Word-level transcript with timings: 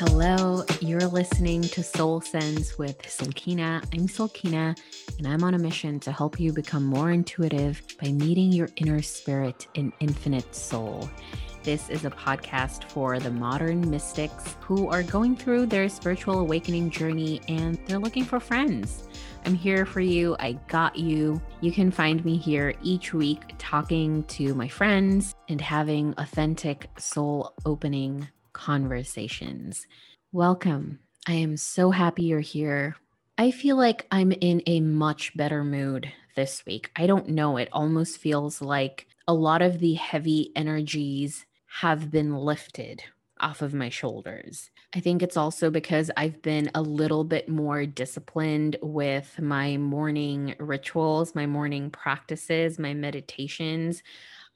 Hello, 0.00 0.64
you're 0.80 1.00
listening 1.00 1.62
to 1.62 1.82
Soul 1.82 2.20
Sense 2.20 2.78
with 2.78 3.02
Sulkina. 3.02 3.82
I'm 3.92 4.06
Sulkina, 4.06 4.78
and 5.18 5.26
I'm 5.26 5.42
on 5.42 5.54
a 5.54 5.58
mission 5.58 5.98
to 6.00 6.12
help 6.12 6.38
you 6.38 6.52
become 6.52 6.84
more 6.84 7.10
intuitive 7.10 7.82
by 8.00 8.12
meeting 8.12 8.52
your 8.52 8.68
inner 8.76 9.02
spirit 9.02 9.66
and 9.74 9.92
infinite 10.00 10.54
soul. 10.54 11.08
This 11.68 11.90
is 11.90 12.06
a 12.06 12.10
podcast 12.10 12.84
for 12.84 13.20
the 13.20 13.30
modern 13.30 13.90
mystics 13.90 14.56
who 14.62 14.88
are 14.88 15.02
going 15.02 15.36
through 15.36 15.66
their 15.66 15.90
spiritual 15.90 16.38
awakening 16.40 16.88
journey 16.88 17.42
and 17.46 17.78
they're 17.84 17.98
looking 17.98 18.24
for 18.24 18.40
friends. 18.40 19.06
I'm 19.44 19.52
here 19.52 19.84
for 19.84 20.00
you. 20.00 20.34
I 20.40 20.52
got 20.68 20.96
you. 20.96 21.42
You 21.60 21.70
can 21.70 21.90
find 21.90 22.24
me 22.24 22.38
here 22.38 22.72
each 22.82 23.12
week 23.12 23.52
talking 23.58 24.24
to 24.28 24.54
my 24.54 24.66
friends 24.66 25.34
and 25.50 25.60
having 25.60 26.14
authentic, 26.16 26.88
soul 26.96 27.52
opening 27.66 28.26
conversations. 28.54 29.86
Welcome. 30.32 31.00
I 31.26 31.34
am 31.34 31.58
so 31.58 31.90
happy 31.90 32.22
you're 32.22 32.40
here. 32.40 32.96
I 33.36 33.50
feel 33.50 33.76
like 33.76 34.06
I'm 34.10 34.32
in 34.32 34.62
a 34.64 34.80
much 34.80 35.36
better 35.36 35.62
mood 35.62 36.10
this 36.34 36.64
week. 36.64 36.90
I 36.96 37.06
don't 37.06 37.28
know. 37.28 37.58
It 37.58 37.68
almost 37.72 38.16
feels 38.16 38.62
like 38.62 39.06
a 39.26 39.34
lot 39.34 39.60
of 39.60 39.80
the 39.80 39.92
heavy 39.92 40.50
energies 40.56 41.44
have 41.68 42.10
been 42.10 42.34
lifted 42.34 43.02
off 43.40 43.62
of 43.62 43.72
my 43.74 43.88
shoulders. 43.88 44.70
I 44.94 45.00
think 45.00 45.22
it's 45.22 45.36
also 45.36 45.70
because 45.70 46.10
I've 46.16 46.42
been 46.42 46.70
a 46.74 46.82
little 46.82 47.24
bit 47.24 47.48
more 47.48 47.86
disciplined 47.86 48.76
with 48.82 49.38
my 49.40 49.76
morning 49.76 50.54
rituals, 50.58 51.34
my 51.34 51.46
morning 51.46 51.90
practices, 51.90 52.78
my 52.78 52.94
meditations. 52.94 54.02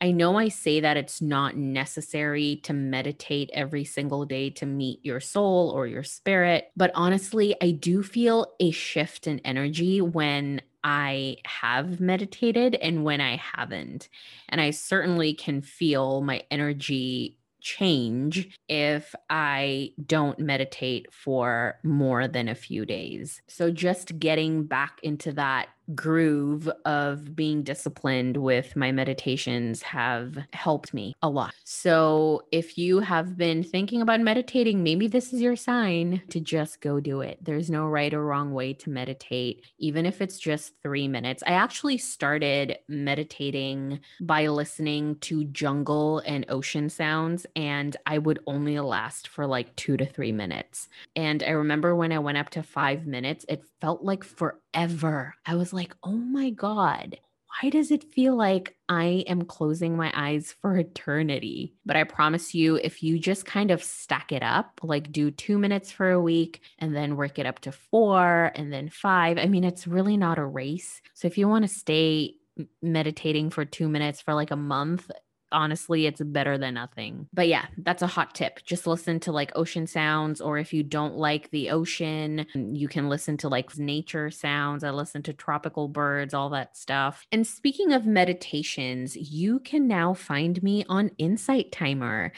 I 0.02 0.10
know 0.10 0.36
I 0.36 0.48
say 0.48 0.80
that 0.80 0.96
it's 0.96 1.22
not 1.22 1.56
necessary 1.56 2.56
to 2.64 2.72
meditate 2.72 3.50
every 3.54 3.84
single 3.84 4.24
day 4.24 4.50
to 4.50 4.66
meet 4.66 4.98
your 5.04 5.20
soul 5.20 5.70
or 5.70 5.86
your 5.86 6.02
spirit, 6.02 6.72
but 6.76 6.90
honestly, 6.96 7.54
I 7.62 7.70
do 7.70 8.02
feel 8.02 8.52
a 8.58 8.72
shift 8.72 9.28
in 9.28 9.38
energy 9.44 10.00
when 10.00 10.60
I 10.82 11.36
have 11.44 12.00
meditated 12.00 12.74
and 12.74 13.04
when 13.04 13.20
I 13.20 13.36
haven't. 13.36 14.08
And 14.48 14.60
I 14.60 14.72
certainly 14.72 15.34
can 15.34 15.62
feel 15.62 16.20
my 16.20 16.42
energy 16.50 17.38
change 17.60 18.58
if 18.68 19.14
I 19.30 19.92
don't 20.04 20.40
meditate 20.40 21.14
for 21.14 21.78
more 21.84 22.26
than 22.26 22.48
a 22.48 22.56
few 22.56 22.84
days. 22.84 23.40
So 23.46 23.70
just 23.70 24.18
getting 24.18 24.64
back 24.64 24.98
into 25.04 25.30
that 25.34 25.68
groove 25.94 26.70
of 26.84 27.34
being 27.34 27.62
disciplined 27.62 28.36
with 28.36 28.76
my 28.76 28.92
meditations 28.92 29.82
have 29.82 30.38
helped 30.52 30.94
me 30.94 31.14
a 31.22 31.28
lot. 31.28 31.54
So, 31.64 32.42
if 32.52 32.78
you 32.78 33.00
have 33.00 33.36
been 33.36 33.62
thinking 33.62 34.02
about 34.02 34.20
meditating, 34.20 34.82
maybe 34.82 35.06
this 35.06 35.32
is 35.32 35.40
your 35.40 35.56
sign 35.56 36.22
to 36.30 36.40
just 36.40 36.80
go 36.80 37.00
do 37.00 37.20
it. 37.20 37.38
There's 37.42 37.70
no 37.70 37.86
right 37.86 38.12
or 38.12 38.24
wrong 38.24 38.52
way 38.52 38.72
to 38.74 38.90
meditate, 38.90 39.64
even 39.78 40.06
if 40.06 40.20
it's 40.20 40.38
just 40.38 40.74
three 40.82 41.08
minutes. 41.08 41.42
I 41.46 41.52
actually 41.52 41.98
started 41.98 42.78
meditating 42.88 44.00
by 44.20 44.48
listening 44.48 45.16
to 45.20 45.44
jungle 45.44 46.20
and 46.20 46.46
ocean 46.48 46.88
sounds, 46.88 47.46
and 47.56 47.96
I 48.06 48.18
would 48.18 48.40
only 48.46 48.78
last 48.80 49.28
for 49.28 49.46
like 49.46 49.74
two 49.76 49.96
to 49.96 50.06
three 50.06 50.32
minutes. 50.32 50.88
And 51.16 51.42
I 51.42 51.50
remember 51.50 51.94
when 51.94 52.12
I 52.12 52.18
went 52.18 52.38
up 52.38 52.50
to 52.50 52.62
five 52.62 53.06
minutes, 53.06 53.44
it 53.48 53.64
felt 53.80 54.02
like 54.02 54.24
forever. 54.24 55.34
I 55.44 55.54
was 55.56 55.72
like, 55.72 55.81
oh 56.02 56.12
my 56.12 56.50
God, 56.50 57.18
why 57.60 57.70
does 57.70 57.90
it 57.90 58.12
feel 58.12 58.36
like 58.36 58.76
I 58.88 59.24
am 59.26 59.42
closing 59.42 59.96
my 59.96 60.10
eyes 60.14 60.54
for 60.60 60.76
eternity? 60.76 61.74
But 61.84 61.96
I 61.96 62.04
promise 62.04 62.54
you, 62.54 62.76
if 62.76 63.02
you 63.02 63.18
just 63.18 63.44
kind 63.44 63.70
of 63.70 63.82
stack 63.82 64.32
it 64.32 64.42
up, 64.42 64.80
like 64.82 65.12
do 65.12 65.30
two 65.30 65.58
minutes 65.58 65.92
for 65.92 66.10
a 66.10 66.20
week 66.20 66.62
and 66.78 66.96
then 66.96 67.16
work 67.16 67.38
it 67.38 67.46
up 67.46 67.60
to 67.60 67.72
four 67.72 68.52
and 68.54 68.72
then 68.72 68.88
five, 68.88 69.38
I 69.38 69.46
mean, 69.46 69.64
it's 69.64 69.86
really 69.86 70.16
not 70.16 70.38
a 70.38 70.44
race. 70.44 71.02
So 71.14 71.26
if 71.26 71.36
you 71.36 71.46
want 71.48 71.64
to 71.64 71.68
stay 71.68 72.36
meditating 72.80 73.50
for 73.50 73.64
two 73.64 73.88
minutes 73.88 74.20
for 74.20 74.34
like 74.34 74.50
a 74.50 74.56
month, 74.56 75.10
honestly, 75.52 76.06
it's 76.06 76.20
better 76.20 76.58
than 76.58 76.74
nothing. 76.74 77.28
But 77.32 77.48
yeah, 77.48 77.66
that's 77.78 78.02
a 78.02 78.06
hot 78.06 78.34
tip. 78.34 78.60
Just 78.64 78.86
listen 78.86 79.20
to 79.20 79.32
like 79.32 79.52
ocean 79.54 79.86
sounds, 79.86 80.40
or 80.40 80.58
if 80.58 80.72
you 80.72 80.82
don't 80.82 81.16
like 81.16 81.50
the 81.50 81.70
ocean, 81.70 82.46
mm, 82.54 82.76
you 82.76 82.88
can 82.88 83.08
listen 83.08 83.36
to 83.38 83.48
like 83.48 83.76
nature 83.78 84.30
sounds. 84.30 84.84
I 84.84 84.90
listen 84.90 85.22
to 85.24 85.32
tropical 85.32 85.88
birds, 85.88 86.34
all 86.34 86.50
that 86.50 86.76
stuff. 86.76 87.26
And 87.32 87.46
speaking 87.46 87.92
of 87.92 88.06
meditations, 88.06 89.16
you 89.16 89.60
can 89.60 89.86
now 89.86 90.14
find 90.14 90.62
me 90.62 90.84
on 90.88 91.10
Insight 91.18 91.72
Timer. 91.72 92.32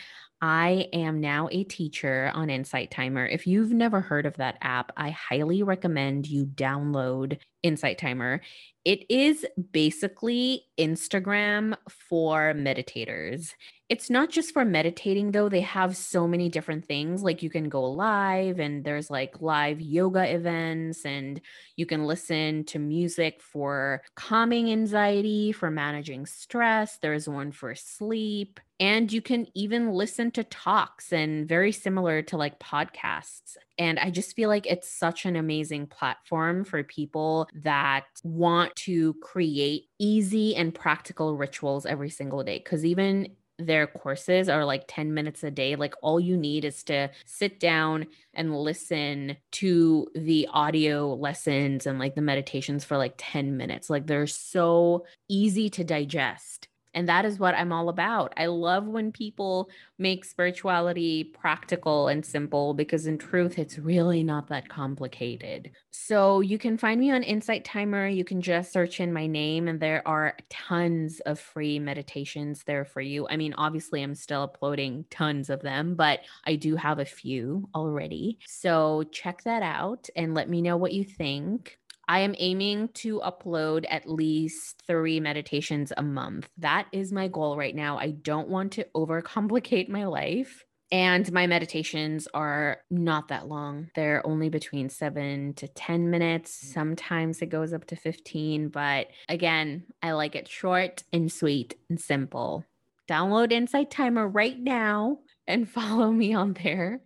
I 0.46 0.88
am 0.92 1.22
now 1.22 1.48
a 1.50 1.64
teacher 1.64 2.30
on 2.34 2.50
Insight 2.50 2.90
Timer. 2.90 3.24
If 3.24 3.46
you've 3.46 3.72
never 3.72 4.02
heard 4.02 4.26
of 4.26 4.36
that 4.36 4.58
app, 4.60 4.92
I 4.94 5.08
highly 5.08 5.62
recommend 5.62 6.26
you 6.26 6.44
download 6.44 7.38
Insight 7.62 7.96
Timer. 7.96 8.42
It 8.84 9.10
is 9.10 9.46
basically 9.72 10.66
Instagram 10.78 11.78
for 11.88 12.52
meditators. 12.52 13.54
It's 13.90 14.08
not 14.08 14.30
just 14.30 14.54
for 14.54 14.64
meditating, 14.64 15.32
though. 15.32 15.50
They 15.50 15.60
have 15.60 15.94
so 15.94 16.26
many 16.26 16.48
different 16.48 16.86
things. 16.86 17.22
Like 17.22 17.42
you 17.42 17.50
can 17.50 17.68
go 17.68 17.84
live, 17.84 18.58
and 18.58 18.82
there's 18.82 19.10
like 19.10 19.42
live 19.42 19.78
yoga 19.78 20.34
events, 20.34 21.04
and 21.04 21.38
you 21.76 21.84
can 21.84 22.06
listen 22.06 22.64
to 22.64 22.78
music 22.78 23.42
for 23.42 24.02
calming 24.16 24.72
anxiety, 24.72 25.52
for 25.52 25.70
managing 25.70 26.24
stress. 26.24 26.96
There's 26.98 27.28
one 27.28 27.52
for 27.52 27.74
sleep. 27.74 28.58
And 28.80 29.12
you 29.12 29.20
can 29.22 29.46
even 29.54 29.90
listen 29.92 30.30
to 30.32 30.44
talks 30.44 31.12
and 31.12 31.46
very 31.46 31.70
similar 31.70 32.22
to 32.22 32.36
like 32.36 32.58
podcasts. 32.58 33.56
And 33.78 33.98
I 33.98 34.10
just 34.10 34.34
feel 34.34 34.48
like 34.48 34.66
it's 34.66 34.90
such 34.90 35.26
an 35.26 35.36
amazing 35.36 35.86
platform 35.86 36.64
for 36.64 36.82
people 36.82 37.48
that 37.62 38.06
want 38.24 38.74
to 38.76 39.14
create 39.22 39.84
easy 40.00 40.56
and 40.56 40.74
practical 40.74 41.36
rituals 41.36 41.86
every 41.86 42.10
single 42.10 42.42
day. 42.42 42.58
Because 42.58 42.84
even 42.84 43.36
their 43.58 43.86
courses 43.86 44.48
are 44.48 44.64
like 44.64 44.84
10 44.88 45.14
minutes 45.14 45.44
a 45.44 45.50
day. 45.50 45.76
Like 45.76 45.94
all 46.02 46.18
you 46.18 46.36
need 46.36 46.64
is 46.64 46.82
to 46.84 47.10
sit 47.24 47.60
down 47.60 48.06
and 48.32 48.56
listen 48.56 49.36
to 49.52 50.08
the 50.14 50.48
audio 50.52 51.14
lessons 51.14 51.86
and 51.86 51.98
like 51.98 52.14
the 52.14 52.20
meditations 52.20 52.84
for 52.84 52.96
like 52.96 53.14
10 53.16 53.56
minutes. 53.56 53.88
Like 53.88 54.06
they're 54.06 54.26
so 54.26 55.06
easy 55.28 55.70
to 55.70 55.84
digest. 55.84 56.68
And 56.94 57.08
that 57.08 57.24
is 57.24 57.38
what 57.38 57.54
I'm 57.54 57.72
all 57.72 57.88
about. 57.88 58.32
I 58.36 58.46
love 58.46 58.86
when 58.86 59.12
people 59.12 59.68
make 59.98 60.24
spirituality 60.24 61.24
practical 61.24 62.08
and 62.08 62.24
simple 62.24 62.74
because, 62.74 63.06
in 63.06 63.18
truth, 63.18 63.58
it's 63.58 63.78
really 63.78 64.22
not 64.22 64.48
that 64.48 64.68
complicated. 64.68 65.70
So, 65.90 66.40
you 66.40 66.58
can 66.58 66.78
find 66.78 67.00
me 67.00 67.10
on 67.10 67.22
Insight 67.22 67.64
Timer. 67.64 68.06
You 68.06 68.24
can 68.24 68.40
just 68.40 68.72
search 68.72 69.00
in 69.00 69.12
my 69.12 69.26
name, 69.26 69.68
and 69.68 69.80
there 69.80 70.06
are 70.06 70.36
tons 70.50 71.20
of 71.20 71.38
free 71.40 71.78
meditations 71.78 72.64
there 72.64 72.84
for 72.84 73.00
you. 73.00 73.26
I 73.28 73.36
mean, 73.36 73.54
obviously, 73.58 74.02
I'm 74.02 74.14
still 74.14 74.42
uploading 74.42 75.04
tons 75.10 75.50
of 75.50 75.62
them, 75.62 75.94
but 75.94 76.20
I 76.46 76.56
do 76.56 76.76
have 76.76 76.98
a 76.98 77.04
few 77.04 77.68
already. 77.74 78.38
So, 78.46 79.04
check 79.12 79.42
that 79.44 79.62
out 79.62 80.08
and 80.16 80.34
let 80.34 80.48
me 80.48 80.62
know 80.62 80.76
what 80.76 80.92
you 80.92 81.04
think. 81.04 81.78
I 82.08 82.20
am 82.20 82.34
aiming 82.38 82.88
to 82.94 83.20
upload 83.20 83.84
at 83.88 84.08
least 84.08 84.82
three 84.86 85.20
meditations 85.20 85.92
a 85.96 86.02
month. 86.02 86.48
That 86.58 86.86
is 86.92 87.12
my 87.12 87.28
goal 87.28 87.56
right 87.56 87.74
now. 87.74 87.98
I 87.98 88.10
don't 88.10 88.48
want 88.48 88.72
to 88.72 88.86
overcomplicate 88.94 89.88
my 89.88 90.06
life. 90.06 90.64
And 90.92 91.30
my 91.32 91.46
meditations 91.46 92.28
are 92.34 92.78
not 92.90 93.28
that 93.28 93.48
long. 93.48 93.90
They're 93.96 94.24
only 94.24 94.48
between 94.48 94.90
seven 94.90 95.54
to 95.54 95.66
10 95.66 96.10
minutes. 96.10 96.72
Sometimes 96.72 97.42
it 97.42 97.46
goes 97.46 97.72
up 97.72 97.86
to 97.86 97.96
15. 97.96 98.68
But 98.68 99.08
again, 99.28 99.84
I 100.02 100.12
like 100.12 100.36
it 100.36 100.46
short 100.46 101.02
and 101.12 101.32
sweet 101.32 101.74
and 101.88 102.00
simple. 102.00 102.64
Download 103.08 103.50
Insight 103.50 103.90
Timer 103.90 104.28
right 104.28 104.58
now 104.58 105.18
and 105.46 105.68
follow 105.68 106.10
me 106.10 106.34
on 106.34 106.54
there. 106.62 107.00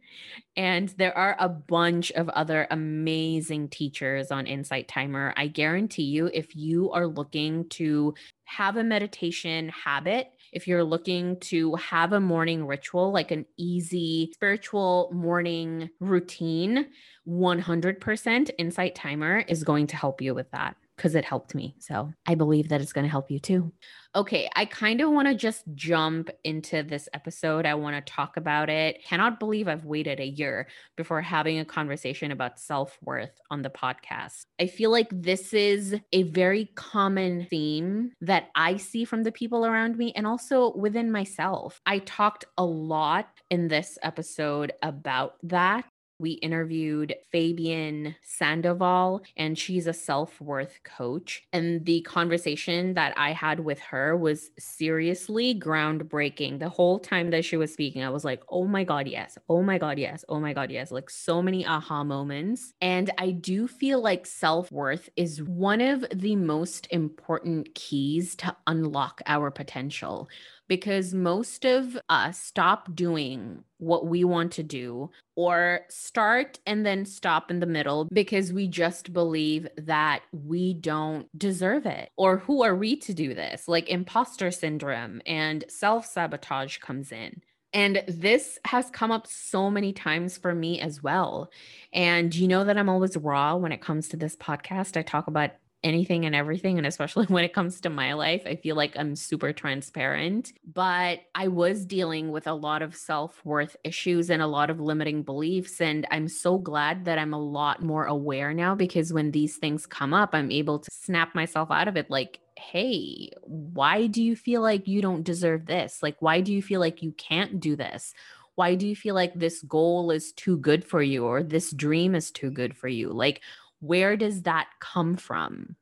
And 0.56 0.88
there 0.90 1.16
are 1.16 1.36
a 1.38 1.48
bunch 1.48 2.10
of 2.12 2.28
other 2.30 2.66
amazing 2.70 3.68
teachers 3.68 4.30
on 4.30 4.46
Insight 4.46 4.88
Timer. 4.88 5.32
I 5.36 5.46
guarantee 5.46 6.04
you, 6.04 6.30
if 6.32 6.56
you 6.56 6.90
are 6.92 7.06
looking 7.06 7.68
to 7.70 8.14
have 8.44 8.76
a 8.76 8.84
meditation 8.84 9.68
habit, 9.68 10.32
if 10.52 10.66
you're 10.66 10.84
looking 10.84 11.38
to 11.40 11.74
have 11.76 12.12
a 12.12 12.20
morning 12.20 12.66
ritual, 12.66 13.12
like 13.12 13.30
an 13.30 13.44
easy 13.56 14.30
spiritual 14.34 15.10
morning 15.12 15.90
routine, 16.00 16.86
100% 17.28 18.50
Insight 18.58 18.94
Timer 18.94 19.44
is 19.46 19.62
going 19.62 19.86
to 19.88 19.96
help 19.96 20.22
you 20.22 20.34
with 20.34 20.50
that. 20.52 20.76
Because 20.98 21.14
it 21.14 21.24
helped 21.24 21.54
me. 21.54 21.76
So 21.78 22.12
I 22.26 22.34
believe 22.34 22.68
that 22.68 22.80
it's 22.80 22.92
going 22.92 23.04
to 23.04 23.10
help 23.10 23.30
you 23.30 23.38
too. 23.38 23.72
Okay, 24.16 24.50
I 24.56 24.64
kind 24.64 25.00
of 25.00 25.10
want 25.10 25.28
to 25.28 25.34
just 25.34 25.62
jump 25.74 26.28
into 26.42 26.82
this 26.82 27.08
episode. 27.14 27.66
I 27.66 27.74
want 27.74 27.94
to 27.94 28.12
talk 28.12 28.36
about 28.36 28.68
it. 28.68 29.04
Cannot 29.04 29.38
believe 29.38 29.68
I've 29.68 29.84
waited 29.84 30.18
a 30.18 30.26
year 30.26 30.66
before 30.96 31.22
having 31.22 31.60
a 31.60 31.64
conversation 31.64 32.32
about 32.32 32.58
self 32.58 32.98
worth 33.02 33.38
on 33.50 33.62
the 33.62 33.70
podcast. 33.70 34.42
I 34.60 34.66
feel 34.66 34.90
like 34.90 35.08
this 35.12 35.54
is 35.54 35.94
a 36.12 36.24
very 36.24 36.70
common 36.74 37.46
theme 37.48 38.10
that 38.22 38.48
I 38.56 38.76
see 38.76 39.04
from 39.04 39.22
the 39.22 39.32
people 39.32 39.64
around 39.64 39.96
me 39.96 40.12
and 40.16 40.26
also 40.26 40.74
within 40.76 41.12
myself. 41.12 41.80
I 41.86 42.00
talked 42.00 42.44
a 42.56 42.64
lot 42.64 43.28
in 43.50 43.68
this 43.68 43.98
episode 44.02 44.72
about 44.82 45.34
that 45.44 45.84
we 46.18 46.32
interviewed 46.32 47.14
Fabian 47.30 48.14
Sandoval, 48.22 49.22
and 49.36 49.56
she's 49.56 49.86
a 49.86 49.92
self 49.92 50.40
worth 50.40 50.80
coach. 50.84 51.42
And 51.52 51.84
the 51.84 52.00
conversation 52.02 52.94
that 52.94 53.14
I 53.16 53.32
had 53.32 53.60
with 53.60 53.78
her 53.80 54.16
was 54.16 54.50
seriously 54.58 55.54
groundbreaking. 55.58 56.58
The 56.58 56.68
whole 56.68 56.98
time 56.98 57.30
that 57.30 57.44
she 57.44 57.56
was 57.56 57.72
speaking, 57.72 58.02
I 58.02 58.10
was 58.10 58.24
like, 58.24 58.42
oh 58.48 58.66
my 58.66 58.84
God, 58.84 59.06
yes. 59.06 59.38
Oh 59.48 59.62
my 59.62 59.78
God, 59.78 59.98
yes. 59.98 60.24
Oh 60.28 60.40
my 60.40 60.52
God, 60.52 60.70
yes. 60.70 60.90
Like 60.90 61.08
so 61.10 61.40
many 61.40 61.64
aha 61.64 62.02
moments. 62.02 62.74
And 62.80 63.10
I 63.18 63.30
do 63.30 63.68
feel 63.68 64.00
like 64.02 64.26
self 64.26 64.72
worth 64.72 65.08
is 65.16 65.42
one 65.42 65.80
of 65.80 66.04
the 66.12 66.36
most 66.36 66.88
important 66.90 67.74
keys 67.74 68.34
to 68.36 68.56
unlock 68.66 69.22
our 69.26 69.50
potential 69.50 70.28
because 70.68 71.14
most 71.14 71.64
of 71.64 71.98
us 72.08 72.38
stop 72.38 72.94
doing 72.94 73.64
what 73.78 74.06
we 74.06 74.24
want 74.24 74.52
to 74.52 74.62
do 74.62 75.10
or 75.34 75.80
start 75.88 76.58
and 76.66 76.84
then 76.84 77.04
stop 77.04 77.50
in 77.50 77.60
the 77.60 77.66
middle 77.66 78.06
because 78.12 78.52
we 78.52 78.68
just 78.68 79.12
believe 79.12 79.66
that 79.76 80.22
we 80.32 80.74
don't 80.74 81.26
deserve 81.38 81.86
it. 81.86 82.10
Or 82.16 82.38
who 82.38 82.62
are 82.62 82.76
we 82.76 82.96
to 82.96 83.14
do 83.14 83.34
this? 83.34 83.66
Like 83.66 83.88
imposter 83.88 84.50
syndrome 84.50 85.22
and 85.26 85.64
self 85.68 86.06
sabotage 86.06 86.78
comes 86.78 87.12
in. 87.12 87.42
And 87.72 88.02
this 88.08 88.58
has 88.64 88.88
come 88.90 89.10
up 89.10 89.26
so 89.26 89.70
many 89.70 89.92
times 89.92 90.38
for 90.38 90.54
me 90.54 90.80
as 90.80 91.02
well. 91.02 91.50
And 91.92 92.34
you 92.34 92.48
know 92.48 92.64
that 92.64 92.78
I'm 92.78 92.88
always 92.88 93.16
raw 93.16 93.56
when 93.56 93.72
it 93.72 93.82
comes 93.82 94.08
to 94.08 94.16
this 94.16 94.36
podcast. 94.36 94.96
I 94.96 95.02
talk 95.02 95.26
about 95.26 95.50
anything 95.84 96.24
and 96.24 96.34
everything. 96.34 96.78
And 96.78 96.86
especially 96.86 97.26
when 97.28 97.44
it 97.44 97.52
comes 97.52 97.80
to 97.80 97.90
my 97.90 98.12
life, 98.14 98.42
I 98.46 98.56
feel 98.56 98.76
like 98.76 98.96
I'm 98.96 99.14
super 99.16 99.52
transparent. 99.52 100.52
But 100.72 101.20
I 101.34 101.48
was 101.48 101.86
dealing 101.86 102.30
with 102.30 102.46
a 102.46 102.54
lot 102.54 102.82
of 102.82 102.96
self 102.96 103.44
worth 103.44 103.76
issues 103.84 104.30
and 104.30 104.42
a 104.42 104.46
lot 104.46 104.70
of 104.70 104.80
limiting 104.80 105.22
beliefs. 105.22 105.80
And 105.80 106.06
I'm 106.10 106.28
so 106.28 106.58
glad 106.58 107.04
that 107.04 107.18
I'm 107.18 107.34
a 107.34 107.40
lot 107.40 107.82
more 107.82 108.06
aware 108.06 108.52
now 108.52 108.74
because 108.74 109.12
when 109.12 109.30
these 109.30 109.56
things 109.56 109.86
come 109.86 110.12
up, 110.12 110.30
I'm 110.32 110.50
able 110.50 110.78
to 110.80 110.90
snap 110.90 111.34
myself 111.34 111.70
out 111.70 111.88
of 111.88 111.96
it 111.96 112.10
like, 112.10 112.40
hey, 112.56 113.30
why 113.42 114.06
do 114.08 114.22
you 114.22 114.34
feel 114.34 114.60
like 114.62 114.88
you 114.88 115.00
don't 115.00 115.22
deserve 115.22 115.66
this? 115.66 116.02
Like, 116.02 116.16
why 116.20 116.40
do 116.40 116.52
you 116.52 116.60
feel 116.60 116.80
like 116.80 117.02
you 117.02 117.12
can't 117.12 117.60
do 117.60 117.76
this? 117.76 118.14
Why 118.56 118.74
do 118.74 118.88
you 118.88 118.96
feel 118.96 119.14
like 119.14 119.34
this 119.34 119.62
goal 119.62 120.10
is 120.10 120.32
too 120.32 120.56
good 120.56 120.84
for 120.84 121.00
you 121.00 121.24
or 121.24 121.44
this 121.44 121.70
dream 121.70 122.16
is 122.16 122.32
too 122.32 122.50
good 122.50 122.76
for 122.76 122.88
you? 122.88 123.12
Like, 123.12 123.42
where 123.80 124.16
does 124.16 124.42
that 124.42 124.68
come 124.80 125.16
from? 125.16 125.76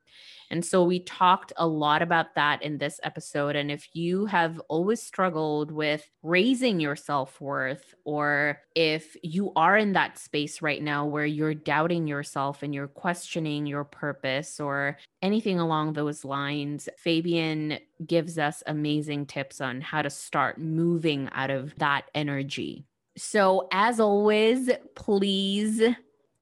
And 0.50 0.64
so 0.64 0.84
we 0.84 1.00
talked 1.00 1.52
a 1.56 1.66
lot 1.66 2.02
about 2.02 2.34
that 2.36 2.62
in 2.62 2.78
this 2.78 3.00
episode. 3.02 3.56
And 3.56 3.70
if 3.70 3.88
you 3.94 4.26
have 4.26 4.60
always 4.68 5.02
struggled 5.02 5.72
with 5.72 6.08
raising 6.22 6.78
your 6.78 6.96
self 6.96 7.40
worth, 7.40 7.94
or 8.04 8.60
if 8.74 9.16
you 9.22 9.52
are 9.56 9.76
in 9.76 9.92
that 9.94 10.18
space 10.18 10.62
right 10.62 10.82
now 10.82 11.04
where 11.04 11.26
you're 11.26 11.54
doubting 11.54 12.06
yourself 12.06 12.62
and 12.62 12.74
you're 12.74 12.86
questioning 12.86 13.66
your 13.66 13.84
purpose 13.84 14.60
or 14.60 14.98
anything 15.22 15.58
along 15.58 15.92
those 15.92 16.24
lines, 16.24 16.88
Fabian 16.96 17.78
gives 18.06 18.38
us 18.38 18.62
amazing 18.66 19.26
tips 19.26 19.60
on 19.60 19.80
how 19.80 20.02
to 20.02 20.10
start 20.10 20.60
moving 20.60 21.28
out 21.32 21.50
of 21.50 21.76
that 21.78 22.04
energy. 22.14 22.84
So, 23.18 23.66
as 23.72 23.98
always, 23.98 24.70
please 24.94 25.82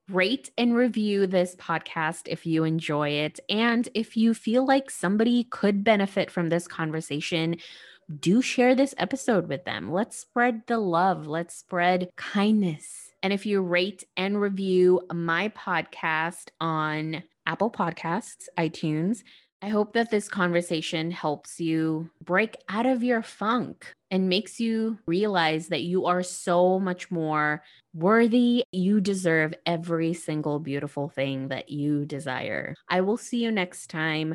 rate 0.08 0.50
and 0.58 0.74
review 0.74 1.26
this 1.26 1.56
podcast 1.56 2.22
if 2.26 2.46
you 2.46 2.64
enjoy 2.64 3.10
it. 3.10 3.40
And 3.48 3.88
if 3.94 4.16
you 4.16 4.34
feel 4.34 4.66
like 4.66 4.90
somebody 4.90 5.44
could 5.44 5.84
benefit 5.84 6.30
from 6.30 6.48
this 6.48 6.68
conversation, 6.68 7.56
do 8.20 8.42
share 8.42 8.74
this 8.74 8.94
episode 8.98 9.48
with 9.48 9.64
them. 9.64 9.90
Let's 9.90 10.18
spread 10.18 10.62
the 10.66 10.78
love, 10.78 11.26
let's 11.26 11.54
spread 11.54 12.10
kindness. 12.16 13.10
And 13.22 13.32
if 13.32 13.46
you 13.46 13.62
rate 13.62 14.04
and 14.16 14.38
review 14.38 15.00
my 15.12 15.48
podcast 15.50 16.50
on 16.60 17.22
Apple 17.46 17.70
Podcasts, 17.70 18.48
iTunes, 18.58 19.22
I 19.64 19.68
hope 19.68 19.94
that 19.94 20.10
this 20.10 20.28
conversation 20.28 21.10
helps 21.10 21.58
you 21.58 22.10
break 22.22 22.54
out 22.68 22.84
of 22.84 23.02
your 23.02 23.22
funk 23.22 23.94
and 24.10 24.28
makes 24.28 24.60
you 24.60 24.98
realize 25.06 25.68
that 25.68 25.84
you 25.84 26.04
are 26.04 26.22
so 26.22 26.78
much 26.78 27.10
more 27.10 27.62
worthy. 27.94 28.62
You 28.72 29.00
deserve 29.00 29.54
every 29.64 30.12
single 30.12 30.58
beautiful 30.58 31.08
thing 31.08 31.48
that 31.48 31.70
you 31.70 32.04
desire. 32.04 32.74
I 32.90 33.00
will 33.00 33.16
see 33.16 33.42
you 33.42 33.50
next 33.50 33.88
time. 33.88 34.34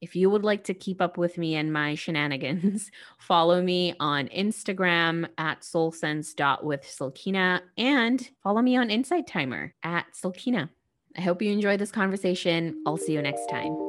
If 0.00 0.14
you 0.14 0.30
would 0.30 0.44
like 0.44 0.62
to 0.64 0.74
keep 0.74 1.02
up 1.02 1.18
with 1.18 1.38
me 1.38 1.56
and 1.56 1.72
my 1.72 1.94
shenanigans, 1.96 2.92
follow 3.18 3.60
me 3.60 3.94
on 3.98 4.28
Instagram 4.28 5.28
at 5.38 5.62
soulsense.withsilkina 5.62 7.62
and 7.76 8.30
follow 8.44 8.62
me 8.62 8.76
on 8.76 8.90
Insight 8.90 9.26
Timer 9.26 9.74
at 9.82 10.06
Silkina. 10.14 10.68
I 11.16 11.22
hope 11.22 11.42
you 11.42 11.50
enjoy 11.50 11.76
this 11.76 11.90
conversation. 11.90 12.80
I'll 12.86 12.96
see 12.96 13.14
you 13.14 13.22
next 13.22 13.48
time. 13.48 13.87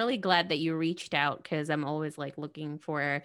Really 0.00 0.16
glad 0.16 0.48
that 0.48 0.58
you 0.58 0.74
reached 0.74 1.12
out 1.12 1.42
because 1.42 1.68
I'm 1.68 1.84
always 1.84 2.16
like 2.16 2.38
looking 2.38 2.78
for 2.78 3.22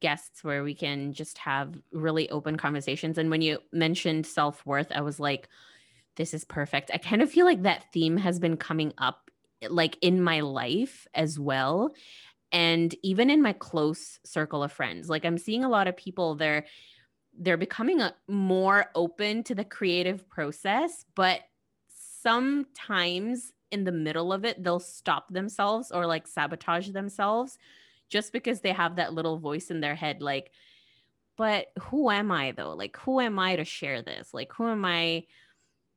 guests 0.00 0.44
where 0.44 0.62
we 0.62 0.72
can 0.72 1.12
just 1.12 1.36
have 1.38 1.74
really 1.90 2.30
open 2.30 2.56
conversations. 2.56 3.18
And 3.18 3.28
when 3.28 3.42
you 3.42 3.58
mentioned 3.72 4.24
self 4.24 4.64
worth, 4.64 4.92
I 4.94 5.00
was 5.00 5.18
like, 5.18 5.48
this 6.16 6.32
is 6.32 6.44
perfect. 6.44 6.92
I 6.94 6.98
kind 6.98 7.22
of 7.22 7.30
feel 7.30 7.44
like 7.44 7.62
that 7.62 7.92
theme 7.92 8.18
has 8.18 8.38
been 8.38 8.56
coming 8.56 8.92
up 8.98 9.32
eh, 9.62 9.66
like 9.68 9.98
in 10.00 10.22
my 10.22 10.40
life 10.40 11.08
as 11.12 11.40
well. 11.40 11.92
And 12.52 12.94
even 13.02 13.28
in 13.28 13.42
my 13.42 13.54
close 13.54 14.20
circle 14.24 14.62
of 14.62 14.70
friends, 14.70 15.08
like 15.08 15.24
I'm 15.24 15.38
seeing 15.38 15.64
a 15.64 15.68
lot 15.68 15.88
of 15.88 15.96
people 15.96 16.36
they're 16.36 16.66
they're 17.36 17.56
becoming 17.56 18.00
a, 18.00 18.14
more 18.28 18.90
open 18.94 19.42
to 19.44 19.56
the 19.56 19.64
creative 19.64 20.28
process, 20.28 21.04
but 21.16 21.40
sometimes 22.22 23.52
in 23.72 23.84
the 23.84 23.92
middle 23.92 24.32
of 24.32 24.44
it, 24.44 24.62
they'll 24.62 24.78
stop 24.78 25.28
themselves 25.32 25.90
or 25.90 26.06
like 26.06 26.26
sabotage 26.26 26.90
themselves 26.90 27.58
just 28.08 28.32
because 28.32 28.60
they 28.60 28.72
have 28.72 28.96
that 28.96 29.14
little 29.14 29.38
voice 29.38 29.70
in 29.70 29.80
their 29.80 29.94
head 29.94 30.20
like 30.20 30.52
but 31.36 31.68
who 31.80 32.10
am 32.10 32.30
I 32.30 32.52
though? 32.52 32.74
Like 32.74 32.96
who 32.98 33.20
am 33.20 33.38
I 33.38 33.56
to 33.56 33.64
share 33.64 34.02
this? 34.02 34.34
Like 34.34 34.52
who 34.52 34.68
am 34.68 34.84
I 34.84 35.24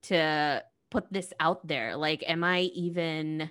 to 0.04 0.64
put 0.90 1.12
this 1.12 1.34
out 1.40 1.68
there? 1.68 1.96
Like 1.96 2.24
am 2.28 2.44
I 2.44 2.62
even 2.74 3.50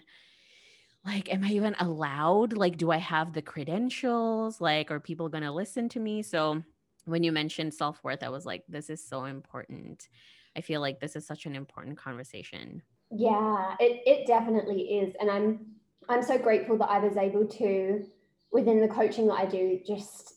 like 1.05 1.33
am 1.33 1.45
I 1.45 1.51
even 1.51 1.77
allowed? 1.79 2.55
Like 2.55 2.79
do 2.79 2.91
I 2.91 2.97
have 2.97 3.33
the 3.33 3.43
credentials? 3.43 4.61
Like 4.61 4.91
are 4.91 5.01
people 5.01 5.29
going 5.29 5.45
to 5.45 5.53
listen 5.53 5.89
to 5.91 6.01
me? 6.01 6.23
So 6.23 6.63
when 7.05 7.23
you 7.23 7.33
mentioned 7.33 7.75
self-worth, 7.75 8.23
I 8.23 8.31
was 8.31 8.47
like 8.47 8.65
this 8.69 8.89
is 8.89 9.07
so 9.07 9.25
important. 9.27 10.09
I 10.57 10.63
feel 10.63 10.81
like 10.81 11.01
this 11.01 11.17
is 11.17 11.27
such 11.27 11.47
an 11.47 11.55
important 11.55 11.99
conversation. 11.99 12.83
Yeah, 13.11 13.75
it, 13.81 14.03
it 14.07 14.27
definitely 14.27 14.83
is. 14.99 15.15
And 15.21 15.31
I'm 15.31 15.67
I'm 16.09 16.23
so 16.23 16.37
grateful 16.37 16.77
that 16.79 16.91
I 16.91 16.99
was 16.99 17.17
able 17.17 17.47
to, 17.47 18.05
within 18.53 18.81
the 18.81 18.89
coaching 18.89 19.27
that 19.29 19.39
I 19.39 19.47
do, 19.47 19.81
just 19.87 20.35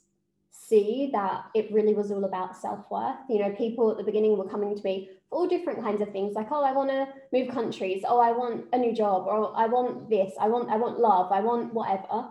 see 0.49 1.09
that 1.13 1.45
it 1.55 1.71
really 1.73 1.93
was 1.93 2.09
all 2.09 2.23
about 2.23 2.55
self-worth. 2.55 3.17
You 3.29 3.39
know, 3.39 3.51
people 3.51 3.91
at 3.91 3.97
the 3.97 4.03
beginning 4.03 4.37
were 4.37 4.47
coming 4.47 4.75
to 4.75 4.83
me 4.83 5.09
for 5.29 5.39
all 5.39 5.47
different 5.47 5.81
kinds 5.81 6.01
of 6.01 6.11
things, 6.11 6.35
like, 6.35 6.47
oh, 6.51 6.63
I 6.63 6.71
want 6.71 6.89
to 6.89 7.07
move 7.33 7.53
countries, 7.53 8.03
oh, 8.07 8.19
I 8.19 8.31
want 8.31 8.65
a 8.71 8.77
new 8.77 8.93
job, 8.95 9.27
or 9.27 9.51
I 9.57 9.65
want 9.65 10.09
this, 10.09 10.33
I 10.39 10.47
want, 10.47 10.69
I 10.69 10.77
want 10.77 10.99
love, 10.99 11.31
I 11.33 11.41
want 11.41 11.73
whatever. 11.73 12.29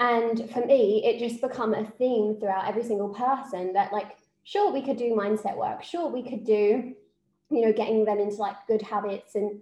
And 0.00 0.50
for 0.50 0.66
me, 0.66 1.04
it 1.04 1.20
just 1.20 1.40
become 1.40 1.74
a 1.74 1.84
theme 1.84 2.38
throughout 2.40 2.68
every 2.68 2.82
single 2.82 3.10
person 3.10 3.72
that 3.74 3.92
like, 3.92 4.16
sure, 4.42 4.72
we 4.72 4.82
could 4.82 4.96
do 4.96 5.14
mindset 5.14 5.56
work, 5.56 5.84
sure, 5.84 6.08
we 6.08 6.28
could 6.28 6.44
do 6.44 6.94
you 7.54 7.62
know 7.62 7.72
getting 7.72 8.04
them 8.04 8.18
into 8.18 8.36
like 8.36 8.56
good 8.66 8.82
habits 8.82 9.34
and 9.34 9.60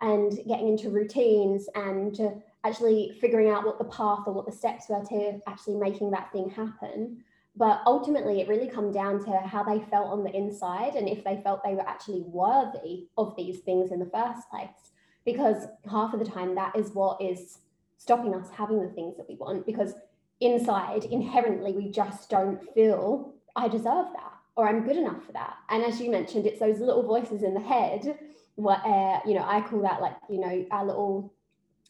and 0.00 0.32
getting 0.48 0.68
into 0.68 0.90
routines 0.90 1.68
and 1.74 2.14
to 2.14 2.34
actually 2.64 3.16
figuring 3.20 3.50
out 3.50 3.64
what 3.64 3.78
the 3.78 3.84
path 3.84 4.20
or 4.26 4.32
what 4.32 4.46
the 4.46 4.52
steps 4.52 4.86
were 4.88 5.04
to 5.04 5.40
actually 5.46 5.76
making 5.76 6.10
that 6.10 6.32
thing 6.32 6.50
happen. 6.50 7.22
But 7.56 7.80
ultimately 7.86 8.40
it 8.40 8.48
really 8.48 8.68
come 8.68 8.90
down 8.90 9.24
to 9.24 9.38
how 9.38 9.62
they 9.62 9.78
felt 9.90 10.10
on 10.10 10.24
the 10.24 10.34
inside 10.34 10.94
and 10.94 11.08
if 11.08 11.22
they 11.22 11.40
felt 11.44 11.62
they 11.62 11.74
were 11.74 11.88
actually 11.88 12.22
worthy 12.22 13.06
of 13.16 13.36
these 13.36 13.60
things 13.60 13.92
in 13.92 14.00
the 14.00 14.10
first 14.10 14.50
place. 14.50 14.92
Because 15.24 15.68
half 15.88 16.12
of 16.12 16.18
the 16.18 16.26
time 16.26 16.54
that 16.56 16.74
is 16.76 16.90
what 16.90 17.22
is 17.22 17.58
stopping 17.96 18.34
us 18.34 18.50
having 18.50 18.82
the 18.82 18.92
things 18.92 19.16
that 19.16 19.28
we 19.28 19.36
want 19.36 19.64
because 19.64 19.94
inside, 20.40 21.04
inherently, 21.04 21.72
we 21.72 21.90
just 21.90 22.28
don't 22.28 22.60
feel 22.74 23.32
I 23.56 23.68
deserve 23.68 24.06
that 24.14 24.33
or 24.56 24.68
I'm 24.68 24.84
good 24.84 24.96
enough 24.96 25.24
for 25.24 25.32
that. 25.32 25.56
And 25.68 25.82
as 25.82 26.00
you 26.00 26.10
mentioned, 26.10 26.46
it's 26.46 26.60
those 26.60 26.78
little 26.78 27.02
voices 27.02 27.42
in 27.42 27.54
the 27.54 27.60
head 27.60 28.18
What 28.56 28.84
uh, 28.86 29.20
you 29.26 29.34
know, 29.34 29.44
I 29.44 29.60
call 29.60 29.82
that 29.82 30.00
like, 30.00 30.16
you 30.28 30.40
know, 30.40 30.64
our 30.70 30.86
little, 30.86 31.32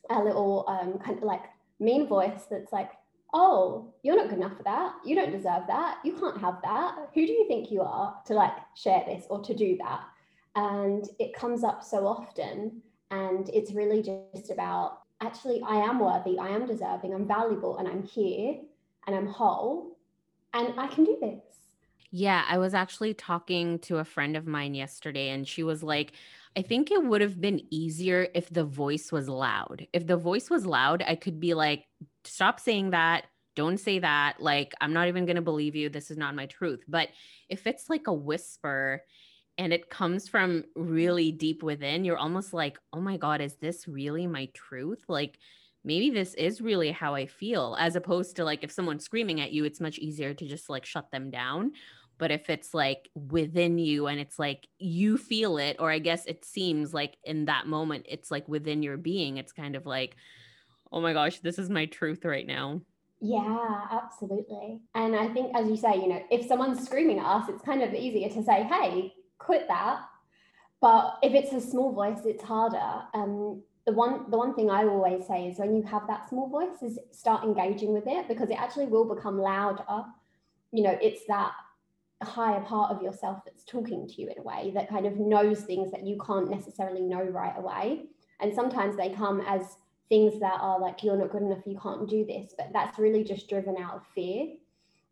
our 0.09 0.25
little 0.25 0.65
um, 0.67 0.99
kind 0.99 1.19
of 1.19 1.25
like 1.25 1.45
mean 1.79 2.07
voice 2.07 2.47
that's 2.51 2.73
like, 2.73 2.91
oh, 3.35 3.93
you're 4.03 4.17
not 4.17 4.29
good 4.29 4.39
enough 4.39 4.57
for 4.57 4.63
that. 4.63 4.95
You 5.05 5.17
don't 5.17 5.33
deserve 5.33 5.65
that. 5.67 5.99
You 6.05 6.13
can't 6.13 6.41
have 6.41 6.59
that. 6.63 7.11
Who 7.15 7.27
do 7.27 7.33
you 7.33 7.47
think 7.49 7.71
you 7.71 7.83
are 7.83 8.15
to 8.27 8.35
like 8.35 8.55
share 8.75 9.03
this 9.07 9.27
or 9.29 9.43
to 9.43 9.55
do 9.55 9.77
that? 9.79 10.05
And 10.55 11.05
it 11.19 11.35
comes 11.35 11.65
up 11.65 11.83
so 11.83 12.07
often. 12.07 12.81
And 13.11 13.49
it's 13.51 13.73
really 13.73 14.03
just 14.03 14.51
about 14.51 15.01
actually, 15.21 15.63
I 15.67 15.77
am 15.77 15.99
worthy, 15.99 16.39
I 16.39 16.49
am 16.49 16.67
deserving, 16.67 17.13
I'm 17.13 17.27
valuable, 17.27 17.77
and 17.79 17.89
I'm 17.89 18.03
here 18.03 18.57
and 19.07 19.15
I'm 19.15 19.27
whole 19.27 19.99
and 20.53 20.79
I 20.79 20.87
can 20.87 21.05
do 21.05 21.19
this. 21.21 21.43
Yeah, 22.17 22.45
I 22.49 22.59
was 22.59 22.75
actually 22.75 23.13
talking 23.13 23.81
to 23.81 23.99
a 23.99 24.05
friend 24.05 24.37
of 24.37 24.47
mine 24.47 24.77
yesterday, 24.77 25.31
and 25.31 25.49
she 25.49 25.65
was 25.65 25.83
like, 25.83 26.13
I 26.57 26.61
mm. 26.61 26.69
think 26.69 26.93
it 26.93 27.05
would 27.05 27.21
have 27.21 27.41
been 27.41 27.67
easier 27.71 28.29
if 28.37 28.49
the 28.49 28.63
voice 28.63 29.11
was 29.11 29.29
loud. 29.29 29.89
If 29.93 30.07
the 30.07 30.17
voice 30.17 30.49
was 30.49 30.65
loud, 30.65 31.03
I 31.05 31.17
could 31.17 31.41
be 31.41 31.55
like, 31.55 31.87
stop 32.23 32.61
saying 32.61 32.91
that. 32.91 33.25
Don't 33.57 33.81
say 33.81 33.99
that. 33.99 34.37
Like, 34.39 34.75
I'm 34.81 34.93
not 34.93 35.09
even 35.09 35.27
going 35.27 35.35
to 35.35 35.43
believe 35.43 35.75
you. 35.75 35.89
This 35.89 36.13
is 36.13 36.17
not 36.17 36.37
my 36.37 36.47
truth. 36.47 36.85
But 36.87 37.09
if 37.49 37.67
it's 37.67 37.91
like 37.91 38.07
a 38.07 38.15
whisper 38.15 39.03
and 39.59 39.73
it 39.73 39.91
comes 39.91 40.29
from 40.29 40.67
really 40.77 41.33
deep 41.33 41.65
within, 41.65 42.05
you're 42.05 42.17
almost 42.17 42.55
like, 42.55 42.79
oh 42.93 43.01
my 43.01 43.17
God, 43.17 43.41
is 43.41 43.57
this 43.57 43.89
really 43.89 44.29
my 44.29 44.49
truth? 44.55 45.03
Like, 45.09 45.37
maybe 45.85 46.11
this 46.11 46.35
is 46.35 46.61
really 46.61 46.91
how 46.91 47.15
I 47.15 47.27
feel, 47.27 47.77
as 47.79 47.95
opposed 47.97 48.37
to 48.37 48.45
like 48.45 48.65
if 48.65 48.73
someone's 48.73 49.05
screaming 49.05 49.41
at 49.41 49.53
you, 49.53 49.65
it's 49.65 49.81
much 49.81 49.99
easier 49.99 50.33
to 50.33 50.47
just 50.47 50.71
like 50.71 50.87
shut 50.87 51.11
them 51.11 51.31
down. 51.31 51.73
But 52.19 52.31
if 52.31 52.49
it's 52.49 52.75
like 52.75 53.11
within 53.15 53.79
you 53.79 54.07
and 54.07 54.21
it's 54.21 54.39
like 54.39 54.69
you 54.79 55.19
feel 55.19 55.59
it, 55.59 55.77
or 55.79 55.91
I 55.91 55.99
guess 55.99 56.27
it 56.27 56.45
seems 56.45 56.95
like 56.95 57.17
in 57.25 57.47
that 57.47 57.67
moment, 57.67 58.07
it's 58.09 58.31
like 58.31 58.49
within 58.49 58.83
your 58.83 58.97
being, 58.97 59.37
it's 59.37 59.53
kind 59.53 59.77
of 59.77 59.87
like, 59.87 60.17
oh 60.93 61.01
my 61.01 61.13
gosh, 61.13 61.41
this 61.41 61.59
is 61.59 61.69
my 61.69 61.87
truth 61.87 62.25
right 62.25 62.47
now. 62.47 62.81
Yeah, 63.21 63.87
absolutely. 63.91 64.81
And 64.95 65.17
I 65.17 65.29
think, 65.29 65.57
as 65.57 65.69
you 65.69 65.77
say, 65.77 65.97
you 65.97 66.09
know, 66.09 66.23
if 66.31 66.47
someone's 66.47 66.85
screaming 66.85 67.19
at 67.19 67.27
us, 67.27 67.49
it's 67.49 67.63
kind 67.63 67.83
of 67.83 67.95
easier 67.95 68.29
to 68.29 68.43
say, 68.43 68.65
hey, 68.65 69.15
quit 69.39 69.67
that. 69.69 70.03
But 70.81 71.19
if 71.23 71.33
it's 71.33 71.53
a 71.53 71.61
small 71.61 71.93
voice, 71.93 72.21
it's 72.27 72.45
harder. 72.45 73.03
Um, 73.15 73.63
the 73.87 73.93
one 73.93 74.31
the 74.31 74.37
one 74.37 74.55
thing 74.55 74.71
I 74.71 74.85
always 74.85 75.27
say 75.27 75.49
is 75.49 75.59
when 75.59 75.75
you 75.75 75.83
have 75.85 76.07
that 76.07 76.29
small 76.29 76.49
voice 76.49 76.83
is 76.83 76.99
start 77.13 77.45
engaging 77.45 77.93
with 77.93 78.05
it 78.07 78.29
because 78.29 78.51
it 78.51 78.61
actually 78.61 78.87
will 78.87 79.05
become 79.15 79.39
louder. 79.39 80.05
You 80.73 80.83
know, 80.85 80.99
it's 81.01 81.23
that 81.29 81.53
higher 82.25 82.61
part 82.61 82.91
of 82.91 83.03
yourself 83.03 83.39
that's 83.45 83.65
talking 83.65 84.07
to 84.09 84.21
you 84.21 84.29
in 84.29 84.39
a 84.39 84.43
way 84.43 84.73
that 84.75 84.89
kind 84.89 85.07
of 85.07 85.19
knows 85.19 85.63
things 85.63 85.91
that 85.93 86.05
you 86.07 86.19
can't 86.27 86.51
necessarily 86.51 87.03
know 87.03 87.23
right 87.23 87.57
away. 87.57 88.07
And 88.41 88.55
sometimes 88.55 88.97
they 88.97 89.11
come 89.11 89.41
as 89.43 89.77
things 90.09 90.39
that 90.41 90.59
are 90.61 90.79
like, 90.81 91.03
you're 91.03 91.17
not 91.17 91.31
good 91.31 91.43
enough, 91.43 91.67
you 91.67 91.79
can't 91.83 92.09
do 92.09 92.25
this, 92.25 92.55
but 92.57 92.69
that's 92.73 92.99
really 92.99 93.25
just 93.25 93.49
driven 93.49 93.77
out 93.79 93.95
of 93.95 94.07
fear. 94.15 94.49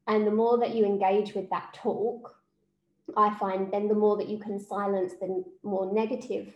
And 0.07 0.27
the 0.27 0.33
more 0.33 0.59
that 0.59 0.75
you 0.75 0.85
engage 0.85 1.35
with 1.35 1.49
that 1.51 1.73
talk, 1.75 2.35
I 3.17 3.35
find 3.35 3.73
then 3.73 3.89
the 3.89 3.95
more 3.95 4.17
that 4.17 4.29
you 4.29 4.39
can 4.39 4.59
silence 4.59 5.13
the 5.21 5.45
more 5.63 5.93
negative 5.93 6.55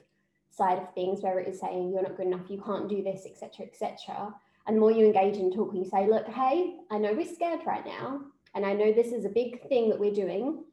side 0.50 0.78
of 0.78 0.92
things, 0.94 1.22
where 1.22 1.38
it 1.38 1.48
is 1.48 1.60
saying 1.60 1.92
you're 1.92 2.02
not 2.02 2.16
good 2.16 2.26
enough, 2.26 2.48
you 2.48 2.60
can't 2.60 2.88
do 2.88 3.02
this, 3.02 3.26
etc., 3.26 3.66
etc. 3.66 4.34
And 4.66 4.76
the 4.76 4.80
more 4.80 4.90
you 4.90 5.04
engage 5.04 5.36
in 5.36 5.52
talk, 5.52 5.74
you 5.74 5.84
say, 5.84 6.08
look, 6.08 6.26
hey, 6.26 6.76
I 6.90 6.98
know 6.98 7.12
we're 7.12 7.32
scared 7.32 7.60
right 7.66 7.84
now, 7.84 8.22
and 8.56 8.64
I 8.64 8.72
know 8.72 8.92
this 8.92 9.12
is 9.12 9.24
a 9.24 9.28
big 9.28 9.68
thing 9.68 9.90
that 9.90 10.00
we're 10.00 10.14
doing, 10.14 10.64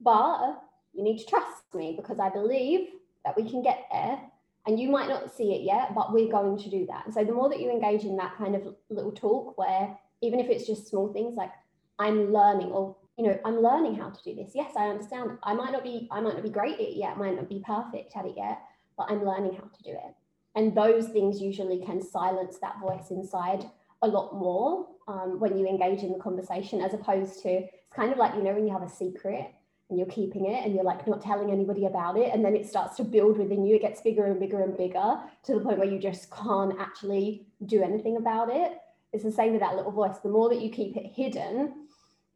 but 0.00 0.60
you 0.92 1.04
need 1.04 1.18
to 1.18 1.26
trust 1.26 1.72
me 1.72 1.94
because 1.96 2.18
I 2.18 2.28
believe 2.28 2.88
that 3.24 3.36
we 3.36 3.48
can 3.48 3.62
get 3.62 3.86
there. 3.92 4.20
And 4.66 4.78
you 4.78 4.90
might 4.90 5.08
not 5.08 5.34
see 5.34 5.54
it 5.54 5.62
yet, 5.62 5.94
but 5.94 6.12
we're 6.12 6.30
going 6.30 6.58
to 6.58 6.68
do 6.68 6.84
that. 6.86 7.06
And 7.06 7.14
so 7.14 7.24
the 7.24 7.32
more 7.32 7.48
that 7.48 7.60
you 7.60 7.70
engage 7.70 8.02
in 8.02 8.16
that 8.16 8.36
kind 8.36 8.54
of 8.54 8.74
little 8.90 9.12
talk, 9.12 9.56
where 9.56 9.96
even 10.20 10.40
if 10.40 10.50
it's 10.50 10.66
just 10.66 10.88
small 10.88 11.10
things 11.12 11.36
like 11.36 11.52
I'm 11.98 12.32
learning 12.32 12.72
or 12.72 12.96
you 13.16 13.24
know, 13.24 13.38
I'm 13.44 13.60
learning 13.60 13.96
how 13.96 14.10
to 14.10 14.22
do 14.22 14.34
this. 14.34 14.52
Yes, 14.54 14.72
I 14.76 14.88
understand. 14.88 15.38
I 15.42 15.52
might 15.52 15.72
not 15.72 15.82
be, 15.82 16.06
I 16.10 16.20
might 16.20 16.34
not 16.34 16.44
be 16.44 16.50
great 16.50 16.74
at 16.74 16.80
it 16.80 16.96
yet, 16.96 17.16
I 17.16 17.18
might 17.18 17.34
not 17.34 17.48
be 17.48 17.62
perfect 17.66 18.16
at 18.16 18.26
it 18.26 18.34
yet, 18.36 18.60
but 18.96 19.10
I'm 19.10 19.24
learning 19.24 19.54
how 19.54 19.64
to 19.64 19.82
do 19.82 19.90
it. 19.90 20.14
And 20.54 20.76
those 20.76 21.08
things 21.08 21.40
usually 21.40 21.84
can 21.84 22.00
silence 22.00 22.58
that 22.58 22.80
voice 22.80 23.10
inside 23.10 23.64
a 24.02 24.08
lot 24.08 24.34
more 24.34 24.86
um, 25.08 25.40
when 25.40 25.56
you 25.56 25.66
engage 25.66 26.02
in 26.02 26.12
the 26.12 26.18
conversation, 26.18 26.80
as 26.80 26.94
opposed 26.94 27.42
to 27.42 27.48
it's 27.48 27.96
kind 27.96 28.12
of 28.12 28.18
like, 28.18 28.34
you 28.34 28.42
know, 28.42 28.52
when 28.52 28.66
you 28.66 28.72
have 28.72 28.82
a 28.82 28.88
secret 28.88 29.50
and 29.88 29.98
you're 29.98 30.08
keeping 30.08 30.46
it 30.46 30.64
and 30.64 30.74
you're 30.74 30.84
like 30.84 31.06
not 31.06 31.22
telling 31.22 31.50
anybody 31.50 31.86
about 31.86 32.16
it. 32.18 32.32
And 32.32 32.44
then 32.44 32.54
it 32.54 32.68
starts 32.68 32.96
to 32.96 33.04
build 33.04 33.38
within 33.38 33.64
you. 33.64 33.76
It 33.76 33.82
gets 33.82 34.02
bigger 34.02 34.26
and 34.26 34.38
bigger 34.38 34.62
and 34.62 34.76
bigger 34.76 35.18
to 35.44 35.54
the 35.54 35.60
point 35.60 35.78
where 35.78 35.88
you 35.88 35.98
just 35.98 36.30
can't 36.30 36.78
actually 36.78 37.46
do 37.66 37.82
anything 37.82 38.18
about 38.18 38.50
it. 38.50 38.78
It's 39.12 39.24
the 39.24 39.32
same 39.32 39.52
with 39.52 39.60
that 39.62 39.76
little 39.76 39.92
voice. 39.92 40.18
The 40.18 40.28
more 40.28 40.50
that 40.50 40.60
you 40.60 40.70
keep 40.70 40.96
it 40.96 41.06
hidden 41.06 41.86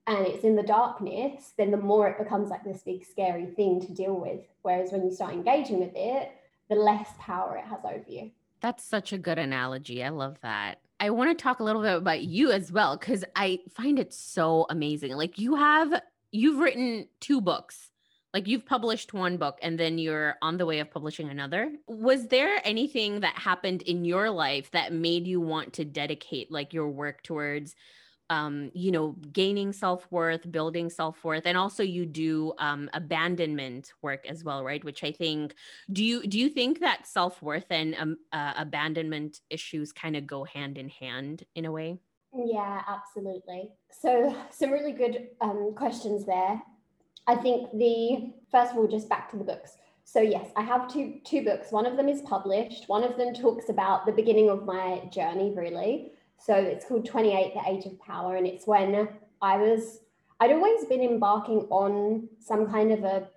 and 0.07 0.27
it's 0.27 0.45
in 0.45 0.57
the 0.57 0.63
darkness, 0.63 1.53
then 1.59 1.71
the 1.71 1.77
more 1.77 2.09
it 2.09 2.19
becomes 2.19 2.49
like 2.49 2.65
this 2.65 2.83
big 2.83 3.05
scary 3.05 3.47
thing 3.47 3.81
to 3.83 3.93
deal 3.93 4.19
with. 4.19 4.41
Whereas 4.63 4.91
when 4.91 5.05
you 5.05 5.13
start 5.13 5.35
engaging 5.35 5.79
with 5.79 5.93
it, 5.95 6.33
the 6.71 6.77
less 6.77 7.11
power 7.19 7.59
it 7.59 7.67
has 7.67 7.81
over 7.85 8.05
you. 8.09 8.31
That's 8.61 8.83
such 8.83 9.13
a 9.13 9.19
good 9.19 9.39
analogy. 9.39 10.03
I 10.03 10.09
love 10.09 10.39
that. 10.43 10.79
I 11.03 11.11
want 11.11 11.37
to 11.37 11.43
talk 11.43 11.59
a 11.59 11.65
little 11.65 11.83
bit 11.83 11.97
about 11.97 12.23
you 12.23 12.53
as 12.53 12.71
well 12.71 12.97
because 12.97 13.25
I 13.35 13.59
find 13.75 13.99
it 13.99 14.15
so 14.15 14.67
amazing. 14.71 15.15
Like 15.15 15.37
you 15.37 15.57
have 15.57 16.01
you've 16.31 16.61
written 16.61 17.09
two 17.19 17.41
books. 17.41 17.91
Like 18.33 18.47
you've 18.47 18.65
published 18.65 19.13
one 19.13 19.37
book 19.37 19.59
and 19.63 19.77
then 19.77 19.99
you're 19.99 20.37
on 20.43 20.59
the 20.59 20.65
way 20.65 20.79
of 20.79 20.93
publishing 20.93 21.29
another. 21.29 21.73
Was 21.89 22.29
there 22.29 22.61
anything 22.65 23.19
that 23.21 23.35
happened 23.35 23.83
in 23.83 24.05
your 24.05 24.31
life 24.31 24.71
that 24.71 24.93
made 24.93 25.27
you 25.27 25.41
want 25.41 25.73
to 25.73 25.85
dedicate 25.85 26.53
like 26.53 26.73
your 26.73 26.89
work 26.89 27.25
towards 27.25 27.75
um, 28.33 28.71
you 28.73 28.91
know, 28.91 29.15
gaining 29.33 29.73
self 29.73 30.07
worth, 30.11 30.51
building 30.51 30.89
self 30.89 31.23
worth, 31.23 31.45
and 31.45 31.59
also 31.59 31.83
you 31.83 32.07
do 32.07 32.55
um, 32.59 32.89
abandonment 32.95 33.93
work 34.01 34.27
as 34.27 34.43
well, 34.43 34.65
right? 34.65 34.83
Which 34.83 35.05
I 35.05 35.13
think 35.13 35.55
do 35.93 36.03
you 36.03 36.27
do 36.27 36.39
you 36.39 36.49
think 36.49 36.81
that 36.81 37.07
self 37.07 37.43
worth 37.43 37.67
and 37.71 37.95
um, 37.99 38.17
uh, 38.33 38.55
abandonment 38.57 39.41
issues 39.51 39.93
kind 39.93 40.17
of 40.17 40.27
go 40.27 40.45
hand 40.45 40.79
in 40.79 40.89
hand 40.89 41.45
in 41.55 41.67
a 41.67 41.73
way? 41.73 41.99
Yeah, 42.35 42.81
absolutely. 42.89 43.69
So 43.91 44.35
some 44.51 44.71
really 44.71 44.93
good 44.93 45.29
um, 45.43 45.75
questions 45.77 46.25
there. 46.25 46.63
I 47.27 47.37
think 47.37 47.71
the 47.73 48.33
first 48.51 48.73
of 48.73 48.79
all, 48.79 48.89
just 48.89 49.11
back 49.11 49.31
to 49.33 49.37
the 49.37 49.45
books. 49.45 49.77
So 50.05 50.21
yes, 50.21 50.49
I 50.57 50.63
have 50.63 50.91
two 50.91 51.21
two 51.25 51.45
books. 51.45 51.71
One 51.71 51.85
of 51.85 51.99
them 51.99 52.09
is 52.09 52.23
published. 52.23 52.89
One 52.89 53.05
of 53.05 53.19
them 53.19 53.35
talks 53.35 53.69
about 53.69 54.07
the 54.07 54.13
beginning 54.13 54.49
of 54.49 54.65
my 54.65 55.03
journey, 55.13 55.53
really. 55.55 56.13
So 56.45 56.55
it's 56.55 56.85
called 56.85 57.07
28 57.07 57.55
The 57.55 57.71
Age 57.71 57.87
of 57.87 58.01
Power. 58.01 58.37
And 58.37 58.47
it's 58.47 58.67
when 58.67 59.09
I 59.41 59.57
was, 59.57 60.01
I'd 60.41 60.51
always 60.51 60.85
been 60.87 61.03
embarking 61.03 61.67
on 61.71 62.29
some 62.41 62.69
kind 62.69 62.93
of 62.93 63.05
a 63.05 63.29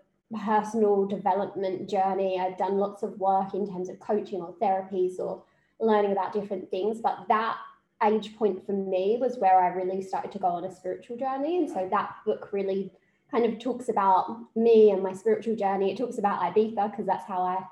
personal 0.44 1.06
development 1.06 1.88
journey. 1.88 2.40
I'd 2.40 2.58
done 2.58 2.78
lots 2.78 3.04
of 3.04 3.20
work 3.20 3.54
in 3.54 3.68
terms 3.72 3.90
of 3.90 4.00
coaching 4.00 4.42
or 4.42 4.56
therapies 4.62 5.20
or 5.20 5.44
learning 5.80 6.14
about 6.14 6.34
different 6.34 6.72
things. 6.72 7.00
But 7.00 7.28
that 7.28 7.58
age 8.04 8.36
point 8.36 8.66
for 8.66 8.74
me 8.74 9.18
was 9.22 9.38
where 9.38 9.60
I 9.60 9.68
really 9.68 10.02
started 10.02 10.32
to 10.32 10.40
go 10.40 10.48
on 10.48 10.66
a 10.66 10.76
spiritual 10.76 11.18
journey. 11.18 11.58
And 11.58 11.70
so 11.70 11.88
that 11.92 12.16
book 12.26 12.50
really 12.52 12.92
kind 13.30 13.46
of 13.46 13.60
talks 13.60 13.90
about 13.90 14.40
me 14.56 14.90
and 14.90 15.04
my 15.04 15.14
spiritual 15.14 15.56
journey. 15.56 15.92
It 15.92 15.98
talks 15.98 16.18
about 16.18 16.42
Ibiza 16.42 16.90
because 16.90 17.06
that's 17.06 17.28
how 17.28 17.42
I 17.42 17.64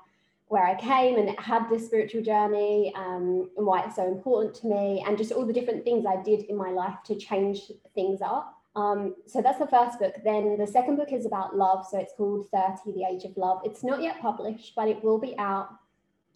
where 0.48 0.64
I 0.64 0.74
came 0.74 1.18
and 1.18 1.38
had 1.38 1.68
this 1.68 1.86
spiritual 1.86 2.22
journey 2.22 2.92
um, 2.96 3.50
and 3.56 3.66
why 3.66 3.84
it's 3.84 3.96
so 3.96 4.06
important 4.06 4.54
to 4.56 4.66
me, 4.66 5.04
and 5.06 5.16
just 5.16 5.32
all 5.32 5.46
the 5.46 5.52
different 5.52 5.84
things 5.84 6.04
I 6.06 6.22
did 6.22 6.42
in 6.44 6.56
my 6.56 6.70
life 6.70 6.96
to 7.06 7.16
change 7.16 7.72
things 7.94 8.20
up. 8.22 8.54
Um, 8.76 9.14
so 9.26 9.40
that's 9.40 9.58
the 9.58 9.66
first 9.66 9.98
book. 9.98 10.14
Then 10.24 10.58
the 10.58 10.66
second 10.66 10.96
book 10.96 11.12
is 11.12 11.26
about 11.26 11.56
love. 11.56 11.86
So 11.88 11.98
it's 11.98 12.12
called 12.16 12.48
30, 12.50 12.92
The 12.92 13.04
Age 13.04 13.24
of 13.24 13.36
Love. 13.36 13.62
It's 13.64 13.84
not 13.84 14.02
yet 14.02 14.20
published, 14.20 14.74
but 14.74 14.88
it 14.88 15.02
will 15.02 15.18
be 15.18 15.36
out. 15.38 15.68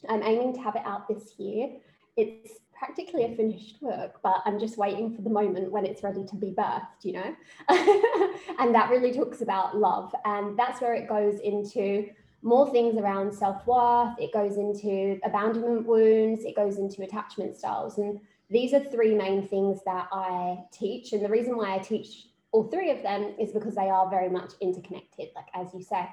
I'm 0.08 0.22
aiming 0.22 0.54
to 0.54 0.60
have 0.60 0.76
it 0.76 0.82
out 0.84 1.08
this 1.08 1.34
year. 1.38 1.70
It's 2.16 2.60
practically 2.78 3.24
a 3.24 3.36
finished 3.36 3.80
book, 3.80 4.20
but 4.22 4.40
I'm 4.44 4.58
just 4.60 4.78
waiting 4.78 5.14
for 5.14 5.22
the 5.22 5.30
moment 5.30 5.72
when 5.72 5.84
it's 5.84 6.04
ready 6.04 6.24
to 6.24 6.36
be 6.36 6.52
birthed, 6.52 6.86
you 7.02 7.12
know? 7.12 7.34
and 8.60 8.74
that 8.74 8.88
really 8.90 9.12
talks 9.12 9.40
about 9.40 9.76
love. 9.76 10.14
And 10.24 10.56
that's 10.56 10.80
where 10.80 10.94
it 10.94 11.08
goes 11.08 11.40
into 11.40 12.08
more 12.42 12.70
things 12.70 12.96
around 12.96 13.34
self 13.34 13.66
worth, 13.66 14.18
it 14.18 14.32
goes 14.32 14.56
into 14.56 15.18
abandonment 15.24 15.86
wounds, 15.86 16.44
it 16.44 16.56
goes 16.56 16.78
into 16.78 17.02
attachment 17.02 17.56
styles. 17.56 17.98
And 17.98 18.20
these 18.50 18.72
are 18.72 18.84
three 18.84 19.14
main 19.14 19.46
things 19.46 19.80
that 19.84 20.08
I 20.12 20.58
teach. 20.72 21.12
And 21.12 21.24
the 21.24 21.28
reason 21.28 21.56
why 21.56 21.74
I 21.74 21.78
teach 21.78 22.28
all 22.52 22.64
three 22.64 22.90
of 22.90 23.02
them 23.02 23.34
is 23.38 23.52
because 23.52 23.74
they 23.74 23.90
are 23.90 24.08
very 24.08 24.28
much 24.28 24.52
interconnected. 24.60 25.28
Like, 25.34 25.48
as 25.54 25.74
you 25.74 25.82
say, 25.82 26.08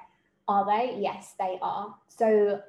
are 0.48 0.66
they? 0.66 0.98
Yes, 1.00 1.36
they 1.40 1.58
are. 1.62 1.96
So, 2.08 2.62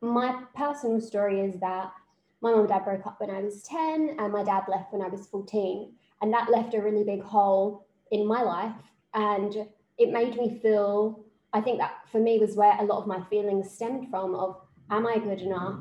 my 0.00 0.42
personal 0.54 1.00
story 1.00 1.40
is 1.40 1.58
that 1.60 1.92
my 2.40 2.50
mom 2.50 2.60
and 2.60 2.68
dad 2.68 2.84
broke 2.84 3.06
up 3.06 3.20
when 3.20 3.30
I 3.30 3.40
was 3.40 3.62
10 3.64 4.16
and 4.18 4.32
my 4.32 4.44
dad 4.44 4.64
left 4.68 4.92
when 4.92 5.02
I 5.02 5.08
was 5.08 5.26
14. 5.26 5.92
And 6.22 6.32
that 6.32 6.50
left 6.50 6.74
a 6.74 6.80
really 6.80 7.02
big 7.02 7.22
hole 7.22 7.86
in 8.12 8.26
my 8.26 8.42
life. 8.42 8.76
And 9.14 9.66
it 9.98 10.12
made 10.12 10.36
me 10.36 10.60
feel, 10.62 11.24
I 11.58 11.60
think 11.60 11.78
that 11.78 12.04
for 12.12 12.20
me 12.20 12.38
was 12.38 12.54
where 12.54 12.76
a 12.78 12.84
lot 12.84 13.00
of 13.00 13.08
my 13.08 13.20
feelings 13.24 13.68
stemmed 13.68 14.10
from 14.10 14.32
of, 14.36 14.60
am 14.90 15.08
I 15.08 15.18
good 15.18 15.40
enough? 15.40 15.80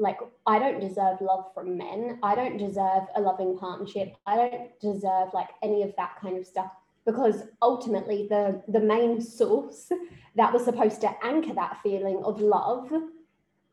Like, 0.00 0.18
I 0.46 0.58
don't 0.58 0.80
deserve 0.80 1.20
love 1.20 1.44
from 1.54 1.78
men. 1.78 2.18
I 2.24 2.34
don't 2.34 2.56
deserve 2.56 3.04
a 3.14 3.20
loving 3.20 3.56
partnership. 3.56 4.16
I 4.26 4.34
don't 4.34 4.80
deserve 4.80 5.28
like 5.32 5.50
any 5.62 5.84
of 5.84 5.94
that 5.96 6.16
kind 6.20 6.36
of 6.36 6.44
stuff 6.44 6.72
because 7.06 7.44
ultimately 7.62 8.26
the 8.28 8.62
the 8.66 8.80
main 8.80 9.20
source 9.20 9.90
that 10.34 10.52
was 10.52 10.64
supposed 10.64 11.00
to 11.02 11.24
anchor 11.24 11.54
that 11.54 11.78
feeling 11.84 12.20
of 12.24 12.40
love 12.40 12.90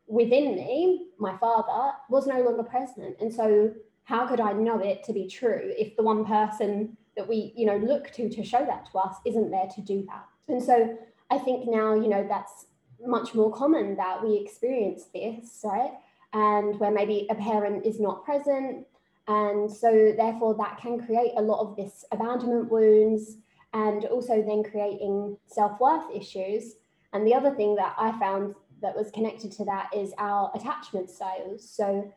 within 0.06 0.56
me, 0.56 1.08
my 1.18 1.36
father, 1.38 1.94
was 2.12 2.28
no 2.28 2.42
longer 2.42 2.64
present. 2.64 3.18
And 3.20 3.34
so 3.34 3.74
how 4.04 4.28
could 4.28 4.40
I 4.40 4.54
know 4.54 4.80
it 4.80 5.04
to 5.06 5.14
be 5.14 5.28
true 5.28 5.74
if 5.78 5.96
the 5.98 6.04
one 6.04 6.26
person 6.26 6.96
that 7.18 7.28
we, 7.28 7.54
you 7.56 7.66
know, 7.66 7.78
look 7.78 8.12
to 8.14 8.30
to 8.30 8.44
show 8.44 8.66
that 8.66 8.90
to 8.92 8.98
us 9.00 9.18
isn't 9.26 9.52
there 9.52 9.68
to 9.76 9.82
do 9.82 10.06
that? 10.08 10.26
And 10.48 10.64
so 10.64 10.98
I 11.30 11.38
think 11.38 11.68
now, 11.68 11.94
you 11.94 12.08
know, 12.08 12.26
that's 12.28 12.68
much 13.06 13.36
more 13.36 13.52
common 13.52 13.96
that 13.98 14.24
we 14.24 14.38
experience 14.38 15.06
this, 15.14 15.62
right? 15.64 15.92
And 16.34 16.80
where 16.80 16.92
maybe 16.92 17.28
a 17.30 17.36
parent 17.36 17.86
is 17.86 18.00
not 18.00 18.24
present. 18.24 18.86
And 19.28 19.70
so 19.72 20.14
therefore 20.16 20.56
that 20.56 20.80
can 20.80 21.06
create 21.06 21.34
a 21.36 21.42
lot 21.42 21.60
of 21.60 21.76
this 21.76 22.06
abandonment 22.12 22.72
wounds 22.72 23.38
and 23.74 24.06
also 24.06 24.42
then 24.42 24.64
creating 24.64 25.38
self-worth 25.48 26.06
issues. 26.16 26.76
And 27.14 27.28
the 27.28 27.34
other 27.34 27.54
thing 27.54 27.76
that 27.76 27.94
I 27.98 28.18
found 28.20 28.56
that 28.82 28.96
was 28.96 29.12
connected 29.12 29.52
to 29.54 29.66
that 29.66 29.90
is 29.96 30.14
our 30.18 30.52
attachment 30.56 31.10
styles. 31.10 31.68
So, 31.70 32.12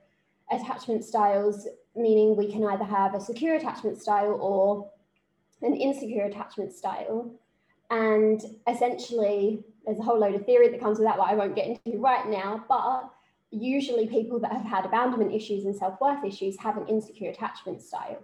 attachment 0.50 1.04
styles 1.04 1.66
meaning 1.96 2.36
we 2.36 2.50
can 2.50 2.64
either 2.64 2.84
have 2.84 3.14
a 3.14 3.20
secure 3.20 3.56
attachment 3.56 4.00
style 4.00 4.38
or 4.40 4.90
an 5.62 5.74
insecure 5.74 6.24
attachment 6.24 6.72
style. 6.72 7.32
And 7.90 8.40
essentially, 8.68 9.64
there's 9.84 9.98
a 9.98 10.02
whole 10.02 10.18
load 10.18 10.34
of 10.34 10.46
theory 10.46 10.68
that 10.68 10.80
comes 10.80 10.98
with 10.98 11.06
that, 11.08 11.18
what 11.18 11.30
I 11.30 11.34
won't 11.34 11.56
get 11.56 11.66
into 11.66 11.98
right 11.98 12.28
now. 12.28 12.64
But 12.68 13.10
usually, 13.50 14.06
people 14.06 14.38
that 14.40 14.52
have 14.52 14.64
had 14.64 14.84
abandonment 14.86 15.34
issues 15.34 15.64
and 15.64 15.74
self 15.74 16.00
worth 16.00 16.24
issues 16.24 16.58
have 16.60 16.76
an 16.76 16.86
insecure 16.86 17.30
attachment 17.30 17.82
style. 17.82 18.22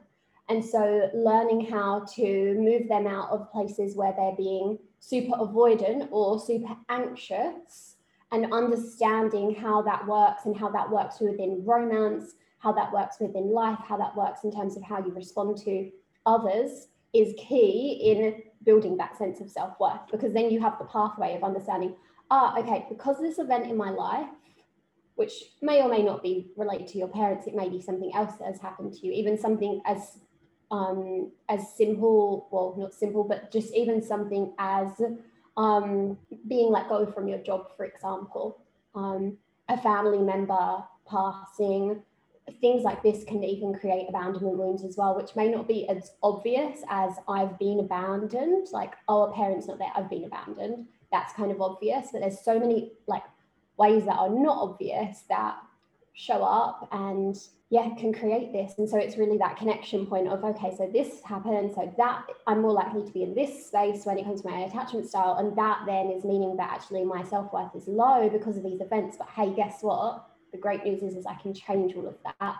And 0.48 0.64
so, 0.64 1.10
learning 1.12 1.66
how 1.66 2.06
to 2.14 2.54
move 2.54 2.88
them 2.88 3.08
out 3.08 3.30
of 3.30 3.50
places 3.50 3.96
where 3.96 4.14
they're 4.16 4.36
being 4.36 4.78
super 5.00 5.36
avoidant 5.36 6.08
or 6.12 6.38
super 6.38 6.76
anxious 6.88 7.96
and 8.32 8.52
understanding 8.52 9.54
how 9.54 9.82
that 9.82 10.06
works 10.06 10.46
and 10.46 10.56
how 10.56 10.68
that 10.70 10.90
works 10.90 11.20
within 11.20 11.64
romance, 11.64 12.34
how 12.58 12.72
that 12.72 12.92
works 12.92 13.16
within 13.20 13.50
life, 13.52 13.78
how 13.86 13.96
that 13.96 14.16
works 14.16 14.44
in 14.44 14.52
terms 14.52 14.76
of 14.76 14.82
how 14.82 14.98
you 14.98 15.12
respond 15.12 15.56
to 15.58 15.90
others 16.24 16.88
is 17.12 17.34
key 17.38 18.00
in 18.04 18.42
building 18.64 18.96
that 18.96 19.16
sense 19.16 19.40
of 19.40 19.48
self 19.48 19.78
worth 19.80 20.00
because 20.10 20.32
then 20.32 20.50
you 20.50 20.60
have 20.60 20.78
the 20.78 20.84
pathway 20.86 21.34
of 21.36 21.44
understanding, 21.44 21.94
ah, 22.30 22.58
okay, 22.58 22.86
because 22.88 23.18
this 23.20 23.38
event 23.38 23.66
in 23.70 23.76
my 23.76 23.90
life, 23.90 24.28
which 25.14 25.32
may 25.62 25.82
or 25.82 25.88
may 25.88 26.02
not 26.02 26.22
be 26.22 26.50
related 26.56 26.86
to 26.88 26.98
your 26.98 27.08
parents, 27.08 27.46
it 27.46 27.54
may 27.54 27.68
be 27.68 27.80
something 27.80 28.10
else 28.14 28.34
that 28.38 28.46
has 28.46 28.60
happened 28.60 28.92
to 28.92 29.06
you, 29.06 29.12
even 29.12 29.38
something 29.38 29.80
as 29.86 30.18
um, 30.70 31.30
as 31.48 31.76
simple, 31.76 32.48
well, 32.50 32.74
not 32.76 32.92
simple, 32.92 33.22
but 33.22 33.52
just 33.52 33.72
even 33.72 34.02
something 34.02 34.52
as 34.58 35.00
um, 35.56 36.18
being 36.48 36.70
let 36.70 36.88
go 36.88 37.06
from 37.06 37.28
your 37.28 37.38
job, 37.38 37.68
for 37.76 37.84
example, 37.84 38.58
um, 38.94 39.36
a 39.68 39.80
family 39.80 40.18
member 40.18 40.82
passing, 41.08 42.02
things 42.60 42.82
like 42.82 43.02
this 43.02 43.24
can 43.24 43.42
even 43.42 43.74
create 43.74 44.06
abandonment 44.08 44.56
wounds 44.56 44.84
as 44.84 44.96
well, 44.96 45.16
which 45.16 45.34
may 45.34 45.48
not 45.48 45.66
be 45.66 45.88
as 45.88 46.12
obvious 46.22 46.80
as 46.88 47.12
I've 47.28 47.58
been 47.58 47.80
abandoned, 47.80 48.68
like, 48.72 48.94
oh, 49.08 49.24
a 49.24 49.34
parent's 49.34 49.66
not 49.66 49.78
there, 49.78 49.90
I've 49.94 50.10
been 50.10 50.24
abandoned. 50.24 50.86
That's 51.10 51.32
kind 51.32 51.50
of 51.50 51.60
obvious, 51.60 52.08
but 52.12 52.20
there's 52.20 52.40
so 52.40 52.58
many 52.58 52.92
like 53.06 53.24
ways 53.76 54.04
that 54.06 54.16
are 54.16 54.30
not 54.30 54.58
obvious 54.58 55.24
that 55.28 55.56
show 56.14 56.42
up 56.42 56.88
and 56.92 57.36
yeah 57.68 57.94
can 57.98 58.12
create 58.12 58.52
this. 58.52 58.72
And 58.78 58.88
so 58.88 58.96
it's 58.96 59.18
really 59.18 59.36
that 59.38 59.56
connection 59.56 60.06
point 60.06 60.28
of 60.28 60.42
okay 60.44 60.74
so 60.76 60.88
this 60.90 61.20
happened 61.22 61.72
so 61.74 61.92
that 61.98 62.24
i'm 62.46 62.62
more 62.62 62.72
likely 62.72 63.04
to 63.04 63.12
be 63.12 63.22
in 63.22 63.34
this 63.34 63.66
space 63.66 64.06
when 64.06 64.18
it 64.18 64.24
comes 64.24 64.40
to 64.40 64.48
my 64.48 64.60
attachment 64.60 65.06
style 65.06 65.36
and 65.38 65.56
that 65.58 65.80
then 65.84 66.06
is 66.06 66.24
meaning 66.24 66.56
that 66.56 66.70
actually 66.70 67.04
my 67.04 67.22
self-worth 67.22 67.74
is 67.74 67.86
low 67.86 68.30
because 68.30 68.56
of 68.56 68.62
these 68.62 68.80
events. 68.80 69.16
But 69.18 69.28
hey 69.36 69.52
guess 69.54 69.82
what 69.82 70.26
the 70.56 70.62
great 70.62 70.84
news 70.84 71.02
is 71.02 71.14
is 71.14 71.26
i 71.26 71.34
can 71.34 71.52
change 71.52 71.94
all 71.94 72.06
of 72.06 72.16
that 72.24 72.56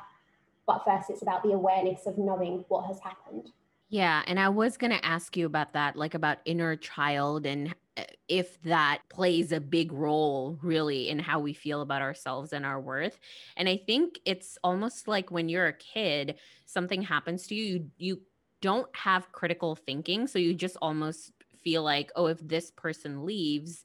but 0.67 0.85
first 0.85 1.11
it's 1.11 1.23
about 1.23 1.43
the 1.43 1.53
awareness 1.53 2.07
of 2.07 2.19
knowing 2.19 2.65
what 2.69 2.87
has 2.87 3.01
happened 3.01 3.51
yeah. 3.89 4.23
And 4.27 4.41
I 4.41 4.49
was 4.49 4.77
going 4.77 4.91
to 4.91 5.05
ask 5.05 5.37
you 5.37 5.47
about 5.47 5.75
that, 5.75 5.97
like 5.97 6.15
about 6.15 6.39
inner 6.45 6.75
child 6.75 7.47
and 7.47 7.75
uh, 7.97 8.03
if 8.29 8.61
that 8.63 9.03
plays 9.09 9.53
a 9.53 9.61
big 9.61 9.93
role 9.93 10.59
really 10.61 11.09
in 11.09 11.21
how 11.21 11.39
we 11.39 11.53
feel 11.53 11.83
about 11.83 12.03
ourselves 12.03 12.53
and 12.53 12.67
our 12.67 12.81
worth. 12.81 13.19
And 13.57 13.69
I 13.69 13.77
think 13.77 14.19
it's 14.25 14.59
almost 14.65 15.07
like 15.07 15.31
when 15.31 15.49
you're 15.49 15.69
a 15.69 15.73
kid, 15.73 16.35
something 16.67 17.03
happens 17.03 17.47
to 17.47 17.55
you, 17.55 17.65
you, 17.65 17.91
you 17.99 18.21
don't 18.61 18.95
have 18.97 19.31
critical 19.31 19.77
thinking. 19.77 20.27
So 20.27 20.41
you 20.41 20.53
just 20.53 20.77
almost 20.83 21.31
feel 21.63 21.85
like, 21.85 22.11
oh, 22.17 22.27
if 22.27 22.41
this 22.41 22.73
person 22.73 23.25
leaves, 23.25 23.85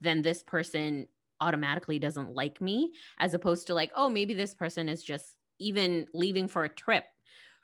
then 0.00 0.22
this 0.22 0.42
person 0.42 1.06
automatically 1.44 1.98
doesn't 1.98 2.34
like 2.34 2.60
me, 2.60 2.92
as 3.18 3.34
opposed 3.34 3.66
to 3.66 3.74
like, 3.74 3.92
oh, 3.94 4.08
maybe 4.08 4.34
this 4.34 4.54
person 4.54 4.88
is 4.88 5.02
just 5.02 5.36
even 5.58 6.06
leaving 6.12 6.48
for 6.48 6.64
a 6.64 6.68
trip 6.68 7.04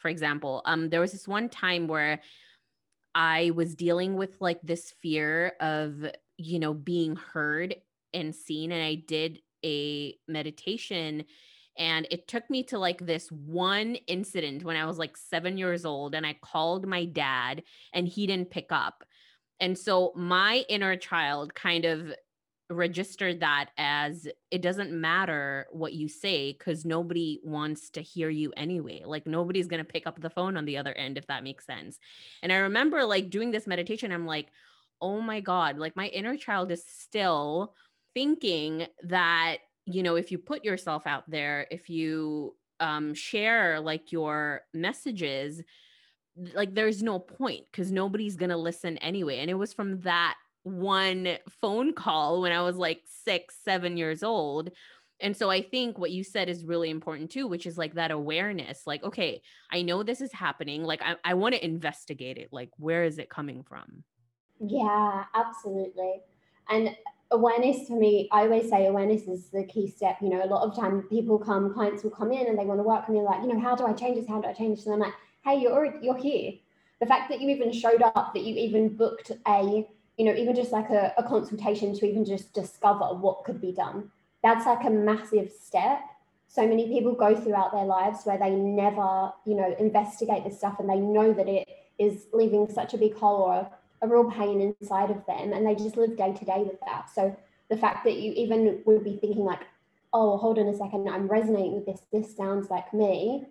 for 0.00 0.08
example. 0.08 0.62
Um 0.64 0.88
there 0.88 1.00
was 1.00 1.12
this 1.12 1.28
one 1.28 1.48
time 1.48 1.86
where 1.86 2.20
i 3.14 3.50
was 3.54 3.74
dealing 3.74 4.14
with 4.14 4.36
like 4.40 4.60
this 4.62 4.94
fear 5.02 5.52
of 5.60 6.06
you 6.36 6.58
know 6.58 6.72
being 6.72 7.16
heard 7.16 7.74
and 8.14 8.34
seen 8.34 8.70
and 8.72 8.82
i 8.82 8.94
did 8.94 9.40
a 9.64 10.14
meditation 10.28 11.24
and 11.76 12.06
it 12.10 12.28
took 12.28 12.48
me 12.48 12.62
to 12.62 12.78
like 12.78 13.04
this 13.04 13.30
one 13.32 13.96
incident 14.06 14.64
when 14.64 14.76
i 14.76 14.86
was 14.86 14.98
like 14.98 15.16
7 15.16 15.58
years 15.58 15.84
old 15.84 16.14
and 16.14 16.24
i 16.24 16.36
called 16.40 16.86
my 16.86 17.04
dad 17.04 17.62
and 17.92 18.06
he 18.06 18.26
didn't 18.26 18.50
pick 18.50 18.68
up. 18.70 19.04
And 19.58 19.76
so 19.76 20.12
my 20.16 20.64
inner 20.68 20.96
child 20.96 21.54
kind 21.54 21.84
of 21.84 22.14
register 22.70 23.34
that 23.34 23.70
as 23.76 24.28
it 24.50 24.62
doesn't 24.62 24.92
matter 24.92 25.66
what 25.72 25.92
you 25.92 26.08
say 26.08 26.52
because 26.52 26.84
nobody 26.84 27.40
wants 27.42 27.90
to 27.90 28.00
hear 28.00 28.30
you 28.30 28.52
anyway. 28.56 29.02
Like 29.04 29.26
nobody's 29.26 29.66
going 29.66 29.84
to 29.84 29.92
pick 29.92 30.06
up 30.06 30.20
the 30.20 30.30
phone 30.30 30.56
on 30.56 30.64
the 30.64 30.76
other 30.76 30.92
end, 30.92 31.18
if 31.18 31.26
that 31.26 31.42
makes 31.44 31.66
sense. 31.66 31.98
And 32.42 32.52
I 32.52 32.56
remember 32.56 33.04
like 33.04 33.30
doing 33.30 33.50
this 33.50 33.66
meditation, 33.66 34.12
I'm 34.12 34.26
like, 34.26 34.48
oh 35.00 35.20
my 35.20 35.40
God, 35.40 35.78
like 35.78 35.96
my 35.96 36.06
inner 36.08 36.36
child 36.36 36.70
is 36.70 36.84
still 36.86 37.74
thinking 38.14 38.86
that, 39.04 39.58
you 39.86 40.02
know, 40.02 40.14
if 40.14 40.30
you 40.30 40.38
put 40.38 40.64
yourself 40.64 41.06
out 41.06 41.28
there, 41.28 41.66
if 41.70 41.90
you 41.90 42.54
um, 42.78 43.14
share 43.14 43.80
like 43.80 44.12
your 44.12 44.62
messages, 44.72 45.62
like 46.54 46.74
there's 46.74 47.02
no 47.02 47.18
point 47.18 47.64
because 47.70 47.90
nobody's 47.90 48.36
going 48.36 48.50
to 48.50 48.56
listen 48.56 48.96
anyway. 48.98 49.38
And 49.38 49.50
it 49.50 49.54
was 49.54 49.72
from 49.72 50.00
that 50.00 50.36
one 50.62 51.38
phone 51.60 51.92
call 51.92 52.42
when 52.42 52.52
I 52.52 52.62
was 52.62 52.76
like 52.76 53.02
six, 53.24 53.56
seven 53.64 53.96
years 53.96 54.22
old. 54.22 54.70
And 55.22 55.36
so 55.36 55.50
I 55.50 55.62
think 55.62 55.98
what 55.98 56.10
you 56.10 56.24
said 56.24 56.48
is 56.48 56.64
really 56.64 56.88
important 56.88 57.30
too, 57.30 57.46
which 57.46 57.66
is 57.66 57.76
like 57.76 57.94
that 57.94 58.10
awareness 58.10 58.82
like, 58.86 59.02
okay, 59.04 59.42
I 59.70 59.82
know 59.82 60.02
this 60.02 60.20
is 60.20 60.32
happening. 60.32 60.82
Like, 60.82 61.02
I, 61.02 61.16
I 61.24 61.34
want 61.34 61.54
to 61.54 61.64
investigate 61.64 62.38
it. 62.38 62.48
Like, 62.52 62.70
where 62.78 63.04
is 63.04 63.18
it 63.18 63.28
coming 63.28 63.62
from? 63.62 64.04
Yeah, 64.60 65.24
absolutely. 65.34 66.22
And 66.70 66.96
awareness 67.30 67.86
for 67.86 67.98
me, 67.98 68.28
I 68.32 68.42
always 68.42 68.70
say 68.70 68.86
awareness 68.86 69.22
is 69.22 69.50
the 69.50 69.64
key 69.64 69.88
step. 69.88 70.18
You 70.20 70.30
know, 70.30 70.44
a 70.44 70.46
lot 70.46 70.66
of 70.66 70.76
time 70.76 71.02
people 71.02 71.38
come, 71.38 71.72
clients 71.72 72.02
will 72.02 72.10
come 72.10 72.32
in 72.32 72.46
and 72.46 72.58
they 72.58 72.64
want 72.64 72.80
to 72.80 72.84
work 72.84 73.06
with 73.06 73.16
me, 73.16 73.22
like, 73.22 73.42
you 73.42 73.48
know, 73.48 73.60
how 73.60 73.76
do 73.76 73.86
I 73.86 73.92
change 73.92 74.18
this? 74.18 74.28
How 74.28 74.40
do 74.40 74.48
I 74.48 74.52
change 74.52 74.78
this? 74.78 74.86
And 74.86 74.94
I'm 74.94 75.00
like, 75.00 75.14
hey, 75.44 75.56
you're 75.60 75.94
you're 76.02 76.16
here. 76.16 76.52
The 77.00 77.06
fact 77.06 77.30
that 77.30 77.40
you 77.40 77.48
even 77.48 77.72
showed 77.72 78.02
up, 78.02 78.32
that 78.34 78.42
you 78.42 78.54
even 78.56 78.96
booked 78.96 79.32
a 79.46 79.86
you 80.20 80.26
know, 80.26 80.34
even 80.34 80.54
just 80.54 80.70
like 80.70 80.90
a, 80.90 81.14
a 81.16 81.22
consultation 81.22 81.94
to 81.94 82.06
even 82.06 82.26
just 82.26 82.52
discover 82.52 83.06
what 83.14 83.42
could 83.42 83.58
be 83.58 83.72
done. 83.72 84.10
That's 84.42 84.66
like 84.66 84.84
a 84.84 84.90
massive 84.90 85.50
step. 85.50 86.02
So 86.46 86.68
many 86.68 86.88
people 86.88 87.14
go 87.14 87.34
throughout 87.34 87.72
their 87.72 87.86
lives 87.86 88.24
where 88.24 88.36
they 88.36 88.50
never, 88.50 89.32
you 89.46 89.54
know, 89.54 89.74
investigate 89.78 90.44
this 90.44 90.58
stuff 90.58 90.78
and 90.78 90.90
they 90.90 90.98
know 90.98 91.32
that 91.32 91.48
it 91.48 91.66
is 91.98 92.26
leaving 92.34 92.68
such 92.68 92.92
a 92.92 92.98
big 92.98 93.16
hole 93.16 93.44
or 93.44 93.54
a, 93.54 93.70
a 94.02 94.08
real 94.08 94.30
pain 94.30 94.60
inside 94.60 95.10
of 95.10 95.24
them 95.24 95.54
and 95.54 95.66
they 95.66 95.74
just 95.74 95.96
live 95.96 96.18
day 96.18 96.34
to 96.34 96.44
day 96.44 96.64
with 96.64 96.78
that. 96.80 97.08
So 97.08 97.34
the 97.70 97.78
fact 97.78 98.04
that 98.04 98.16
you 98.16 98.34
even 98.34 98.82
would 98.84 99.02
be 99.02 99.16
thinking 99.16 99.46
like, 99.46 99.62
oh, 100.12 100.36
hold 100.36 100.58
on 100.58 100.66
a 100.66 100.76
second, 100.76 101.08
I'm 101.08 101.28
resonating 101.28 101.76
with 101.76 101.86
this, 101.86 102.02
this 102.12 102.36
sounds 102.36 102.68
like 102.68 102.92
me, 102.92 103.46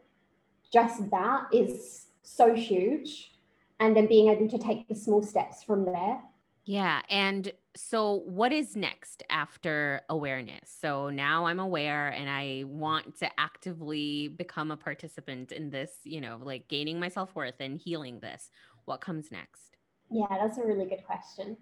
just 0.72 1.10
that 1.10 1.48
is 1.52 2.06
so 2.22 2.54
huge. 2.54 3.32
And 3.80 3.98
then 3.98 4.06
being 4.06 4.30
able 4.30 4.48
to 4.50 4.60
take 4.60 4.88
the 4.88 4.94
small 4.94 5.24
steps 5.24 5.64
from 5.64 5.86
there 5.86 6.22
Yeah. 6.70 7.02
And 7.10 7.52
so, 7.76 8.22
what 8.28 8.54
is 8.54 8.76
next 8.76 9.24
after 9.32 10.02
awareness? 10.08 10.72
So 10.80 11.10
now 11.10 11.48
I'm 11.48 11.60
aware 11.60 12.10
and 12.10 12.30
I 12.30 12.64
want 12.68 13.18
to 13.22 13.40
actively 13.40 14.28
become 14.28 14.70
a 14.70 14.78
participant 14.78 15.52
in 15.52 15.72
this, 15.72 15.90
you 16.04 16.22
know, 16.22 16.40
like 16.44 16.68
gaining 16.68 17.00
my 17.00 17.10
self 17.10 17.34
worth 17.34 17.60
and 17.60 17.80
healing 17.80 18.20
this. 18.20 18.52
What 18.86 19.02
comes 19.02 19.32
next? 19.32 19.78
Yeah, 20.12 20.28
that's 20.30 20.60
a 20.60 20.64
really 20.64 20.86
good 20.86 21.04
question. 21.04 21.58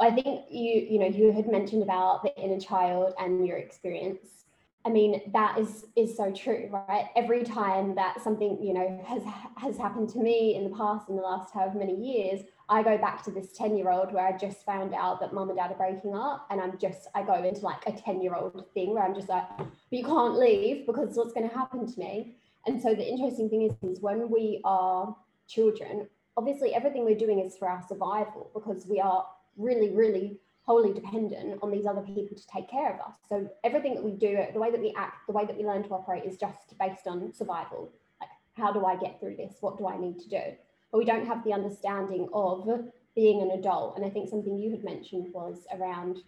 I 0.00 0.10
think 0.10 0.46
you, 0.50 0.88
you 0.90 0.98
know, 0.98 1.06
you 1.06 1.30
had 1.30 1.46
mentioned 1.46 1.84
about 1.84 2.24
the 2.24 2.36
inner 2.36 2.58
child 2.58 3.14
and 3.20 3.46
your 3.46 3.58
experience. 3.58 4.37
I 4.84 4.90
mean, 4.90 5.20
that 5.32 5.58
is 5.58 5.86
is 5.96 6.16
so 6.16 6.32
true, 6.32 6.70
right? 6.70 7.08
Every 7.16 7.44
time 7.44 7.94
that 7.96 8.22
something, 8.22 8.62
you 8.62 8.72
know, 8.72 9.02
has 9.06 9.22
has 9.56 9.76
happened 9.76 10.08
to 10.10 10.18
me 10.18 10.54
in 10.54 10.64
the 10.64 10.76
past 10.76 11.08
in 11.08 11.16
the 11.16 11.22
last 11.22 11.52
however 11.52 11.78
many 11.78 11.94
years, 11.94 12.40
I 12.70 12.82
go 12.82 12.98
back 12.98 13.22
to 13.24 13.30
this 13.30 13.52
10 13.56 13.76
year 13.76 13.90
old 13.90 14.12
where 14.12 14.26
I 14.26 14.36
just 14.36 14.64
found 14.64 14.94
out 14.94 15.20
that 15.20 15.32
mum 15.32 15.48
and 15.48 15.58
dad 15.58 15.72
are 15.72 15.76
breaking 15.76 16.14
up. 16.14 16.46
And 16.50 16.60
I'm 16.60 16.78
just, 16.78 17.08
I 17.14 17.22
go 17.22 17.42
into 17.42 17.62
like 17.62 17.82
a 17.86 17.92
10 17.92 18.20
year 18.20 18.34
old 18.34 18.66
thing 18.74 18.94
where 18.94 19.04
I'm 19.04 19.14
just 19.14 19.28
like, 19.28 19.44
you 19.90 20.04
can't 20.04 20.38
leave 20.38 20.86
because 20.86 21.16
what's 21.16 21.32
going 21.32 21.48
to 21.48 21.54
happen 21.54 21.90
to 21.90 21.98
me. 21.98 22.36
And 22.66 22.80
so 22.80 22.94
the 22.94 23.06
interesting 23.06 23.48
thing 23.48 23.62
is, 23.62 23.90
is 23.90 24.02
when 24.02 24.30
we 24.30 24.60
are 24.64 25.16
children, 25.48 26.08
obviously 26.36 26.74
everything 26.74 27.04
we're 27.04 27.16
doing 27.16 27.40
is 27.40 27.56
for 27.56 27.68
our 27.68 27.82
survival 27.88 28.50
because 28.52 28.86
we 28.86 29.00
are 29.00 29.26
really, 29.56 29.90
really 29.94 30.38
wholly 30.68 30.92
dependent 30.92 31.58
on 31.62 31.70
these 31.70 31.86
other 31.86 32.02
people 32.02 32.36
to 32.36 32.46
take 32.46 32.70
care 32.70 32.92
of 32.92 33.00
us. 33.00 33.14
So 33.26 33.48
everything 33.64 33.94
that 33.94 34.04
we 34.04 34.12
do, 34.12 34.38
the 34.52 34.60
way 34.60 34.70
that 34.70 34.80
we 34.80 34.92
act, 34.98 35.26
the 35.26 35.32
way 35.32 35.46
that 35.46 35.56
we 35.56 35.64
learn 35.64 35.82
to 35.84 35.88
operate 35.90 36.24
is 36.24 36.36
just 36.36 36.78
based 36.78 37.06
on 37.06 37.32
survival. 37.32 37.90
Like, 38.20 38.28
how 38.54 38.70
do 38.70 38.84
I 38.84 38.96
get 38.96 39.18
through 39.18 39.36
this? 39.36 39.54
What 39.60 39.78
do 39.78 39.88
I 39.88 39.96
need 39.98 40.18
to 40.20 40.28
do? 40.28 40.42
but 40.90 40.98
we 40.98 41.04
don't 41.04 41.26
have 41.26 41.44
the 41.44 41.52
understanding 41.52 42.28
of 42.32 42.66
being 43.14 43.42
an 43.42 43.50
adult. 43.58 43.96
And 43.96 44.04
I 44.04 44.10
think 44.10 44.28
something 44.28 44.58
you 44.58 44.70
had 44.70 44.84
mentioned 44.84 45.32
was 45.32 45.66
around 45.72 46.18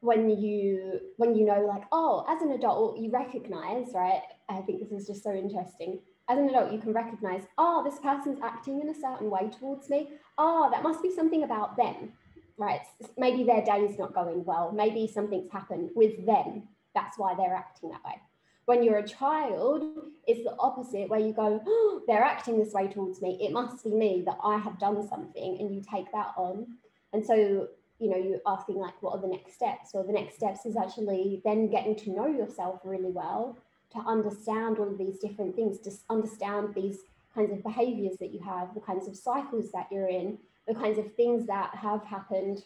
when 0.00 0.28
you 0.28 1.00
when 1.16 1.34
you 1.34 1.46
know 1.46 1.64
like 1.64 1.84
oh 1.90 2.26
as 2.28 2.42
an 2.42 2.52
adult 2.52 2.98
you 2.98 3.10
recognize 3.10 3.86
right 3.94 4.20
i 4.50 4.60
think 4.60 4.78
this 4.78 4.92
is 4.92 5.06
just 5.06 5.22
so 5.22 5.32
interesting 5.32 5.98
as 6.28 6.36
an 6.38 6.46
adult 6.46 6.70
you 6.70 6.78
can 6.78 6.92
recognize 6.92 7.44
oh 7.56 7.82
this 7.82 7.98
person's 8.00 8.38
acting 8.44 8.82
in 8.82 8.90
a 8.90 8.94
certain 8.94 9.30
way 9.30 9.48
towards 9.58 9.88
me 9.88 10.10
oh 10.36 10.68
that 10.70 10.82
must 10.82 11.02
be 11.02 11.10
something 11.10 11.44
about 11.44 11.74
them 11.78 12.12
right 12.56 12.82
maybe 13.18 13.44
their 13.44 13.64
day 13.64 13.80
is 13.80 13.98
not 13.98 14.14
going 14.14 14.44
well 14.44 14.72
maybe 14.72 15.06
something's 15.06 15.50
happened 15.50 15.90
with 15.94 16.24
them 16.26 16.62
that's 16.94 17.18
why 17.18 17.34
they're 17.34 17.54
acting 17.54 17.90
that 17.90 18.04
way 18.04 18.20
when 18.66 18.82
you're 18.82 18.98
a 18.98 19.06
child, 19.06 19.84
it's 20.26 20.42
the 20.42 20.54
opposite, 20.58 21.08
where 21.10 21.20
you 21.20 21.32
go, 21.32 21.60
oh, 21.66 22.02
they're 22.06 22.24
acting 22.24 22.58
this 22.58 22.72
way 22.72 22.88
towards 22.88 23.20
me. 23.20 23.38
It 23.40 23.52
must 23.52 23.84
be 23.84 23.90
me 23.90 24.22
that 24.26 24.38
I 24.42 24.56
have 24.56 24.78
done 24.78 25.06
something, 25.06 25.58
and 25.60 25.74
you 25.74 25.82
take 25.82 26.10
that 26.12 26.32
on. 26.36 26.66
And 27.12 27.24
so, 27.24 27.68
you 27.98 28.10
know, 28.10 28.16
you're 28.16 28.40
asking, 28.46 28.76
like, 28.76 29.00
what 29.02 29.14
are 29.14 29.20
the 29.20 29.28
next 29.28 29.54
steps? 29.54 29.90
Well, 29.92 30.04
the 30.04 30.12
next 30.12 30.36
steps 30.36 30.64
is 30.64 30.76
actually 30.76 31.42
then 31.44 31.68
getting 31.68 31.94
to 31.96 32.10
know 32.10 32.26
yourself 32.26 32.80
really 32.84 33.10
well, 33.10 33.58
to 33.92 33.98
understand 33.98 34.78
all 34.78 34.88
of 34.88 34.98
these 34.98 35.18
different 35.18 35.54
things, 35.54 35.78
to 35.80 35.92
understand 36.08 36.74
these 36.74 37.00
kinds 37.34 37.52
of 37.52 37.62
behaviors 37.62 38.16
that 38.18 38.32
you 38.32 38.40
have, 38.40 38.72
the 38.74 38.80
kinds 38.80 39.06
of 39.06 39.16
cycles 39.16 39.70
that 39.72 39.88
you're 39.90 40.08
in, 40.08 40.38
the 40.66 40.74
kinds 40.74 40.98
of 40.98 41.12
things 41.14 41.46
that 41.46 41.74
have 41.74 42.04
happened. 42.04 42.64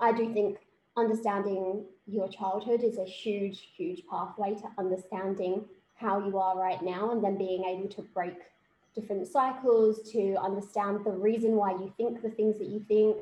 I 0.00 0.12
do 0.12 0.32
think 0.32 0.58
understanding 0.96 1.84
your 2.06 2.28
childhood 2.28 2.82
is 2.82 2.98
a 2.98 3.04
huge, 3.04 3.68
huge 3.76 4.02
pathway 4.10 4.54
to 4.54 4.68
understanding 4.78 5.64
how 5.96 6.24
you 6.24 6.38
are 6.38 6.56
right 6.56 6.82
now 6.82 7.10
and 7.10 7.22
then 7.22 7.36
being 7.36 7.64
able 7.64 7.88
to 7.88 8.02
break 8.14 8.34
different 8.94 9.26
cycles 9.26 10.10
to 10.12 10.36
understand 10.36 11.04
the 11.04 11.10
reason 11.10 11.52
why 11.52 11.72
you 11.72 11.92
think 11.96 12.22
the 12.22 12.30
things 12.30 12.58
that 12.58 12.68
you 12.68 12.84
think. 12.88 13.16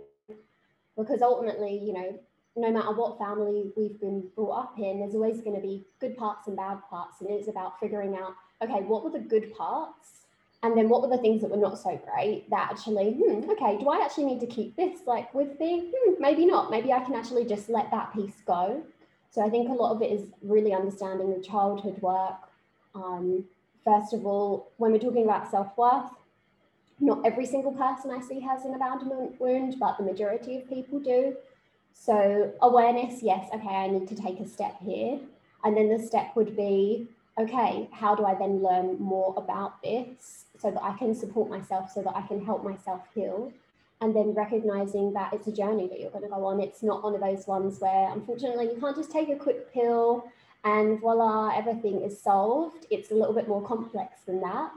Because 0.96 1.20
ultimately, 1.22 1.78
you 1.78 1.92
know, 1.92 2.18
no 2.56 2.70
matter 2.70 2.92
what 2.92 3.18
family 3.18 3.70
we've 3.76 4.00
been 4.00 4.28
brought 4.34 4.58
up 4.62 4.78
in, 4.78 5.00
there's 5.00 5.14
always 5.14 5.40
going 5.40 5.56
to 5.56 5.60
be 5.60 5.84
good 6.00 6.16
parts 6.16 6.46
and 6.46 6.56
bad 6.56 6.78
parts. 6.88 7.20
And 7.20 7.30
it's 7.30 7.48
about 7.48 7.78
figuring 7.78 8.16
out, 8.16 8.32
okay, 8.62 8.82
what 8.82 9.04
were 9.04 9.10
the 9.10 9.18
good 9.18 9.54
parts? 9.54 10.25
And 10.62 10.76
then 10.76 10.88
what 10.88 11.02
were 11.02 11.14
the 11.14 11.22
things 11.22 11.42
that 11.42 11.50
were 11.50 11.56
not 11.56 11.78
so 11.78 12.00
great 12.12 12.48
that 12.50 12.68
actually, 12.70 13.12
hmm, 13.12 13.48
okay, 13.50 13.78
do 13.78 13.88
I 13.88 14.02
actually 14.04 14.24
need 14.24 14.40
to 14.40 14.46
keep 14.46 14.74
this 14.76 15.00
like 15.06 15.32
with 15.34 15.58
me? 15.60 15.92
Hmm, 15.94 16.14
maybe 16.20 16.46
not. 16.46 16.70
Maybe 16.70 16.92
I 16.92 17.00
can 17.00 17.14
actually 17.14 17.44
just 17.44 17.68
let 17.68 17.90
that 17.90 18.12
piece 18.14 18.40
go. 18.46 18.82
So 19.30 19.42
I 19.42 19.50
think 19.50 19.68
a 19.68 19.72
lot 19.72 19.94
of 19.94 20.02
it 20.02 20.10
is 20.10 20.30
really 20.42 20.72
understanding 20.72 21.32
the 21.32 21.42
childhood 21.42 22.00
work. 22.00 22.36
Um, 22.94 23.44
first 23.84 24.14
of 24.14 24.24
all, 24.24 24.72
when 24.78 24.92
we're 24.92 24.98
talking 24.98 25.24
about 25.24 25.50
self 25.50 25.76
worth, 25.76 26.10
not 27.00 27.24
every 27.26 27.44
single 27.44 27.72
person 27.72 28.10
I 28.10 28.20
see 28.20 28.40
has 28.40 28.64
an 28.64 28.74
abandonment 28.74 29.38
wound, 29.38 29.76
but 29.78 29.98
the 29.98 30.04
majority 30.04 30.56
of 30.56 30.68
people 30.68 30.98
do. 30.98 31.36
So 31.92 32.52
awareness, 32.62 33.22
yes, 33.22 33.48
okay, 33.54 33.68
I 33.68 33.88
need 33.88 34.08
to 34.08 34.14
take 34.14 34.40
a 34.40 34.48
step 34.48 34.76
here. 34.82 35.18
And 35.64 35.76
then 35.76 35.88
the 35.88 36.02
step 36.02 36.34
would 36.36 36.56
be, 36.56 37.08
okay, 37.38 37.88
how 37.92 38.14
do 38.14 38.24
I 38.24 38.34
then 38.34 38.62
learn 38.62 38.98
more 38.98 39.34
about 39.36 39.82
this? 39.82 40.46
so 40.58 40.70
that 40.70 40.82
I 40.82 40.96
can 40.96 41.14
support 41.14 41.50
myself, 41.50 41.90
so 41.92 42.02
that 42.02 42.16
I 42.16 42.22
can 42.22 42.44
help 42.44 42.64
myself 42.64 43.02
heal. 43.14 43.52
And 44.00 44.14
then 44.14 44.34
recognizing 44.34 45.12
that 45.14 45.32
it's 45.32 45.46
a 45.46 45.52
journey 45.52 45.88
that 45.88 46.00
you're 46.00 46.10
going 46.10 46.24
to 46.24 46.28
go 46.28 46.44
on. 46.44 46.60
It's 46.60 46.82
not 46.82 47.02
one 47.02 47.14
of 47.14 47.20
those 47.20 47.46
ones 47.46 47.80
where, 47.80 48.10
unfortunately, 48.12 48.66
you 48.66 48.78
can't 48.78 48.96
just 48.96 49.10
take 49.10 49.30
a 49.30 49.36
quick 49.36 49.72
pill 49.72 50.24
and 50.64 51.00
voila, 51.00 51.56
everything 51.56 52.02
is 52.02 52.20
solved. 52.20 52.86
It's 52.90 53.10
a 53.10 53.14
little 53.14 53.32
bit 53.32 53.48
more 53.48 53.62
complex 53.62 54.22
than 54.26 54.40
that. 54.40 54.70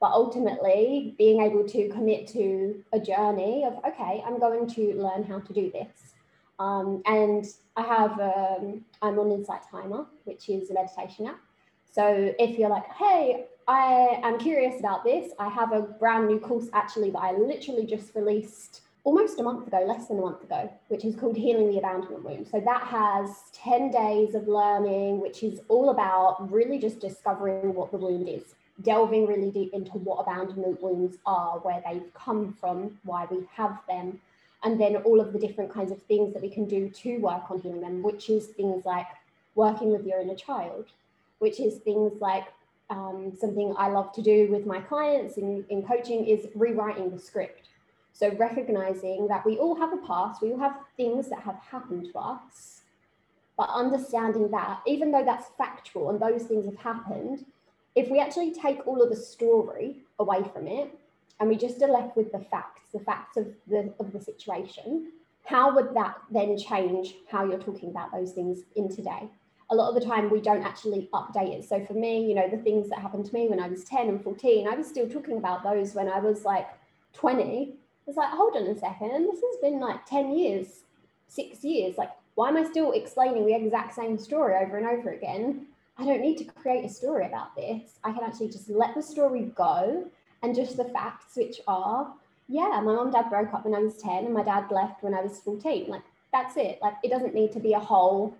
But 0.00 0.10
ultimately, 0.12 1.14
being 1.16 1.42
able 1.42 1.66
to 1.68 1.88
commit 1.90 2.26
to 2.28 2.82
a 2.92 2.98
journey 2.98 3.64
of, 3.64 3.78
okay, 3.84 4.22
I'm 4.26 4.38
going 4.40 4.66
to 4.70 4.94
learn 4.94 5.24
how 5.24 5.40
to 5.40 5.52
do 5.52 5.70
this. 5.70 6.14
Um, 6.58 7.02
and 7.06 7.46
I 7.76 7.82
have, 7.82 8.18
um, 8.18 8.84
I'm 9.02 9.18
on 9.18 9.30
Insight 9.30 9.62
Timer, 9.70 10.06
which 10.24 10.48
is 10.48 10.70
a 10.70 10.74
meditation 10.74 11.26
app. 11.26 11.38
So 11.96 12.34
if 12.38 12.58
you're 12.58 12.68
like, 12.68 12.92
hey, 12.92 13.46
I 13.66 14.20
am 14.22 14.38
curious 14.38 14.78
about 14.80 15.02
this. 15.02 15.32
I 15.38 15.48
have 15.48 15.72
a 15.72 15.80
brand 15.80 16.28
new 16.28 16.38
course 16.38 16.68
actually 16.74 17.08
that 17.12 17.20
I 17.20 17.32
literally 17.32 17.86
just 17.86 18.14
released 18.14 18.82
almost 19.04 19.40
a 19.40 19.42
month 19.42 19.66
ago, 19.66 19.82
less 19.88 20.08
than 20.08 20.18
a 20.18 20.20
month 20.20 20.42
ago, 20.42 20.70
which 20.88 21.06
is 21.06 21.16
called 21.16 21.38
Healing 21.38 21.70
the 21.70 21.78
Abandonment 21.78 22.22
Wound. 22.22 22.48
So 22.52 22.60
that 22.60 22.82
has 22.82 23.30
10 23.54 23.92
days 23.92 24.34
of 24.34 24.46
learning, 24.46 25.22
which 25.22 25.42
is 25.42 25.60
all 25.68 25.88
about 25.88 26.52
really 26.52 26.78
just 26.78 27.00
discovering 27.00 27.72
what 27.72 27.90
the 27.92 27.96
wound 27.96 28.28
is, 28.28 28.42
delving 28.82 29.26
really 29.26 29.50
deep 29.50 29.72
into 29.72 29.92
what 29.92 30.16
abandonment 30.16 30.82
wounds 30.82 31.16
are, 31.24 31.60
where 31.60 31.82
they've 31.90 32.12
come 32.12 32.52
from, 32.60 32.98
why 33.04 33.26
we 33.30 33.38
have 33.54 33.78
them, 33.88 34.20
and 34.64 34.78
then 34.78 34.96
all 34.96 35.18
of 35.18 35.32
the 35.32 35.38
different 35.38 35.72
kinds 35.72 35.90
of 35.90 36.02
things 36.02 36.34
that 36.34 36.42
we 36.42 36.50
can 36.50 36.66
do 36.66 36.90
to 36.90 37.16
work 37.20 37.50
on 37.50 37.58
healing 37.62 37.80
them, 37.80 38.02
which 38.02 38.28
is 38.28 38.48
things 38.48 38.84
like 38.84 39.06
working 39.54 39.92
with 39.92 40.04
your 40.04 40.20
inner 40.20 40.34
child, 40.34 40.84
which 41.38 41.60
is 41.60 41.78
things 41.78 42.20
like 42.20 42.44
um, 42.90 43.32
something 43.38 43.74
I 43.76 43.88
love 43.88 44.12
to 44.12 44.22
do 44.22 44.48
with 44.50 44.66
my 44.66 44.80
clients 44.80 45.36
in, 45.36 45.64
in 45.68 45.82
coaching 45.82 46.26
is 46.26 46.46
rewriting 46.54 47.10
the 47.10 47.18
script. 47.18 47.68
So 48.12 48.30
recognizing 48.36 49.28
that 49.28 49.44
we 49.44 49.58
all 49.58 49.76
have 49.76 49.92
a 49.92 49.98
past, 50.06 50.40
we 50.40 50.52
all 50.52 50.58
have 50.58 50.76
things 50.96 51.28
that 51.28 51.40
have 51.40 51.56
happened 51.56 52.08
to 52.12 52.18
us, 52.18 52.82
but 53.58 53.68
understanding 53.70 54.50
that 54.52 54.80
even 54.86 55.10
though 55.10 55.24
that's 55.24 55.48
factual 55.58 56.10
and 56.10 56.20
those 56.20 56.44
things 56.44 56.64
have 56.64 56.78
happened, 56.78 57.44
if 57.94 58.10
we 58.10 58.20
actually 58.20 58.52
take 58.52 58.86
all 58.86 59.02
of 59.02 59.10
the 59.10 59.16
story 59.16 60.02
away 60.18 60.42
from 60.52 60.66
it 60.66 60.98
and 61.40 61.48
we 61.48 61.56
just 61.56 61.82
are 61.82 61.88
left 61.88 62.16
with 62.16 62.32
the 62.32 62.38
facts, 62.38 62.82
the 62.92 63.00
facts 63.00 63.36
of 63.36 63.48
the 63.66 63.92
of 63.98 64.12
the 64.12 64.20
situation, 64.20 65.12
how 65.44 65.74
would 65.74 65.94
that 65.94 66.16
then 66.30 66.58
change 66.58 67.14
how 67.30 67.44
you're 67.44 67.58
talking 67.58 67.90
about 67.90 68.12
those 68.12 68.32
things 68.32 68.60
in 68.76 68.94
today? 68.94 69.28
A 69.70 69.74
lot 69.74 69.88
of 69.88 69.94
the 69.94 70.06
time 70.06 70.30
we 70.30 70.40
don't 70.40 70.62
actually 70.62 71.08
update 71.12 71.58
it. 71.58 71.68
So 71.68 71.84
for 71.84 71.94
me, 71.94 72.24
you 72.24 72.34
know, 72.34 72.48
the 72.48 72.58
things 72.58 72.88
that 72.88 73.00
happened 73.00 73.26
to 73.26 73.34
me 73.34 73.48
when 73.48 73.60
I 73.60 73.68
was 73.68 73.84
10 73.84 74.08
and 74.08 74.22
14, 74.22 74.68
I 74.68 74.76
was 74.76 74.86
still 74.86 75.08
talking 75.08 75.38
about 75.38 75.64
those 75.64 75.94
when 75.94 76.08
I 76.08 76.20
was 76.20 76.44
like 76.44 76.68
20. 77.14 77.74
It's 78.06 78.16
like, 78.16 78.28
hold 78.28 78.56
on 78.56 78.62
a 78.62 78.78
second, 78.78 79.26
this 79.26 79.40
has 79.40 79.60
been 79.60 79.80
like 79.80 80.06
10 80.06 80.38
years, 80.38 80.82
six 81.26 81.64
years. 81.64 81.98
Like, 81.98 82.10
why 82.36 82.50
am 82.50 82.56
I 82.56 82.64
still 82.64 82.92
explaining 82.92 83.46
the 83.46 83.54
exact 83.54 83.94
same 83.94 84.18
story 84.18 84.54
over 84.54 84.76
and 84.76 84.86
over 84.86 85.10
again? 85.10 85.66
I 85.98 86.04
don't 86.04 86.20
need 86.20 86.36
to 86.38 86.44
create 86.44 86.84
a 86.84 86.88
story 86.88 87.26
about 87.26 87.56
this. 87.56 87.98
I 88.04 88.12
can 88.12 88.22
actually 88.22 88.50
just 88.50 88.68
let 88.68 88.94
the 88.94 89.02
story 89.02 89.50
go 89.56 90.04
and 90.42 90.54
just 90.54 90.76
the 90.76 90.84
facts, 90.84 91.34
which 91.36 91.60
are, 91.66 92.12
yeah, 92.48 92.80
my 92.84 92.94
mom 92.94 93.06
and 93.06 93.12
dad 93.12 93.30
broke 93.30 93.52
up 93.54 93.64
when 93.64 93.74
I 93.74 93.78
was 93.78 93.96
10 93.96 94.26
and 94.26 94.34
my 94.34 94.42
dad 94.44 94.70
left 94.70 95.02
when 95.02 95.14
I 95.14 95.22
was 95.22 95.40
14. 95.40 95.88
Like, 95.88 96.02
that's 96.32 96.56
it. 96.56 96.78
Like, 96.82 96.94
it 97.02 97.10
doesn't 97.10 97.34
need 97.34 97.50
to 97.52 97.60
be 97.60 97.72
a 97.72 97.80
whole 97.80 98.36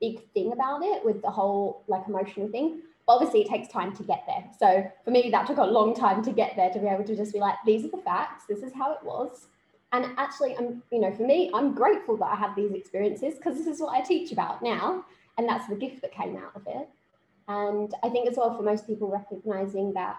big 0.00 0.30
thing 0.32 0.52
about 0.52 0.82
it 0.82 1.04
with 1.04 1.22
the 1.22 1.30
whole 1.30 1.82
like 1.88 2.02
emotional 2.06 2.48
thing. 2.48 2.80
But 3.06 3.14
obviously, 3.14 3.40
it 3.42 3.48
takes 3.48 3.68
time 3.68 3.96
to 3.96 4.02
get 4.02 4.24
there. 4.26 4.44
So 4.58 4.90
for 5.04 5.10
me, 5.10 5.30
that 5.30 5.46
took 5.46 5.56
a 5.58 5.64
long 5.64 5.94
time 5.94 6.22
to 6.24 6.32
get 6.32 6.56
there 6.56 6.70
to 6.70 6.78
be 6.78 6.86
able 6.86 7.04
to 7.04 7.16
just 7.16 7.32
be 7.32 7.38
like, 7.38 7.56
these 7.64 7.84
are 7.84 7.88
the 7.88 8.02
facts. 8.04 8.44
This 8.48 8.62
is 8.62 8.72
how 8.74 8.92
it 8.92 9.02
was. 9.02 9.46
And 9.92 10.06
actually, 10.18 10.56
I'm 10.56 10.82
you 10.92 11.00
know, 11.00 11.12
for 11.12 11.22
me, 11.22 11.50
I'm 11.54 11.74
grateful 11.74 12.16
that 12.18 12.30
I 12.30 12.36
have 12.36 12.54
these 12.54 12.72
experiences 12.72 13.36
because 13.36 13.56
this 13.56 13.66
is 13.66 13.80
what 13.80 13.94
I 13.94 14.02
teach 14.02 14.32
about 14.32 14.62
now, 14.62 15.04
and 15.38 15.48
that's 15.48 15.66
the 15.68 15.76
gift 15.76 16.02
that 16.02 16.12
came 16.12 16.36
out 16.36 16.52
of 16.54 16.62
it. 16.66 16.88
And 17.48 17.94
I 18.04 18.10
think 18.10 18.28
as 18.28 18.36
well 18.36 18.54
for 18.54 18.62
most 18.62 18.86
people 18.86 19.08
recognizing 19.08 19.94
that 19.94 20.18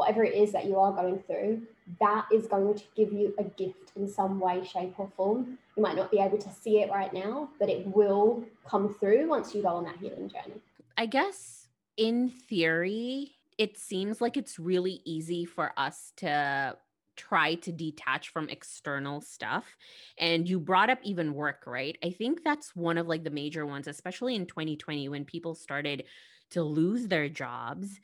whatever 0.00 0.24
it 0.24 0.34
is 0.34 0.50
that 0.52 0.64
you 0.64 0.76
are 0.78 0.92
going 0.92 1.18
through, 1.26 1.62
that 2.00 2.26
is 2.32 2.46
going 2.46 2.74
to 2.74 2.84
give 2.96 3.12
you 3.12 3.34
a 3.38 3.44
gift 3.44 3.92
in 3.96 4.08
some 4.08 4.40
way, 4.40 4.64
shape, 4.64 4.94
or 4.96 5.10
form. 5.16 5.58
You 5.76 5.82
might 5.82 5.96
not 5.96 6.10
be 6.10 6.18
able 6.18 6.38
to 6.38 6.50
see 6.50 6.80
it 6.80 6.90
right 6.90 7.12
now, 7.12 7.50
but 7.58 7.68
it 7.68 7.86
will 7.86 8.42
come 8.66 8.94
through 8.94 9.28
once 9.28 9.54
you 9.54 9.62
go 9.62 9.68
on 9.68 9.84
that 9.84 9.96
healing 9.98 10.28
journey. 10.28 10.60
I 10.96 11.06
guess 11.06 11.68
in 11.98 12.30
theory, 12.30 13.32
it 13.58 13.78
seems 13.78 14.22
like 14.22 14.38
it's 14.38 14.58
really 14.58 15.02
easy 15.04 15.44
for 15.44 15.72
us 15.76 16.12
to 16.16 16.76
try 17.16 17.56
to 17.56 17.70
detach 17.70 18.30
from 18.30 18.48
external 18.48 19.20
stuff 19.20 19.76
and 20.16 20.48
you 20.48 20.58
brought 20.58 20.88
up 20.88 20.98
even 21.02 21.34
work 21.34 21.64
right 21.66 21.98
i 22.02 22.10
think 22.10 22.42
that's 22.42 22.74
one 22.74 22.96
of 22.96 23.08
like 23.08 23.24
the 23.24 23.28
major 23.28 23.66
ones 23.66 23.86
especially 23.86 24.34
in 24.34 24.46
2020 24.46 25.10
when 25.10 25.26
people 25.26 25.54
started 25.54 26.04
to 26.48 26.62
lose 26.62 27.08
their 27.08 27.28
jobs 27.28 28.00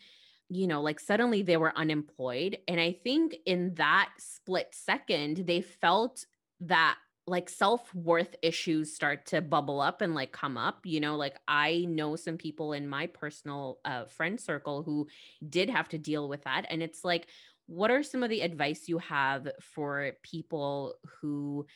you 0.49 0.67
know 0.67 0.81
like 0.81 1.01
suddenly 1.01 1.43
they 1.43 1.57
were 1.57 1.77
unemployed 1.77 2.59
and 2.69 2.81
i 2.81 2.93
think 2.93 3.37
in 3.47 3.75
that 3.75 4.11
split 4.19 4.69
second 4.73 5.39
they 5.47 5.61
felt 5.61 6.25
that 6.61 6.97
like 7.29 7.49
self-worth 7.49 8.37
issues 8.43 8.95
start 8.95 9.27
to 9.27 9.41
bubble 9.41 9.81
up 9.81 10.01
and 10.01 10.15
like 10.15 10.31
come 10.31 10.57
up 10.57 10.81
you 10.85 11.01
know 11.01 11.17
like 11.17 11.37
i 11.49 11.85
know 11.89 12.15
some 12.15 12.37
people 12.37 12.73
in 12.73 12.87
my 12.87 13.07
personal 13.09 13.79
uh, 13.85 14.05
friend 14.05 14.41
circle 14.41 14.83
who 14.83 15.07
did 15.49 15.69
have 15.69 15.89
to 15.89 15.99
deal 15.99 16.29
with 16.29 16.45
that 16.45 16.65
and 16.71 16.83
it's 16.83 17.05
like 17.05 17.27
what 17.67 17.91
are 17.91 18.03
some 18.03 18.23
of 18.23 18.31
the 18.31 18.43
advice 18.43 18.85
you 18.87 18.99
have 18.99 19.49
for 19.61 20.13
people 20.23 20.95
who 21.21 21.67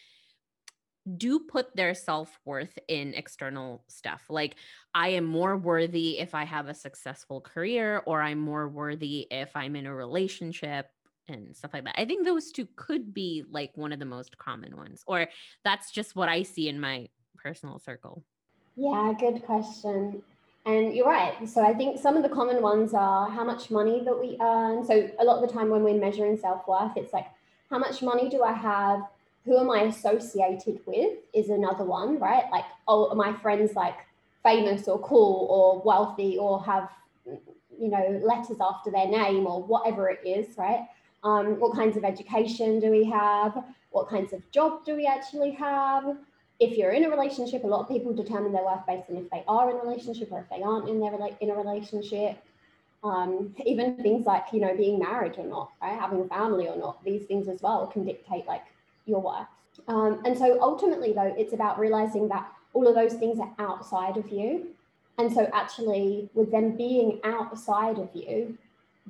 do 1.16 1.40
put 1.40 1.74
their 1.74 1.94
self-worth 1.94 2.78
in 2.88 3.14
external 3.14 3.82
stuff 3.88 4.22
like 4.28 4.54
i 4.94 5.08
am 5.08 5.24
more 5.24 5.56
worthy 5.56 6.18
if 6.18 6.34
i 6.34 6.44
have 6.44 6.68
a 6.68 6.74
successful 6.74 7.40
career 7.40 8.02
or 8.06 8.20
i'm 8.22 8.38
more 8.38 8.68
worthy 8.68 9.26
if 9.30 9.50
i'm 9.54 9.76
in 9.76 9.86
a 9.86 9.94
relationship 9.94 10.88
and 11.28 11.56
stuff 11.56 11.72
like 11.72 11.84
that 11.84 11.98
i 11.98 12.04
think 12.04 12.24
those 12.24 12.52
two 12.52 12.68
could 12.76 13.14
be 13.14 13.44
like 13.50 13.70
one 13.76 13.92
of 13.92 13.98
the 13.98 14.04
most 14.04 14.36
common 14.36 14.76
ones 14.76 15.02
or 15.06 15.26
that's 15.64 15.90
just 15.90 16.14
what 16.14 16.28
i 16.28 16.42
see 16.42 16.68
in 16.68 16.78
my 16.78 17.08
personal 17.36 17.78
circle 17.78 18.22
yeah 18.76 19.12
good 19.18 19.42
question 19.42 20.22
and 20.66 20.94
you're 20.94 21.06
right. 21.06 21.48
So 21.48 21.64
I 21.64 21.72
think 21.72 21.98
some 21.98 22.16
of 22.16 22.22
the 22.22 22.28
common 22.28 22.60
ones 22.60 22.92
are 22.92 23.30
how 23.30 23.44
much 23.44 23.70
money 23.70 24.02
that 24.04 24.18
we 24.18 24.36
earn. 24.40 24.84
So 24.84 25.08
a 25.18 25.24
lot 25.24 25.42
of 25.42 25.48
the 25.48 25.52
time 25.52 25.70
when 25.70 25.82
we're 25.82 25.98
measuring 25.98 26.36
self 26.36 26.68
worth, 26.68 26.96
it's 26.96 27.12
like, 27.12 27.26
how 27.70 27.78
much 27.78 28.02
money 28.02 28.28
do 28.28 28.42
I 28.42 28.52
have? 28.52 29.02
Who 29.44 29.58
am 29.58 29.70
I 29.70 29.82
associated 29.82 30.80
with? 30.86 31.18
Is 31.32 31.48
another 31.50 31.84
one, 31.84 32.18
right? 32.18 32.44
Like, 32.50 32.64
oh, 32.86 33.14
my 33.14 33.32
friends 33.32 33.74
like 33.74 33.96
famous 34.42 34.88
or 34.88 34.98
cool 35.00 35.46
or 35.50 35.82
wealthy 35.82 36.38
or 36.38 36.62
have, 36.64 36.88
you 37.26 37.88
know, 37.88 38.20
letters 38.22 38.58
after 38.60 38.90
their 38.90 39.08
name 39.08 39.46
or 39.46 39.62
whatever 39.62 40.08
it 40.08 40.20
is, 40.24 40.56
right? 40.56 40.86
Um, 41.22 41.60
what 41.60 41.74
kinds 41.74 41.96
of 41.96 42.04
education 42.04 42.80
do 42.80 42.90
we 42.90 43.04
have? 43.04 43.62
What 43.90 44.08
kinds 44.08 44.32
of 44.32 44.48
job 44.50 44.84
do 44.84 44.94
we 44.94 45.06
actually 45.06 45.52
have? 45.52 46.16
if 46.60 46.76
you're 46.76 46.92
in 46.92 47.04
a 47.04 47.10
relationship, 47.10 47.64
a 47.64 47.66
lot 47.66 47.80
of 47.80 47.88
people 47.88 48.12
determine 48.12 48.52
their 48.52 48.64
worth 48.64 48.86
based 48.86 49.08
on 49.08 49.16
if 49.16 49.30
they 49.30 49.42
are 49.48 49.70
in 49.70 49.76
a 49.76 49.80
relationship 49.80 50.30
or 50.30 50.40
if 50.40 50.48
they 50.50 50.62
aren't 50.62 50.88
in 50.88 51.00
their 51.00 51.12
in 51.40 51.50
a 51.50 51.54
relationship. 51.54 52.38
Um, 53.02 53.54
even 53.64 53.96
things 53.96 54.26
like 54.26 54.44
you 54.52 54.60
know 54.60 54.76
being 54.76 54.98
married 54.98 55.38
or 55.38 55.46
not, 55.46 55.72
right, 55.80 55.98
having 55.98 56.20
a 56.20 56.28
family 56.28 56.68
or 56.68 56.76
not, 56.76 57.02
these 57.02 57.24
things 57.24 57.48
as 57.48 57.62
well 57.62 57.86
can 57.86 58.04
dictate 58.04 58.46
like 58.46 58.64
your 59.06 59.20
worth. 59.20 59.46
Um, 59.88 60.22
and 60.24 60.36
so 60.36 60.60
ultimately, 60.60 61.12
though, 61.12 61.34
it's 61.36 61.52
about 61.52 61.78
realizing 61.78 62.28
that 62.28 62.50
all 62.74 62.86
of 62.86 62.94
those 62.94 63.14
things 63.14 63.38
are 63.40 63.52
outside 63.58 64.16
of 64.16 64.28
you. 64.30 64.68
And 65.18 65.32
so, 65.32 65.50
actually, 65.52 66.28
with 66.34 66.50
them 66.50 66.76
being 66.76 67.20
outside 67.24 67.98
of 67.98 68.08
you, 68.14 68.56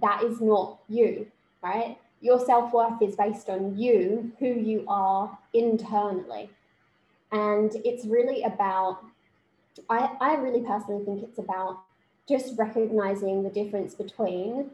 that 0.00 0.22
is 0.22 0.40
not 0.40 0.78
you, 0.88 1.26
right? 1.62 1.98
Your 2.20 2.44
self 2.44 2.72
worth 2.72 3.00
is 3.00 3.16
based 3.16 3.48
on 3.48 3.78
you, 3.78 4.32
who 4.38 4.46
you 4.46 4.84
are 4.88 5.38
internally. 5.54 6.50
And 7.32 7.72
it's 7.84 8.04
really 8.06 8.42
about, 8.42 9.04
I, 9.88 10.16
I 10.20 10.34
really 10.34 10.62
personally 10.62 11.04
think 11.04 11.22
it's 11.22 11.38
about 11.38 11.78
just 12.28 12.58
recognizing 12.58 13.42
the 13.42 13.50
difference 13.50 13.94
between 13.94 14.70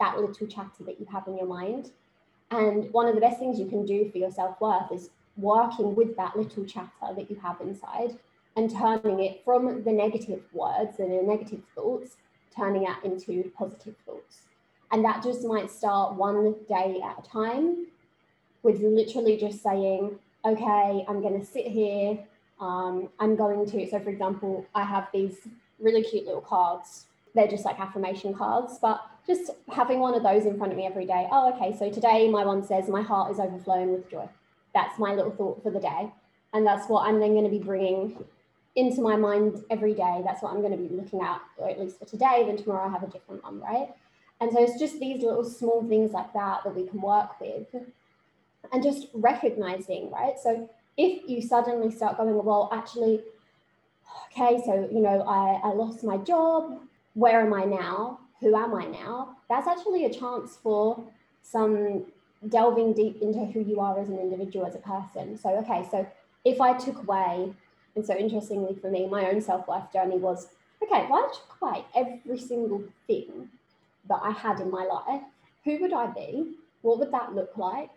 that 0.00 0.18
little 0.18 0.46
chatter 0.46 0.84
that 0.84 1.00
you 1.00 1.06
have 1.12 1.26
in 1.26 1.36
your 1.36 1.46
mind. 1.46 1.90
And 2.50 2.90
one 2.92 3.06
of 3.06 3.14
the 3.14 3.20
best 3.20 3.38
things 3.38 3.58
you 3.58 3.66
can 3.66 3.84
do 3.84 4.10
for 4.10 4.18
your 4.18 4.30
self 4.30 4.60
worth 4.60 4.90
is 4.92 5.10
working 5.36 5.94
with 5.94 6.16
that 6.16 6.36
little 6.36 6.64
chatter 6.64 7.14
that 7.14 7.30
you 7.30 7.36
have 7.36 7.60
inside 7.60 8.18
and 8.56 8.70
turning 8.70 9.20
it 9.20 9.42
from 9.44 9.84
the 9.84 9.92
negative 9.92 10.42
words 10.52 10.98
and 10.98 11.12
the 11.12 11.22
negative 11.22 11.60
thoughts, 11.74 12.16
turning 12.54 12.84
it 12.84 12.96
into 13.04 13.50
positive 13.56 13.94
thoughts. 14.04 14.40
And 14.90 15.04
that 15.04 15.22
just 15.22 15.44
might 15.44 15.70
start 15.70 16.14
one 16.14 16.54
day 16.68 17.00
at 17.04 17.24
a 17.24 17.28
time 17.28 17.86
with 18.62 18.80
literally 18.80 19.36
just 19.36 19.62
saying, 19.62 20.18
okay, 20.44 21.04
I'm 21.06 21.20
going 21.20 21.38
to 21.38 21.46
sit 21.46 21.66
here. 21.66 22.18
Um, 22.60 23.08
I'm 23.20 23.36
going 23.36 23.64
to, 23.66 23.88
so 23.88 24.00
for 24.00 24.10
example, 24.10 24.66
I 24.74 24.84
have 24.84 25.08
these 25.12 25.36
really 25.78 26.02
cute 26.02 26.24
little 26.26 26.40
cards. 26.40 27.06
They're 27.34 27.46
just 27.46 27.64
like 27.64 27.78
affirmation 27.78 28.34
cards, 28.34 28.78
but 28.80 29.00
just 29.28 29.50
having 29.70 30.00
one 30.00 30.14
of 30.14 30.22
those 30.22 30.46
in 30.46 30.56
front 30.56 30.72
of 30.72 30.78
me 30.78 30.86
every 30.86 31.04
day. 31.04 31.28
Oh, 31.30 31.52
okay, 31.52 31.76
so 31.78 31.90
today 31.90 32.28
my 32.28 32.44
one 32.44 32.64
says, 32.64 32.88
My 32.88 33.02
heart 33.02 33.30
is 33.30 33.38
overflowing 33.38 33.92
with 33.92 34.10
joy. 34.10 34.28
That's 34.74 34.98
my 34.98 35.14
little 35.14 35.30
thought 35.30 35.62
for 35.62 35.70
the 35.70 35.80
day. 35.80 36.10
And 36.54 36.66
that's 36.66 36.88
what 36.88 37.06
I'm 37.06 37.20
then 37.20 37.32
going 37.32 37.44
to 37.44 37.50
be 37.50 37.58
bringing 37.58 38.24
into 38.74 39.02
my 39.02 39.16
mind 39.16 39.62
every 39.70 39.92
day. 39.92 40.22
That's 40.24 40.42
what 40.42 40.52
I'm 40.52 40.60
going 40.60 40.72
to 40.72 40.78
be 40.78 40.88
looking 40.94 41.20
at, 41.20 41.40
or 41.58 41.68
at 41.68 41.78
least 41.78 41.98
for 41.98 42.06
today. 42.06 42.44
Then 42.46 42.56
tomorrow 42.56 42.88
I 42.88 42.92
have 42.92 43.02
a 43.02 43.10
different 43.10 43.44
one, 43.44 43.60
right? 43.60 43.88
And 44.40 44.50
so 44.50 44.62
it's 44.62 44.78
just 44.78 44.98
these 44.98 45.22
little 45.22 45.44
small 45.44 45.86
things 45.86 46.12
like 46.12 46.32
that 46.32 46.64
that 46.64 46.74
we 46.74 46.86
can 46.86 47.00
work 47.00 47.38
with 47.40 47.66
and 48.72 48.82
just 48.82 49.08
recognizing, 49.12 50.10
right? 50.10 50.34
So 50.42 50.70
if 50.96 51.28
you 51.28 51.42
suddenly 51.42 51.90
start 51.90 52.16
going, 52.16 52.42
well, 52.42 52.70
actually, 52.72 53.20
okay, 54.26 54.62
so, 54.64 54.88
you 54.90 55.00
know, 55.00 55.22
I, 55.22 55.68
I 55.68 55.72
lost 55.72 56.02
my 56.04 56.16
job. 56.18 56.80
Where 57.14 57.40
am 57.40 57.52
I 57.52 57.64
now? 57.64 58.20
Who 58.40 58.54
am 58.54 58.74
I 58.74 58.84
now? 58.86 59.36
That's 59.48 59.66
actually 59.66 60.04
a 60.04 60.12
chance 60.12 60.56
for 60.56 61.02
some 61.42 62.04
delving 62.48 62.92
deep 62.92 63.20
into 63.20 63.44
who 63.46 63.60
you 63.60 63.80
are 63.80 63.98
as 63.98 64.08
an 64.08 64.18
individual, 64.18 64.66
as 64.66 64.74
a 64.74 64.78
person. 64.78 65.36
So, 65.36 65.50
okay, 65.58 65.86
so 65.90 66.06
if 66.44 66.60
I 66.60 66.76
took 66.78 67.02
away, 67.02 67.52
and 67.96 68.06
so 68.06 68.16
interestingly 68.16 68.76
for 68.80 68.90
me, 68.90 69.06
my 69.06 69.28
own 69.28 69.40
self 69.40 69.66
worth 69.66 69.92
journey 69.92 70.18
was 70.18 70.48
okay, 70.82 71.04
if 71.04 71.10
I 71.10 71.22
took 71.28 71.60
away 71.60 71.84
every 71.94 72.38
single 72.38 72.84
thing 73.06 73.48
that 74.08 74.20
I 74.22 74.30
had 74.30 74.60
in 74.60 74.70
my 74.70 74.84
life, 74.84 75.22
who 75.64 75.78
would 75.80 75.92
I 75.92 76.06
be? 76.06 76.54
What 76.82 77.00
would 77.00 77.10
that 77.10 77.34
look 77.34 77.56
like? 77.56 77.90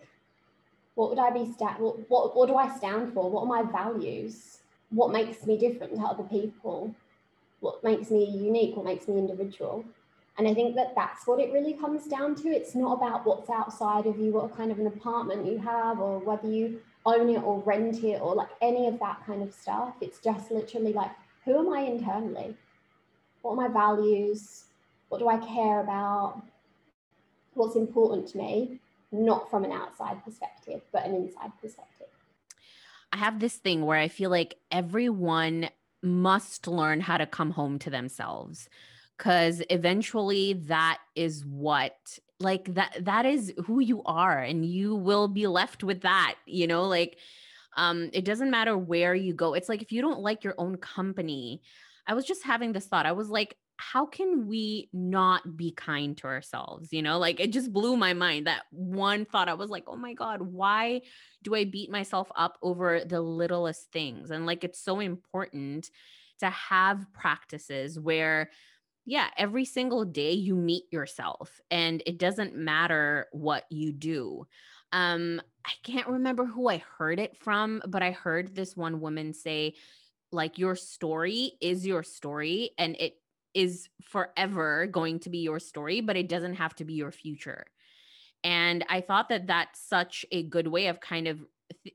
What 0.96 1.10
would 1.10 1.20
I 1.20 1.30
be 1.30 1.52
sta- 1.52 1.78
what, 1.78 2.10
what 2.10 2.36
what 2.36 2.48
do 2.48 2.56
I 2.56 2.76
stand 2.76 3.14
for? 3.14 3.30
What 3.30 3.44
are 3.44 3.46
my 3.46 3.64
values? 3.72 4.58
What 4.90 5.12
makes 5.12 5.46
me 5.46 5.58
different 5.58 5.96
to 5.96 6.02
other 6.02 6.24
people? 6.24 6.94
What 7.60 7.84
makes 7.84 8.10
me 8.10 8.26
unique? 8.26 8.76
What 8.76 8.86
makes 8.86 9.08
me 9.08 9.18
individual? 9.18 9.86
And 10.38 10.48
I 10.48 10.54
think 10.54 10.76
that 10.76 10.96
that's 10.96 11.28
what 11.28 11.40
it 11.40 11.52
really 11.52 11.74
comes 11.74 12.08
down 12.08 12.36
to. 12.36 12.50
It's 12.50 12.74
not 12.74 12.94
about 12.94 13.26
what's 13.26 13.50
outside 13.50 14.06
of 14.06 14.18
you, 14.18 14.32
what 14.32 14.56
kind 14.56 14.72
of 14.72 14.80
an 14.80 14.88
apartment 14.88 15.46
you 15.46 15.58
have, 15.60 16.00
or 16.00 16.20
whether 16.20 16.48
you 16.48 16.80
own 17.06 17.30
it 17.30 17.44
or 17.44 17.60
rent 17.60 18.04
it, 18.04 18.22
or 18.22 18.34
like 18.34 18.50
any 18.62 18.88
of 18.88 19.00
that 19.00 19.26
kind 19.26 19.44
of 19.44 19.54
stuff. 19.54 19.96
It's 20.02 20.20
just 20.20 20.52
literally 20.52 20.94
like, 20.94 21.12
who 21.46 21.60
am 21.60 21.74
I 21.74 21.82
internally? 21.82 22.56
What 23.42 23.54
are 23.54 23.56
my 23.56 23.68
values? 23.68 24.66
What 25.10 25.20
do 25.20 25.28
I 25.28 25.38
care 25.38 25.82
about? 25.82 26.42
What's 27.54 27.76
important 27.76 28.28
to 28.30 28.38
me? 28.38 28.80
not 29.12 29.50
from 29.50 29.66
an 29.66 29.72
outside 29.72 30.24
perspective, 30.24 30.82
but 30.92 31.06
an 31.06 31.16
inside 31.16 31.52
perspective. 31.62 32.08
I 33.12 33.18
have 33.18 33.40
this 33.40 33.56
thing 33.56 33.86
where 33.86 33.98
I 33.98 34.08
feel 34.08 34.30
like 34.30 34.56
everyone 34.72 35.70
must 36.02 36.68
learn 36.68 37.02
how 37.02 37.18
to 37.18 37.26
come 37.26 37.52
home 37.52 37.78
to 37.80 37.90
themselves 37.90 38.70
because 39.22 39.62
eventually 39.70 40.54
that 40.54 40.98
is 41.16 41.46
what 41.46 41.96
like 42.40 42.74
that 42.74 42.98
that 43.02 43.24
is 43.24 43.54
who 43.68 43.80
you 43.80 44.02
are 44.04 44.40
and 44.40 44.66
you 44.66 44.96
will 44.96 45.28
be 45.28 45.46
left 45.46 45.84
with 45.84 46.02
that 46.02 46.34
you 46.48 46.66
know 46.66 46.88
like 46.88 47.18
um 47.78 48.10
it 48.14 48.26
doesn't 48.26 48.50
matter 48.50 48.76
where 48.76 49.14
you 49.14 49.32
go 49.32 49.54
it's 49.54 49.70
like 49.70 49.84
if 49.84 49.92
you 49.92 50.02
don't 50.02 50.22
like 50.22 50.44
your 50.44 50.56
own 50.58 50.76
company 50.76 51.62
i 52.08 52.16
was 52.16 52.26
just 52.26 52.44
having 52.44 52.72
this 52.72 52.88
thought 52.88 53.06
i 53.06 53.12
was 53.12 53.30
like 53.30 53.56
how 53.78 54.06
can 54.06 54.48
we 54.48 54.90
not 54.94 55.58
be 55.58 55.72
kind 55.72 56.16
to 56.16 56.28
ourselves? 56.28 56.94
You 56.94 57.02
know, 57.02 57.18
like 57.18 57.40
it 57.40 57.52
just 57.52 57.74
blew 57.74 57.98
my 57.98 58.14
mind 58.14 58.46
that 58.46 58.62
one 58.70 59.26
thought. 59.26 59.50
I 59.50 59.56
was 59.56 59.72
like, 59.72 59.86
oh 59.88 59.96
my 59.96 60.14
God, 60.14 60.40
why 60.40 61.02
do 61.42 61.56
I 61.56 61.66
beat 61.66 61.90
myself 61.90 62.32
up 62.36 62.60
over 62.62 63.02
the 63.04 63.22
littlest 63.22 63.92
things? 63.92 64.30
And 64.30 64.46
like 64.46 64.64
it's 64.64 64.80
so 64.80 65.00
important 65.00 65.90
to 66.42 66.50
have 66.52 67.12
practices 67.12 68.00
where, 68.00 68.52
yeah, 69.06 69.28
every 69.38 69.66
single 69.66 70.06
day 70.06 70.32
you 70.34 70.56
meet 70.56 70.84
yourself 70.92 71.60
and 71.72 72.04
it 72.06 72.18
doesn't 72.20 72.56
matter 72.56 73.28
what 73.32 73.66
you 73.70 73.92
do. 73.92 74.46
Um, 74.92 75.42
I 75.66 75.72
can't 75.84 76.08
remember 76.08 76.46
who 76.46 76.70
I 76.70 76.84
heard 76.98 77.20
it 77.20 77.38
from, 77.38 77.82
but 77.88 78.04
I 78.04 78.12
heard 78.12 78.56
this 78.56 78.76
one 78.76 79.00
woman 79.00 79.34
say, 79.34 79.76
like, 80.32 80.58
your 80.58 80.76
story 80.76 81.54
is 81.62 81.86
your 81.86 82.04
story 82.04 82.72
and 82.78 82.96
it 83.00 83.18
is 83.54 83.90
forever 84.04 84.88
going 84.88 85.20
to 85.20 85.30
be 85.30 85.40
your 85.40 85.60
story, 85.60 86.02
but 86.02 86.18
it 86.18 86.30
doesn't 86.30 86.56
have 86.56 86.76
to 86.76 86.86
be 86.86 86.94
your 86.94 87.12
future. 87.12 87.66
And 88.44 88.86
I 88.90 89.02
thought 89.02 89.30
that 89.30 89.48
that's 89.48 89.80
such 89.80 90.26
a 90.32 90.44
good 90.44 90.68
way 90.68 90.88
of 90.88 91.00
kind 91.00 91.28
of 91.28 91.40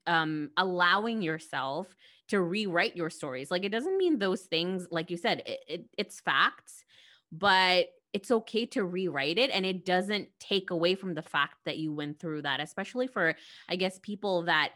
um, 0.07 0.51
allowing 0.57 1.23
yourself 1.23 1.95
to 2.29 2.41
rewrite 2.41 2.97
your 2.97 3.11
stories. 3.11 3.51
Like 3.51 3.65
it 3.65 3.71
doesn't 3.73 3.99
mean 3.99 4.19
those 4.19 4.43
things, 4.43 4.87
like 4.91 5.11
you 5.11 5.17
said, 5.17 5.43
it, 5.47 5.61
it, 5.69 5.85
it's 5.99 6.21
facts, 6.21 6.85
but 7.33 7.87
it's 8.13 8.31
okay 8.31 8.65
to 8.65 8.85
rewrite 8.85 9.37
it 9.37 9.51
and 9.51 9.67
it 9.67 9.85
doesn't 9.85 10.29
take 10.41 10.71
away 10.71 10.95
from 10.95 11.15
the 11.15 11.23
fact 11.23 11.57
that 11.65 11.77
you 11.77 11.93
went 11.93 12.19
through 12.19 12.43
that 12.43 12.61
especially 12.61 13.07
for 13.07 13.35
i 13.69 13.77
guess 13.77 13.99
people 14.03 14.43
that 14.43 14.71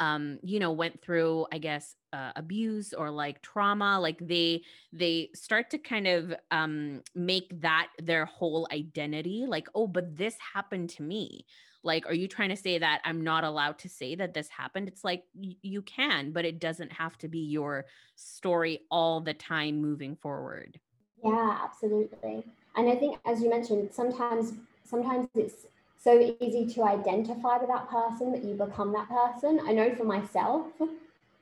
um 0.00 0.38
you 0.42 0.58
know 0.58 0.72
went 0.72 1.00
through 1.02 1.46
i 1.52 1.58
guess 1.58 1.96
uh, 2.12 2.32
abuse 2.36 2.94
or 2.94 3.10
like 3.10 3.42
trauma 3.42 4.00
like 4.00 4.18
they 4.26 4.62
they 4.92 5.28
start 5.34 5.70
to 5.70 5.78
kind 5.78 6.06
of 6.06 6.32
um 6.50 7.02
make 7.14 7.60
that 7.60 7.88
their 8.02 8.24
whole 8.24 8.66
identity 8.72 9.44
like 9.46 9.68
oh 9.74 9.86
but 9.86 10.16
this 10.16 10.36
happened 10.54 10.88
to 10.90 11.02
me. 11.02 11.44
Like 11.84 12.06
are 12.06 12.14
you 12.14 12.26
trying 12.28 12.48
to 12.48 12.56
say 12.56 12.78
that 12.78 13.00
i'm 13.04 13.22
not 13.22 13.44
allowed 13.44 13.78
to 13.80 13.88
say 13.88 14.14
that 14.16 14.34
this 14.34 14.48
happened? 14.48 14.88
It's 14.88 15.04
like 15.04 15.24
y- 15.34 15.56
you 15.62 15.82
can 15.82 16.32
but 16.32 16.44
it 16.44 16.58
doesn't 16.60 16.92
have 16.92 17.16
to 17.18 17.28
be 17.28 17.40
your 17.40 17.84
story 18.16 18.80
all 18.90 19.20
the 19.20 19.34
time 19.34 19.80
moving 19.80 20.16
forward 20.16 20.80
yeah 21.24 21.58
absolutely 21.64 22.44
and 22.78 22.88
I 22.88 22.94
think, 22.94 23.18
as 23.26 23.42
you 23.42 23.50
mentioned, 23.50 23.90
sometimes 23.92 24.52
sometimes 24.84 25.26
it's 25.34 25.66
so 25.98 26.34
easy 26.40 26.64
to 26.74 26.84
identify 26.84 27.58
with 27.58 27.68
that 27.68 27.90
person 27.90 28.30
that 28.32 28.44
you 28.44 28.54
become 28.54 28.92
that 28.92 29.08
person. 29.08 29.60
I 29.66 29.72
know 29.72 29.92
for 29.96 30.04
myself, 30.04 30.66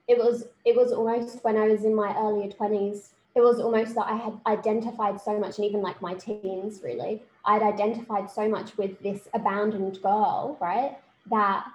it 0.09 0.17
was 0.17 0.47
it 0.65 0.75
was 0.75 0.93
almost 0.93 1.45
when 1.45 1.59
I 1.59 1.67
was 1.69 1.85
in 1.85 1.95
my 1.95 2.17
earlier 2.17 2.51
twenties. 2.51 3.11
It 3.35 3.43
was 3.43 3.61
almost 3.61 3.95
that 3.97 4.07
I 4.07 4.17
had 4.17 4.41
identified 4.47 5.21
so 5.21 5.39
much, 5.39 5.59
and 5.59 5.67
even 5.67 5.83
like 5.83 6.01
my 6.01 6.15
teens, 6.15 6.81
really, 6.83 7.23
I'd 7.45 7.63
identified 7.63 8.31
so 8.31 8.49
much 8.49 8.79
with 8.79 8.99
this 9.03 9.29
abandoned 9.35 10.01
girl, 10.03 10.57
right? 10.59 10.97
That 11.29 11.67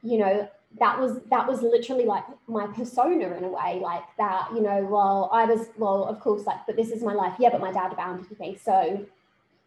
you 0.00 0.18
know 0.18 0.48
that 0.78 1.00
was 1.00 1.20
that 1.30 1.46
was 1.46 1.62
literally 1.62 2.04
like 2.04 2.24
my 2.48 2.66
persona 2.66 3.34
in 3.34 3.44
a 3.44 3.48
way 3.48 3.80
like 3.82 4.02
that 4.18 4.48
you 4.54 4.60
know 4.60 4.86
well 4.90 5.30
i 5.32 5.44
was 5.44 5.68
well 5.78 6.04
of 6.04 6.20
course 6.20 6.44
like 6.44 6.58
but 6.66 6.76
this 6.76 6.90
is 6.90 7.02
my 7.02 7.14
life. 7.14 7.34
Yeah 7.38 7.50
but 7.50 7.60
my 7.60 7.72
dad 7.72 7.92
abandoned 7.92 8.38
me 8.38 8.58
so 8.62 9.06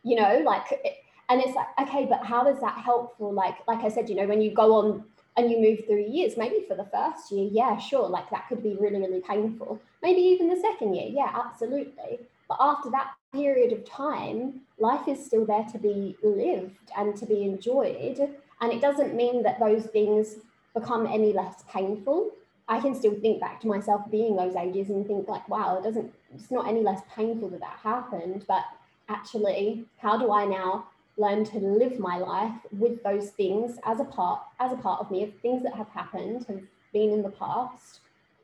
you 0.03 0.15
know 0.15 0.41
like 0.45 0.99
and 1.29 1.41
it's 1.41 1.55
like 1.55 1.67
okay 1.81 2.05
but 2.05 2.23
how 2.25 2.47
is 2.47 2.59
that 2.59 2.77
helpful? 2.77 3.31
Like 3.31 3.55
like 3.67 3.83
i 3.83 3.89
said 3.89 4.09
you 4.09 4.15
know 4.15 4.27
when 4.27 4.41
you 4.41 4.53
go 4.53 4.75
on 4.75 5.03
and 5.37 5.49
you 5.49 5.59
move 5.59 5.85
through 5.85 6.05
years 6.05 6.35
maybe 6.37 6.65
for 6.67 6.75
the 6.75 6.85
first 6.85 7.31
year 7.31 7.49
yeah 7.51 7.77
sure 7.77 8.07
like 8.07 8.29
that 8.29 8.47
could 8.47 8.61
be 8.61 8.75
really 8.79 8.99
really 8.99 9.21
painful. 9.21 9.79
Maybe 10.03 10.21
even 10.21 10.47
the 10.47 10.59
second 10.59 10.93
year 10.93 11.09
yeah 11.09 11.31
absolutely. 11.33 12.19
But 12.47 12.57
after 12.59 12.89
that 12.91 13.11
period 13.31 13.71
of 13.73 13.85
time 13.85 14.61
life 14.79 15.07
is 15.07 15.23
still 15.23 15.45
there 15.45 15.65
to 15.71 15.77
be 15.77 16.17
lived 16.23 16.91
and 16.97 17.15
to 17.15 17.25
be 17.25 17.43
enjoyed. 17.43 18.19
And 18.61 18.73
it 18.73 18.81
doesn't 18.81 19.15
mean 19.15 19.43
that 19.43 19.59
those 19.59 19.85
things 19.85 20.37
become 20.73 21.05
any 21.07 21.33
less 21.33 21.63
painful. 21.71 22.31
I 22.67 22.79
can 22.79 22.93
still 22.93 23.15
think 23.19 23.41
back 23.41 23.59
to 23.61 23.67
myself 23.67 24.01
being 24.11 24.35
those 24.35 24.55
ages 24.55 24.89
and 24.89 25.05
think 25.05 25.27
like, 25.27 25.47
wow, 25.49 25.77
it 25.77 25.83
doesn't, 25.83 26.13
it's 26.33 26.51
not 26.51 26.67
any 26.67 26.81
less 26.81 27.01
painful 27.15 27.49
that 27.49 27.61
that 27.61 27.79
happened. 27.81 28.45
But 28.47 28.63
actually, 29.07 29.85
how 29.97 30.17
do 30.17 30.31
I 30.31 30.45
now 30.45 30.85
learn 31.17 31.43
to 31.43 31.57
live 31.59 31.99
my 31.99 32.17
life 32.17 32.53
with 32.71 33.03
those 33.03 33.31
things 33.31 33.77
as 33.85 33.99
a 33.99 34.05
part, 34.05 34.41
as 34.59 34.71
a 34.71 34.77
part 34.77 35.01
of 35.01 35.11
me 35.11 35.23
of 35.23 35.33
things 35.41 35.63
that 35.63 35.73
have 35.73 35.89
happened, 35.89 36.45
have 36.47 36.61
been 36.93 37.11
in 37.11 37.23
the 37.23 37.29
past, 37.29 37.99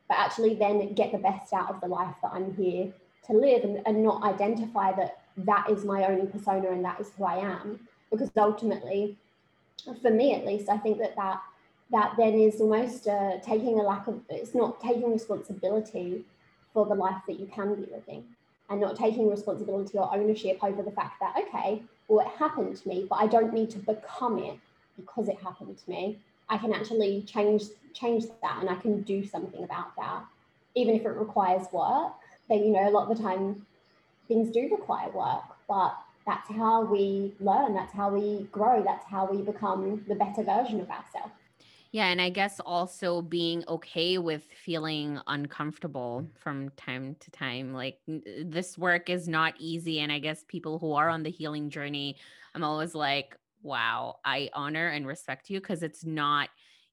but 0.08 0.18
actually 0.18 0.56
then 0.56 0.94
get 0.94 1.12
the 1.12 1.18
best 1.18 1.54
out 1.54 1.70
of 1.70 1.80
the 1.82 1.88
life 1.88 2.16
that 2.22 2.32
I'm 2.34 2.54
here 2.56 2.92
to 3.28 3.34
live 3.34 3.64
and, 3.64 3.82
and 3.86 4.04
not 4.04 4.24
identify 4.24 4.92
that 4.94 5.20
that 5.38 5.70
is 5.70 5.84
my 5.84 6.06
only 6.06 6.28
persona 6.28 6.70
and 6.70 6.84
that 6.86 7.00
is 7.00 7.12
who 7.18 7.26
I 7.26 7.38
am. 7.38 7.80
Because 8.12 8.30
ultimately, 8.38 9.18
for 10.02 10.12
me 10.12 10.36
at 10.36 10.46
least, 10.46 10.70
I 10.70 10.78
think 10.78 11.00
that 11.00 11.16
that 11.16 11.42
that 11.92 12.14
then 12.18 12.34
is 12.34 12.60
almost 12.60 13.08
uh, 13.08 13.38
taking 13.40 13.80
a 13.80 13.84
lack 13.84 14.08
of 14.08 14.20
it's 14.30 14.56
not 14.56 14.80
taking 14.82 15.12
responsibility 15.12 16.24
for 16.74 16.86
the 16.86 16.96
life 16.96 17.22
that 17.28 17.40
you 17.40 17.48
can 17.48 17.76
be 17.76 17.90
living 17.92 18.24
and 18.70 18.82
not 18.82 18.96
taking 18.96 19.30
responsibility 19.30 19.98
or 19.98 20.14
ownership 20.14 20.58
over 20.64 20.82
the 20.82 20.92
fact 20.92 21.20
that 21.20 21.36
okay 21.38 21.82
well 22.08 22.26
it 22.26 22.32
happened 22.40 22.76
to 22.76 22.88
me 22.88 23.06
but 23.10 23.18
i 23.18 23.28
don't 23.28 23.54
need 23.54 23.70
to 23.70 23.78
become 23.80 24.40
it 24.40 24.60
because 24.98 25.28
it 25.28 25.38
happened 25.42 25.78
to 25.78 25.90
me. 25.90 26.18
I 26.48 26.58
can 26.58 26.74
actually 26.74 27.24
change 27.24 27.64
change 27.94 28.26
that 28.42 28.58
and 28.60 28.70
i 28.70 28.76
can 28.76 29.02
do 29.02 29.26
something 29.26 29.64
about 29.64 29.96
that. 29.98 30.24
Even 30.76 30.96
if 30.96 31.06
it 31.06 31.10
requires 31.10 31.68
work 31.72 32.14
then 32.50 32.60
you 32.60 32.72
know 32.72 32.88
a 32.88 32.92
lot 32.92 33.10
of 33.10 33.18
the 33.18 33.24
time 33.24 33.66
things 34.28 34.52
do 34.52 34.70
require 34.72 35.10
work 35.12 35.44
but 35.68 35.98
that's 36.26 36.50
how 36.50 36.84
we 36.84 37.34
learn 37.40 37.74
that's 37.74 37.94
how 37.94 38.10
we 38.10 38.48
grow 38.52 38.84
that's 38.84 39.06
how 39.06 39.26
we 39.26 39.42
become 39.42 40.04
the 40.08 40.16
better 40.16 40.44
version 40.44 40.80
of 40.80 40.90
ourselves 40.90 41.32
yeah, 41.96 42.08
and 42.08 42.22
I 42.22 42.30
guess 42.30 42.60
also 42.60 43.22
being 43.22 43.64
okay 43.70 44.18
with 44.18 44.44
feeling 44.66 45.18
uncomfortable 45.28 46.28
from 46.38 46.68
time 46.72 47.16
to 47.22 47.32
time. 47.32 47.72
Like 47.72 48.00
uh, 48.14 48.18
this 48.44 48.78
work 48.78 49.10
is 49.10 49.30
not 49.30 49.54
easy. 49.60 50.02
And 50.02 50.12
I 50.12 50.20
guess 50.20 50.44
people 50.50 50.78
who 50.78 50.92
are 50.92 51.08
on 51.08 51.24
the 51.24 51.30
healing 51.32 51.70
journey, 51.70 52.18
I'm 52.54 52.66
always 52.66 52.96
like, 52.96 53.38
wow, 53.64 54.18
I 54.26 54.50
honor 54.54 54.90
and 54.90 55.08
respect 55.08 55.50
you 55.50 55.62
because 55.62 55.84
it's 55.84 56.04
not 56.04 56.50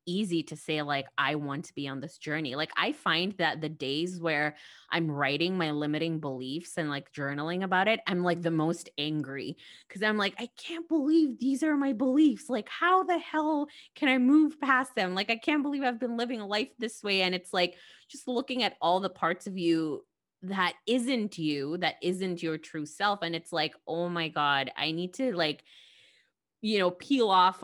easy 0.07 0.43
to 0.45 0.57
say 0.57 0.83
like 0.83 1.07
I 1.17 1.35
want 1.37 1.67
to 1.67 1.75
be 1.75 1.89
on 1.89 2.01
this 2.01 2.19
journey. 2.19 2.55
Like 2.55 2.71
I 2.77 2.93
find 2.93 3.33
that 3.39 3.61
the 3.61 3.69
days 3.69 4.21
where 4.21 4.57
I'm 4.91 5.11
writing 5.11 5.57
my 5.57 5.71
limiting 5.71 6.21
beliefs 6.21 6.77
and 6.77 6.89
like 6.91 7.13
journaling 7.13 7.63
about 7.63 7.89
it, 7.89 8.01
I'm 8.07 8.23
like 8.23 8.43
the 8.43 8.51
most 8.51 8.91
angry 8.99 9.57
cuz 9.89 10.03
I'm 10.03 10.17
like 10.17 10.35
I 10.39 10.49
can't 10.59 10.89
believe 10.89 11.39
these 11.39 11.63
are 11.63 11.77
my 11.77 11.93
beliefs. 11.93 12.49
Like 12.49 12.69
how 12.69 13.05
the 13.05 13.19
hell 13.19 13.69
can 13.95 14.09
I 14.09 14.19
move 14.19 14.61
past 14.61 14.95
them? 14.95 15.15
Like 15.15 15.31
I 15.31 15.37
can't 15.37 15.63
believe 15.63 15.83
I've 15.83 16.01
been 16.01 16.17
living 16.17 16.41
a 16.41 16.47
life 16.47 16.71
this 16.79 17.03
way 17.03 17.23
and 17.23 17.35
it's 17.35 17.53
like 17.53 17.77
just 18.09 18.29
looking 18.29 18.63
at 18.63 18.77
all 18.81 19.01
the 19.01 19.11
parts 19.11 19.47
of 19.47 19.57
you 19.59 20.05
that 20.43 20.75
isn't 20.87 21.39
you, 21.39 21.77
that 21.79 21.97
isn't 22.03 22.43
your 22.43 22.59
true 22.59 22.85
self 22.85 23.21
and 23.23 23.35
it's 23.35 23.53
like, 23.53 23.75
"Oh 23.87 24.09
my 24.09 24.29
god, 24.29 24.73
I 24.77 24.91
need 24.91 25.15
to 25.15 25.37
like 25.37 25.65
you 26.61 26.79
know, 26.79 26.91
peel 26.91 27.29
off 27.29 27.63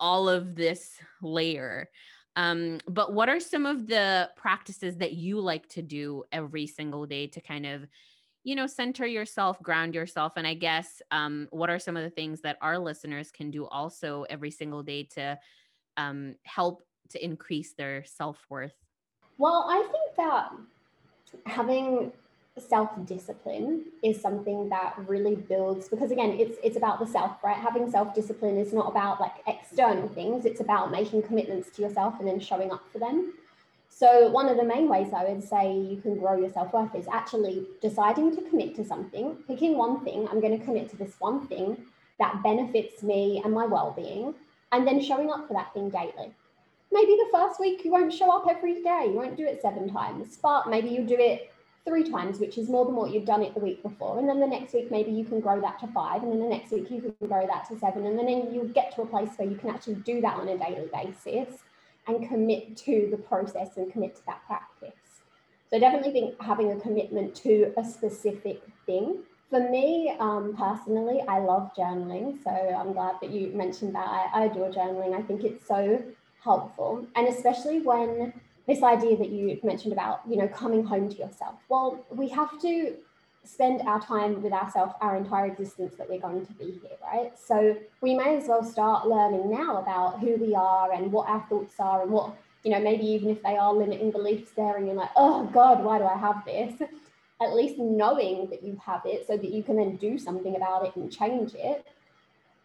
all 0.00 0.28
of 0.28 0.54
this 0.54 0.98
layer. 1.22 1.88
Um, 2.36 2.80
but 2.88 3.12
what 3.12 3.28
are 3.28 3.40
some 3.40 3.66
of 3.66 3.86
the 3.86 4.30
practices 4.36 4.96
that 4.96 5.12
you 5.12 5.40
like 5.40 5.68
to 5.70 5.82
do 5.82 6.24
every 6.32 6.66
single 6.66 7.06
day 7.06 7.26
to 7.28 7.40
kind 7.40 7.66
of, 7.66 7.86
you 8.44 8.54
know, 8.54 8.66
center 8.66 9.06
yourself, 9.06 9.62
ground 9.62 9.94
yourself? 9.94 10.32
And 10.36 10.46
I 10.46 10.54
guess 10.54 11.02
um, 11.10 11.48
what 11.50 11.70
are 11.70 11.78
some 11.78 11.96
of 11.96 12.02
the 12.02 12.10
things 12.10 12.40
that 12.42 12.56
our 12.62 12.78
listeners 12.78 13.30
can 13.30 13.50
do 13.50 13.66
also 13.66 14.24
every 14.30 14.50
single 14.50 14.82
day 14.82 15.04
to 15.14 15.38
um, 15.96 16.36
help 16.44 16.82
to 17.10 17.22
increase 17.22 17.74
their 17.74 18.04
self 18.04 18.38
worth? 18.48 18.74
Well, 19.38 19.66
I 19.68 19.80
think 19.90 20.16
that 20.16 20.52
having 21.46 22.12
self 22.60 22.90
discipline 23.06 23.86
is 24.02 24.20
something 24.20 24.68
that 24.68 24.94
really 25.06 25.34
builds 25.34 25.88
because 25.88 26.10
again 26.10 26.36
it's 26.38 26.58
it's 26.62 26.76
about 26.76 27.00
the 27.00 27.06
self 27.06 27.42
right? 27.42 27.56
Having 27.56 27.90
self 27.90 28.14
discipline 28.14 28.56
is 28.58 28.72
not 28.72 28.88
about 28.88 29.20
like 29.20 29.32
external 29.46 30.08
things. 30.08 30.44
It's 30.44 30.60
about 30.60 30.90
making 30.90 31.22
commitments 31.22 31.70
to 31.76 31.82
yourself 31.82 32.14
and 32.18 32.28
then 32.28 32.40
showing 32.40 32.70
up 32.70 32.82
for 32.92 32.98
them. 32.98 33.34
So 33.88 34.30
one 34.30 34.48
of 34.48 34.56
the 34.56 34.64
main 34.64 34.88
ways 34.88 35.12
i 35.14 35.24
would 35.24 35.42
say 35.42 35.76
you 35.76 36.00
can 36.00 36.18
grow 36.18 36.36
your 36.38 36.48
self-worth 36.48 36.94
is 36.94 37.06
actually 37.12 37.66
deciding 37.82 38.34
to 38.36 38.42
commit 38.48 38.74
to 38.76 38.84
something 38.84 39.36
picking 39.46 39.76
one 39.76 40.02
thing 40.04 40.26
i'm 40.28 40.40
going 40.40 40.58
to 40.58 40.64
commit 40.64 40.88
to 40.90 40.96
this 40.96 41.16
one 41.18 41.46
thing 41.48 41.76
that 42.18 42.42
benefits 42.42 43.02
me 43.02 43.42
and 43.44 43.52
my 43.52 43.66
well-being 43.66 44.34
and 44.72 44.86
then 44.86 45.02
showing 45.02 45.30
up 45.30 45.48
for 45.48 45.54
that 45.54 45.74
thing 45.74 45.90
daily. 45.90 46.32
Maybe 46.92 47.16
the 47.16 47.28
first 47.32 47.60
week 47.60 47.84
you 47.84 47.90
won't 47.90 48.12
show 48.12 48.30
up 48.30 48.46
every 48.48 48.82
day. 48.82 49.06
You 49.06 49.14
won't 49.14 49.36
do 49.36 49.46
it 49.46 49.60
seven 49.60 49.92
times 49.92 50.38
but 50.42 50.68
maybe 50.68 50.88
you 50.88 51.04
do 51.04 51.16
it 51.18 51.49
three 51.86 52.08
times, 52.10 52.38
which 52.38 52.58
is 52.58 52.68
more 52.68 52.84
than 52.84 52.94
what 52.94 53.10
you've 53.10 53.24
done 53.24 53.42
it 53.42 53.54
the 53.54 53.60
week 53.60 53.82
before. 53.82 54.18
And 54.18 54.28
then 54.28 54.40
the 54.40 54.46
next 54.46 54.74
week, 54.74 54.90
maybe 54.90 55.10
you 55.10 55.24
can 55.24 55.40
grow 55.40 55.60
that 55.60 55.78
to 55.80 55.86
five. 55.88 56.22
And 56.22 56.32
then 56.32 56.40
the 56.40 56.48
next 56.48 56.70
week, 56.70 56.90
you 56.90 57.00
can 57.00 57.28
grow 57.28 57.46
that 57.46 57.68
to 57.68 57.78
seven. 57.78 58.06
And 58.06 58.18
then 58.18 58.28
you'll 58.52 58.68
get 58.68 58.94
to 58.94 59.02
a 59.02 59.06
place 59.06 59.30
where 59.36 59.48
you 59.48 59.56
can 59.56 59.70
actually 59.70 59.94
do 59.96 60.20
that 60.20 60.34
on 60.34 60.48
a 60.48 60.58
daily 60.58 60.88
basis 60.92 61.60
and 62.06 62.28
commit 62.28 62.76
to 62.76 63.08
the 63.10 63.16
process 63.16 63.76
and 63.76 63.92
commit 63.92 64.16
to 64.16 64.26
that 64.26 64.44
practice. 64.46 64.92
So 65.70 65.78
definitely 65.78 66.12
think 66.12 66.42
having 66.42 66.72
a 66.72 66.80
commitment 66.80 67.34
to 67.36 67.72
a 67.76 67.84
specific 67.84 68.62
thing. 68.86 69.20
For 69.48 69.60
me 69.70 70.14
um, 70.18 70.54
personally, 70.56 71.22
I 71.28 71.38
love 71.38 71.70
journaling. 71.76 72.42
So 72.42 72.50
I'm 72.50 72.92
glad 72.92 73.16
that 73.20 73.30
you 73.30 73.52
mentioned 73.52 73.94
that. 73.94 74.06
I, 74.06 74.42
I 74.42 74.44
adore 74.46 74.70
journaling. 74.70 75.14
I 75.14 75.22
think 75.22 75.44
it's 75.44 75.66
so 75.66 76.02
helpful. 76.42 77.06
And 77.14 77.28
especially 77.28 77.80
when 77.80 78.32
this 78.66 78.82
idea 78.82 79.16
that 79.16 79.30
you 79.30 79.58
mentioned 79.62 79.92
about, 79.92 80.20
you 80.28 80.36
know, 80.36 80.48
coming 80.48 80.84
home 80.84 81.08
to 81.08 81.16
yourself. 81.16 81.54
Well, 81.68 82.04
we 82.10 82.28
have 82.28 82.60
to 82.60 82.94
spend 83.44 83.80
our 83.82 84.00
time 84.00 84.42
with 84.42 84.52
ourselves 84.52 84.92
our 85.00 85.16
entire 85.16 85.46
existence 85.46 85.94
that 85.96 86.08
we're 86.08 86.20
going 86.20 86.44
to 86.44 86.52
be 86.54 86.78
here, 86.82 86.96
right? 87.02 87.32
So 87.38 87.76
we 88.00 88.14
may 88.14 88.36
as 88.36 88.48
well 88.48 88.62
start 88.62 89.08
learning 89.08 89.50
now 89.50 89.78
about 89.78 90.20
who 90.20 90.36
we 90.36 90.54
are 90.54 90.92
and 90.92 91.10
what 91.10 91.28
our 91.28 91.44
thoughts 91.48 91.74
are 91.78 92.02
and 92.02 92.10
what, 92.10 92.36
you 92.64 92.70
know, 92.70 92.80
maybe 92.80 93.04
even 93.04 93.30
if 93.30 93.42
they 93.42 93.56
are 93.56 93.72
limiting 93.72 94.10
beliefs 94.10 94.50
there 94.56 94.76
and 94.76 94.86
you're 94.86 94.94
like, 94.94 95.10
oh 95.16 95.44
God, 95.46 95.82
why 95.82 95.98
do 95.98 96.04
I 96.04 96.18
have 96.18 96.44
this? 96.44 96.74
at 97.40 97.54
least 97.54 97.78
knowing 97.78 98.48
that 98.50 98.62
you 98.62 98.80
have 98.84 99.02
it 99.06 99.26
so 99.26 99.36
that 99.36 99.50
you 99.50 99.62
can 99.62 99.76
then 99.76 99.96
do 99.96 100.18
something 100.18 100.56
about 100.56 100.84
it 100.86 100.94
and 100.96 101.10
change 101.10 101.54
it. 101.54 101.86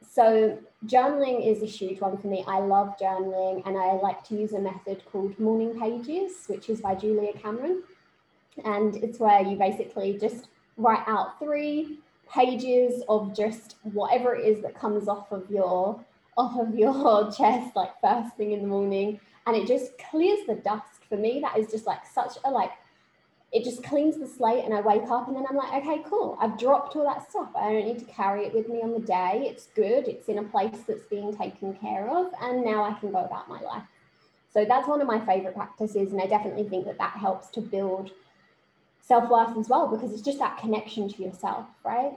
So, 0.02 0.58
journaling 0.86 1.46
is 1.46 1.62
a 1.62 1.66
huge 1.66 2.00
one 2.00 2.18
for 2.18 2.28
me. 2.28 2.44
I 2.48 2.60
love 2.60 2.96
journaling 3.00 3.64
and 3.66 3.78
I 3.78 3.94
like 3.94 4.24
to 4.26 4.36
use 4.36 4.54
a 4.54 4.60
method 4.60 5.04
called 5.12 5.38
Morning 5.40 5.80
Pages, 5.80 6.46
which 6.48 6.70
is 6.70 6.82
by 6.82 6.96
Julia 6.96 7.34
Cameron. 7.34 7.84
And 8.64 8.96
it's 8.98 9.20
where 9.20 9.42
you 9.42 9.58
basically 9.58 10.18
just 10.18 10.48
write 10.78 11.04
out 11.08 11.40
three 11.40 12.00
pages 12.32 13.04
of 13.08 13.36
just 13.36 13.76
whatever 13.84 14.36
it 14.36 14.46
is 14.46 14.62
that 14.64 14.78
comes 14.78 15.08
off 15.08 15.32
of 15.32 15.50
your 15.50 16.00
off 16.38 16.60
of 16.60 16.76
your 16.76 17.32
chest 17.38 17.76
like 17.76 17.92
first 18.02 18.36
thing 18.36 18.52
in 18.52 18.62
the 18.62 18.68
morning 18.68 19.20
and 19.48 19.56
it 19.56 19.68
just 19.68 19.92
clears 20.10 20.40
the 20.48 20.56
dust 20.56 21.06
for 21.08 21.18
me 21.18 21.40
that 21.40 21.58
is 21.58 21.70
just 21.70 21.86
like 21.86 22.06
such 22.06 22.34
a 22.46 22.50
like 22.50 22.72
it 23.56 23.64
just 23.64 23.82
cleans 23.84 24.18
the 24.18 24.28
slate 24.28 24.66
and 24.66 24.74
I 24.74 24.82
wake 24.82 25.10
up 25.10 25.30
and 25.30 25.38
then 25.38 25.46
I'm 25.50 25.56
like, 25.56 25.82
okay, 25.82 26.04
cool. 26.10 26.38
I've 26.42 26.60
dropped 26.60 26.94
all 26.98 27.06
that 27.06 27.30
stuff. 27.30 27.48
I 27.56 27.72
don't 27.72 27.86
need 27.86 28.00
to 28.00 28.06
carry 28.06 28.46
it 28.46 28.54
with 28.54 28.68
me 28.68 28.82
on 28.82 28.92
the 28.92 29.00
day. 29.00 29.48
It's 29.50 29.68
good. 29.68 30.10
It's 30.10 30.28
in 30.28 30.40
a 30.40 30.44
place 30.44 30.76
that's 30.86 31.06
being 31.06 31.34
taken 31.34 31.74
care 31.74 32.10
of. 32.10 32.34
And 32.42 32.66
now 32.66 32.84
I 32.84 33.00
can 33.00 33.14
go 33.14 33.20
about 33.20 33.48
my 33.48 33.62
life. 33.62 33.84
So 34.54 34.66
that's 34.66 34.90
one 34.90 35.00
of 35.00 35.08
my 35.08 35.26
favorite 35.26 35.56
practices. 35.56 36.12
And 36.12 36.22
I 36.22 36.28
definitely 36.28 36.68
think 36.68 36.84
that 36.86 36.98
that 36.98 37.14
helps 37.14 37.48
to 37.52 37.62
build 37.62 38.12
self 39.02 39.30
worth 39.30 39.58
as 39.58 39.70
well, 39.70 39.88
because 39.88 40.12
it's 40.12 40.22
just 40.22 40.40
that 40.40 40.58
connection 40.58 41.08
to 41.08 41.24
yourself, 41.24 41.66
right? 41.86 42.12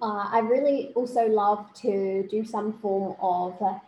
Uh, 0.00 0.28
I 0.30 0.38
really 0.38 0.92
also 0.94 1.26
love 1.26 1.74
to 1.82 2.24
do 2.30 2.44
some 2.44 2.72
form 2.74 3.16
of 3.20 3.60
uh, 3.60 3.78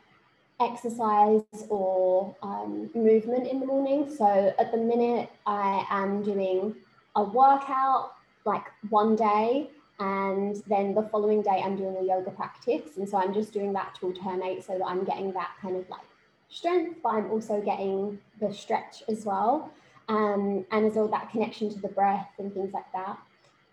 exercise 0.61 1.43
or 1.69 2.35
um, 2.43 2.91
movement 2.95 3.47
in 3.47 3.61
the 3.61 3.67
morning. 3.67 4.11
So 4.15 4.55
at 4.59 4.73
the 4.73 4.79
minute, 4.79 5.31
I 5.47 5.87
am 5.91 6.23
doing 6.23 6.75
a 7.17 7.23
workout 7.23 8.13
like 8.45 8.65
one 8.89 9.17
day, 9.17 9.71
and 10.01 10.63
then 10.67 10.95
the 10.95 11.03
following 11.03 11.43
day, 11.43 11.63
I'm 11.65 11.77
doing 11.77 11.97
a 11.97 12.03
yoga 12.03 12.31
practice. 12.31 12.97
And 12.97 13.09
so 13.09 13.19
I'm 13.19 13.35
just 13.35 13.53
doing 13.53 13.73
that 13.75 13.97
to 14.01 14.07
alternate 14.07 14.65
so 14.65 14.79
that 14.79 14.87
I'm 14.87 15.05
getting 15.05 15.33
that 15.33 15.51
kind 15.61 15.77
of 15.77 15.89
like 15.91 16.07
strength, 16.49 17.01
but 17.03 17.11
I'm 17.11 17.31
also 17.31 17.61
getting 17.61 18.19
the 18.41 18.53
stretch 18.53 19.03
as 19.09 19.25
well. 19.25 19.73
Um, 20.09 20.65
and 20.71 20.87
as 20.87 20.97
all 20.97 21.09
that 21.09 21.31
connection 21.31 21.69
to 21.71 21.79
the 21.81 21.89
breath 21.89 22.31
and 22.39 22.53
things 22.53 22.73
like 22.73 22.91
that. 22.93 23.19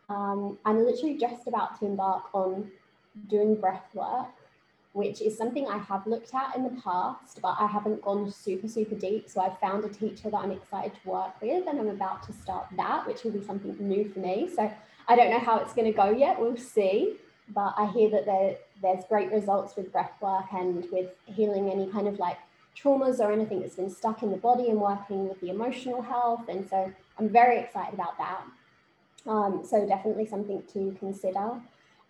Um, 0.09 0.57
I'm 0.65 0.85
literally 0.85 1.17
just 1.17 1.47
about 1.47 1.79
to 1.79 1.85
embark 1.85 2.23
on 2.33 2.69
doing 3.29 3.55
breath 3.55 3.85
work 3.93 4.34
which 4.95 5.21
is 5.21 5.37
something 5.37 5.67
I 5.67 5.77
have 5.77 6.07
looked 6.07 6.33
at 6.33 6.55
in 6.55 6.63
the 6.63 6.81
past, 6.81 7.41
but 7.41 7.57
I 7.59 7.67
haven't 7.67 8.01
gone 8.01 8.31
super, 8.31 8.69
super 8.69 8.95
deep. 8.95 9.29
So 9.29 9.41
I've 9.41 9.59
found 9.59 9.83
a 9.83 9.89
teacher 9.89 10.29
that 10.29 10.37
I'm 10.37 10.51
excited 10.51 10.93
to 11.03 11.09
work 11.09 11.33
with, 11.41 11.67
and 11.67 11.77
I'm 11.77 11.89
about 11.89 12.23
to 12.27 12.31
start 12.31 12.67
that, 12.77 13.05
which 13.05 13.25
will 13.25 13.31
be 13.31 13.43
something 13.43 13.75
new 13.77 14.07
for 14.07 14.19
me. 14.19 14.49
So 14.55 14.71
I 15.09 15.17
don't 15.17 15.31
know 15.31 15.39
how 15.39 15.59
it's 15.59 15.73
going 15.73 15.91
to 15.91 15.97
go 15.97 16.11
yet. 16.11 16.39
We'll 16.39 16.55
see. 16.55 17.17
But 17.53 17.73
I 17.77 17.87
hear 17.87 18.09
that 18.11 18.25
there, 18.25 18.55
there's 18.81 19.03
great 19.09 19.33
results 19.33 19.75
with 19.75 19.91
breath 19.91 20.13
work 20.21 20.45
and 20.53 20.87
with 20.89 21.09
healing 21.25 21.69
any 21.69 21.87
kind 21.91 22.07
of 22.07 22.17
like 22.17 22.37
traumas 22.81 23.19
or 23.19 23.33
anything 23.33 23.59
that's 23.59 23.75
been 23.75 23.89
stuck 23.89 24.23
in 24.23 24.31
the 24.31 24.37
body 24.37 24.69
and 24.69 24.79
working 24.79 25.27
with 25.27 25.41
the 25.41 25.49
emotional 25.49 26.01
health. 26.03 26.47
And 26.47 26.69
so 26.69 26.89
I'm 27.19 27.27
very 27.27 27.59
excited 27.59 27.93
about 27.93 28.17
that. 28.17 28.43
Um, 29.27 29.61
so 29.69 29.85
definitely 29.85 30.25
something 30.25 30.63
to 30.71 30.95
consider. 30.99 31.59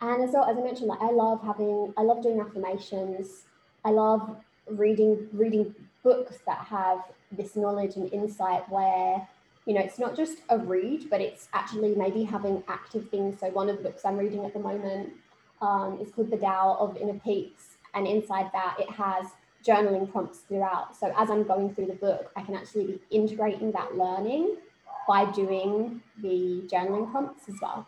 And 0.02 0.24
as 0.24 0.36
I 0.36 0.54
mentioned, 0.54 0.88
like 0.88 1.02
I 1.02 1.12
love 1.12 1.42
having, 1.44 1.94
I 1.98 2.02
love 2.02 2.22
doing 2.22 2.40
affirmations. 2.40 3.46
I 3.84 3.92
love 3.92 4.36
reading 4.68 5.28
reading 5.32 5.74
books 6.04 6.38
that 6.46 6.58
have 6.58 7.00
this 7.32 7.56
knowledge 7.56 7.96
and 7.96 8.12
insight 8.12 8.68
where 8.70 9.28
you 9.66 9.74
know 9.74 9.80
it's 9.80 10.00
not 10.00 10.16
just 10.16 10.40
a 10.50 10.58
read, 10.58 11.10
but 11.10 11.22
it's 11.22 11.48
actually 11.54 11.96
maybe 11.96 12.24
having 12.24 12.64
active 12.68 13.10
things. 13.10 13.40
So 13.40 13.50
one 13.50 13.70
of 13.70 13.78
the 13.78 13.84
books 13.84 14.06
I'm 14.06 14.18
reading 14.18 14.46
at 14.46 14.54
the 14.54 14.60
moment 14.60 15.14
um, 15.62 16.00
is 16.02 16.12
called 16.12 16.30
The 16.30 16.38
Tao 16.38 16.78
of 16.80 16.98
Inner 16.98 17.20
Peace, 17.20 17.78
and 17.94 18.06
inside 18.06 18.50
that 18.54 18.78
it 18.80 18.90
has 18.90 19.28
journaling 19.66 20.12
prompts 20.12 20.40
throughout. 20.40 20.96
So 20.96 21.14
as 21.18 21.30
I'm 21.30 21.44
going 21.44 21.74
through 21.74 21.88
the 21.88 21.94
book, 21.94 22.32
I 22.36 22.42
can 22.42 22.56
actually 22.56 22.86
be 22.86 23.02
integrating 23.10 23.72
that 23.72 23.98
learning 23.98 24.58
by 25.08 25.26
doing 25.32 26.02
the 26.22 26.64
journaling 26.72 27.12
prompts 27.12 27.50
as 27.50 27.56
well. 27.62 27.88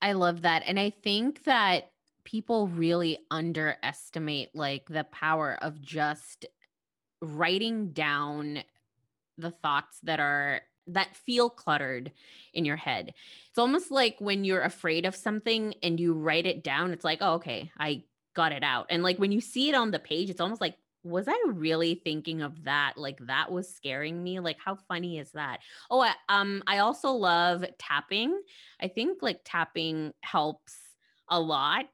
I 0.00 0.12
love 0.12 0.42
that. 0.42 0.62
And 0.66 0.78
I 0.78 0.90
think 0.90 1.44
that 1.44 1.90
people 2.24 2.68
really 2.68 3.18
underestimate 3.30 4.50
like 4.54 4.88
the 4.88 5.04
power 5.04 5.56
of 5.62 5.80
just 5.80 6.46
writing 7.22 7.92
down 7.92 8.62
the 9.38 9.50
thoughts 9.50 9.98
that 10.02 10.20
are 10.20 10.60
that 10.88 11.16
feel 11.16 11.50
cluttered 11.50 12.12
in 12.54 12.64
your 12.64 12.76
head. 12.76 13.12
It's 13.48 13.58
almost 13.58 13.90
like 13.90 14.16
when 14.20 14.44
you're 14.44 14.62
afraid 14.62 15.04
of 15.04 15.16
something 15.16 15.74
and 15.82 15.98
you 15.98 16.12
write 16.12 16.46
it 16.46 16.62
down, 16.62 16.92
it's 16.92 17.04
like, 17.04 17.18
oh, 17.20 17.34
okay, 17.34 17.72
I 17.78 18.04
got 18.34 18.52
it 18.52 18.62
out. 18.62 18.86
And 18.90 19.02
like 19.02 19.18
when 19.18 19.32
you 19.32 19.40
see 19.40 19.68
it 19.68 19.74
on 19.74 19.90
the 19.90 19.98
page, 19.98 20.30
it's 20.30 20.40
almost 20.40 20.60
like, 20.60 20.76
was 21.06 21.28
I 21.28 21.40
really 21.46 21.94
thinking 21.94 22.42
of 22.42 22.64
that? 22.64 22.94
Like 22.96 23.18
that 23.26 23.50
was 23.50 23.72
scaring 23.72 24.22
me. 24.22 24.40
Like 24.40 24.58
how 24.58 24.76
funny 24.88 25.18
is 25.18 25.30
that? 25.32 25.60
Oh, 25.90 26.00
I, 26.00 26.12
um, 26.28 26.62
I 26.66 26.78
also 26.78 27.10
love 27.10 27.64
tapping. 27.78 28.40
I 28.80 28.88
think 28.88 29.22
like 29.22 29.40
tapping 29.44 30.12
helps 30.20 30.76
a 31.28 31.40
lot. 31.40 31.86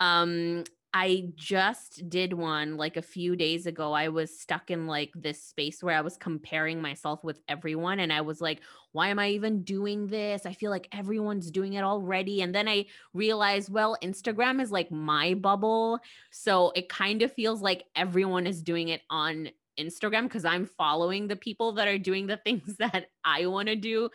Um, 0.00 0.64
I 0.94 1.28
just 1.36 2.08
did 2.08 2.32
one 2.32 2.78
like 2.78 2.96
a 2.96 3.02
few 3.02 3.36
days 3.36 3.66
ago. 3.66 3.92
I 3.92 4.08
was 4.08 4.38
stuck 4.38 4.70
in 4.70 4.86
like 4.86 5.12
this 5.14 5.42
space 5.42 5.82
where 5.82 5.96
I 5.96 6.00
was 6.00 6.16
comparing 6.16 6.80
myself 6.80 7.22
with 7.22 7.40
everyone. 7.46 8.00
And 8.00 8.10
I 8.12 8.22
was 8.22 8.40
like, 8.40 8.60
why 8.92 9.08
am 9.08 9.18
I 9.18 9.28
even 9.30 9.62
doing 9.62 10.06
this? 10.06 10.46
I 10.46 10.54
feel 10.54 10.70
like 10.70 10.88
everyone's 10.90 11.50
doing 11.50 11.74
it 11.74 11.84
already. 11.84 12.40
And 12.40 12.54
then 12.54 12.68
I 12.68 12.86
realized, 13.12 13.70
well, 13.70 13.98
Instagram 14.02 14.62
is 14.62 14.72
like 14.72 14.90
my 14.90 15.34
bubble. 15.34 16.00
So 16.30 16.72
it 16.74 16.88
kind 16.88 17.20
of 17.20 17.32
feels 17.32 17.60
like 17.60 17.84
everyone 17.94 18.46
is 18.46 18.62
doing 18.62 18.88
it 18.88 19.02
on 19.10 19.50
Instagram 19.78 20.22
because 20.22 20.46
I'm 20.46 20.64
following 20.64 21.28
the 21.28 21.36
people 21.36 21.72
that 21.72 21.86
are 21.86 21.98
doing 21.98 22.26
the 22.26 22.36
things 22.44 22.76
that 22.78 23.10
I 23.24 23.46
want 23.46 23.68
to 23.68 23.76
do. 23.76 24.08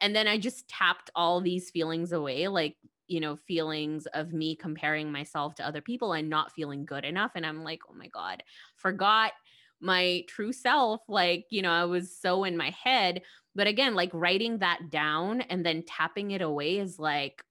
And 0.00 0.14
then 0.14 0.28
I 0.28 0.38
just 0.38 0.68
tapped 0.68 1.10
all 1.14 1.40
these 1.40 1.70
feelings 1.70 2.12
away. 2.12 2.48
Like 2.48 2.76
you 3.08 3.20
know, 3.20 3.36
feelings 3.36 4.06
of 4.06 4.32
me 4.32 4.56
comparing 4.56 5.12
myself 5.12 5.54
to 5.56 5.66
other 5.66 5.80
people 5.80 6.12
and 6.12 6.28
not 6.28 6.52
feeling 6.52 6.84
good 6.84 7.04
enough. 7.04 7.32
And 7.34 7.44
I'm 7.46 7.64
like, 7.64 7.80
oh 7.90 7.94
my 7.94 8.08
God, 8.08 8.42
forgot 8.76 9.32
my 9.80 10.24
true 10.28 10.52
self. 10.52 11.00
Like, 11.08 11.46
you 11.50 11.62
know, 11.62 11.72
I 11.72 11.84
was 11.84 12.16
so 12.16 12.44
in 12.44 12.56
my 12.56 12.70
head. 12.70 13.22
But 13.54 13.66
again, 13.66 13.94
like 13.94 14.10
writing 14.14 14.58
that 14.58 14.90
down 14.90 15.42
and 15.42 15.66
then 15.66 15.82
tapping 15.82 16.30
it 16.30 16.42
away 16.42 16.78
is 16.78 16.98
like, 16.98 17.44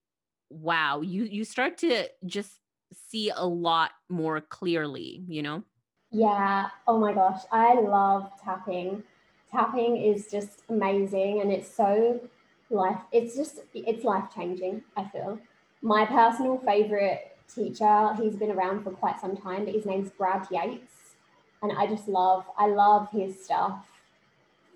wow, 0.50 1.02
you 1.02 1.24
you 1.24 1.46
start 1.46 1.78
to 1.80 2.08
just 2.26 2.60
see 2.94 3.30
a 3.30 3.46
lot 3.46 3.92
more 4.10 4.42
clearly, 4.42 5.24
you 5.28 5.42
know? 5.42 5.64
Yeah. 6.12 6.70
Oh 6.88 7.00
my 7.00 7.14
gosh. 7.14 7.44
I 7.52 7.74
love 7.76 8.32
tapping. 8.44 9.04
Tapping 9.50 9.98
is 9.98 10.30
just 10.30 10.64
amazing 10.70 11.42
and 11.42 11.52
it's 11.52 11.70
so 11.70 12.30
life 12.72 13.02
it's 13.12 13.36
just 13.36 13.60
it's 13.74 14.04
life 14.04 14.26
changing 14.34 14.82
i 14.98 15.04
feel 15.10 15.40
my 15.82 16.06
personal 16.06 16.60
favorite 16.60 17.32
teacher, 17.54 18.14
he's 18.16 18.36
been 18.36 18.52
around 18.52 18.84
for 18.84 18.92
quite 18.92 19.20
some 19.20 19.36
time, 19.36 19.66
but 19.66 19.74
his 19.74 19.86
name's 19.86 20.10
Brad 20.12 20.48
Yates. 20.52 21.16
And 21.62 21.72
I 21.72 21.88
just 21.88 22.08
love, 22.08 22.46
I 22.58 22.68
love 22.68 23.10
his 23.12 23.44
stuff 23.44 23.86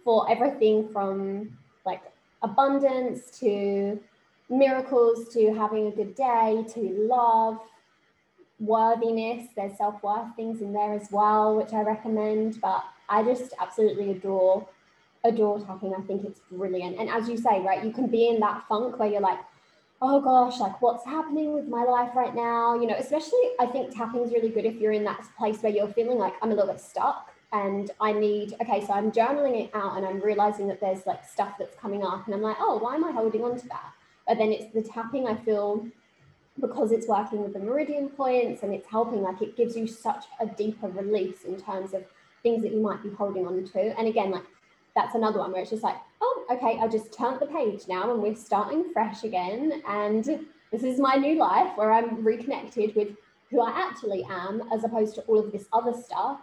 for 0.03 0.29
everything 0.29 0.89
from 0.89 1.57
like 1.85 2.01
abundance 2.43 3.39
to 3.39 3.99
miracles 4.49 5.29
to 5.33 5.53
having 5.53 5.87
a 5.87 5.91
good 5.91 6.13
day 6.15 6.63
to 6.73 7.07
love, 7.09 7.59
worthiness. 8.59 9.47
There's 9.55 9.77
self 9.77 10.01
worth 10.03 10.35
things 10.35 10.61
in 10.61 10.73
there 10.73 10.93
as 10.93 11.11
well, 11.11 11.55
which 11.55 11.73
I 11.73 11.81
recommend. 11.81 12.61
But 12.61 12.83
I 13.09 13.23
just 13.23 13.53
absolutely 13.59 14.11
adore 14.11 14.67
adore 15.25 15.59
tapping. 15.59 15.93
I 15.93 16.01
think 16.01 16.23
it's 16.23 16.39
brilliant. 16.51 16.97
And 16.99 17.09
as 17.09 17.27
you 17.27 17.37
say, 17.37 17.61
right, 17.61 17.83
you 17.83 17.91
can 17.91 18.07
be 18.07 18.27
in 18.27 18.39
that 18.39 18.67
funk 18.67 18.99
where 18.99 19.09
you're 19.09 19.21
like, 19.21 19.39
oh 20.01 20.21
gosh, 20.21 20.59
like 20.59 20.81
what's 20.81 21.05
happening 21.05 21.53
with 21.53 21.67
my 21.67 21.83
life 21.83 22.11
right 22.15 22.35
now? 22.35 22.79
You 22.79 22.87
know, 22.87 22.95
especially 22.95 23.39
I 23.59 23.65
think 23.65 23.95
tapping 23.95 24.23
is 24.23 24.31
really 24.31 24.49
good 24.49 24.65
if 24.65 24.75
you're 24.75 24.91
in 24.91 25.03
that 25.05 25.23
place 25.37 25.61
where 25.61 25.71
you're 25.71 25.87
feeling 25.87 26.17
like 26.17 26.33
I'm 26.41 26.51
a 26.51 26.55
little 26.55 26.71
bit 26.71 26.81
stuck 26.81 27.31
and 27.51 27.91
I 28.01 28.11
need, 28.11 28.55
okay, 28.61 28.85
so 28.85 28.93
I'm 28.93 29.11
journaling 29.11 29.65
it 29.65 29.71
out 29.73 29.97
and 29.97 30.05
I'm 30.05 30.19
realizing 30.19 30.67
that 30.67 30.81
there's 30.81 31.05
like 31.05 31.25
stuff 31.25 31.55
that's 31.57 31.75
coming 31.77 32.03
up 32.03 32.25
and 32.25 32.35
I'm 32.35 32.41
like, 32.41 32.57
oh, 32.59 32.77
why 32.77 32.95
am 32.95 33.05
I 33.05 33.11
holding 33.11 33.43
on 33.43 33.57
to 33.59 33.67
that? 33.69 33.93
But 34.27 34.37
then 34.37 34.51
it's 34.51 34.73
the 34.73 34.81
tapping 34.81 35.27
I 35.27 35.35
feel 35.35 35.87
because 36.59 36.91
it's 36.91 37.07
working 37.07 37.43
with 37.43 37.53
the 37.53 37.59
meridian 37.59 38.09
points 38.09 38.63
and 38.63 38.73
it's 38.73 38.87
helping, 38.87 39.21
like 39.21 39.41
it 39.41 39.57
gives 39.57 39.75
you 39.75 39.87
such 39.87 40.25
a 40.39 40.45
deeper 40.45 40.87
release 40.87 41.43
in 41.43 41.59
terms 41.59 41.93
of 41.93 42.03
things 42.43 42.61
that 42.63 42.71
you 42.71 42.81
might 42.81 43.01
be 43.03 43.09
holding 43.09 43.47
on 43.47 43.65
to. 43.65 43.97
And 43.97 44.07
again, 44.07 44.31
like 44.31 44.43
that's 44.95 45.15
another 45.15 45.39
one 45.39 45.51
where 45.51 45.61
it's 45.61 45.71
just 45.71 45.83
like, 45.83 45.97
oh, 46.21 46.45
okay, 46.51 46.79
I 46.79 46.87
just 46.87 47.13
turned 47.13 47.39
the 47.39 47.47
page 47.47 47.87
now 47.87 48.11
and 48.11 48.21
we're 48.21 48.35
starting 48.35 48.91
fresh 48.93 49.23
again. 49.23 49.81
And 49.87 50.23
this 50.71 50.83
is 50.83 50.99
my 50.99 51.15
new 51.15 51.37
life 51.37 51.75
where 51.75 51.91
I'm 51.91 52.23
reconnected 52.23 52.95
with 52.95 53.09
who 53.51 53.61
I 53.61 53.71
actually 53.71 54.25
am 54.29 54.63
as 54.73 54.83
opposed 54.83 55.15
to 55.15 55.21
all 55.23 55.39
of 55.39 55.51
this 55.51 55.65
other 55.73 55.93
stuff. 55.93 56.39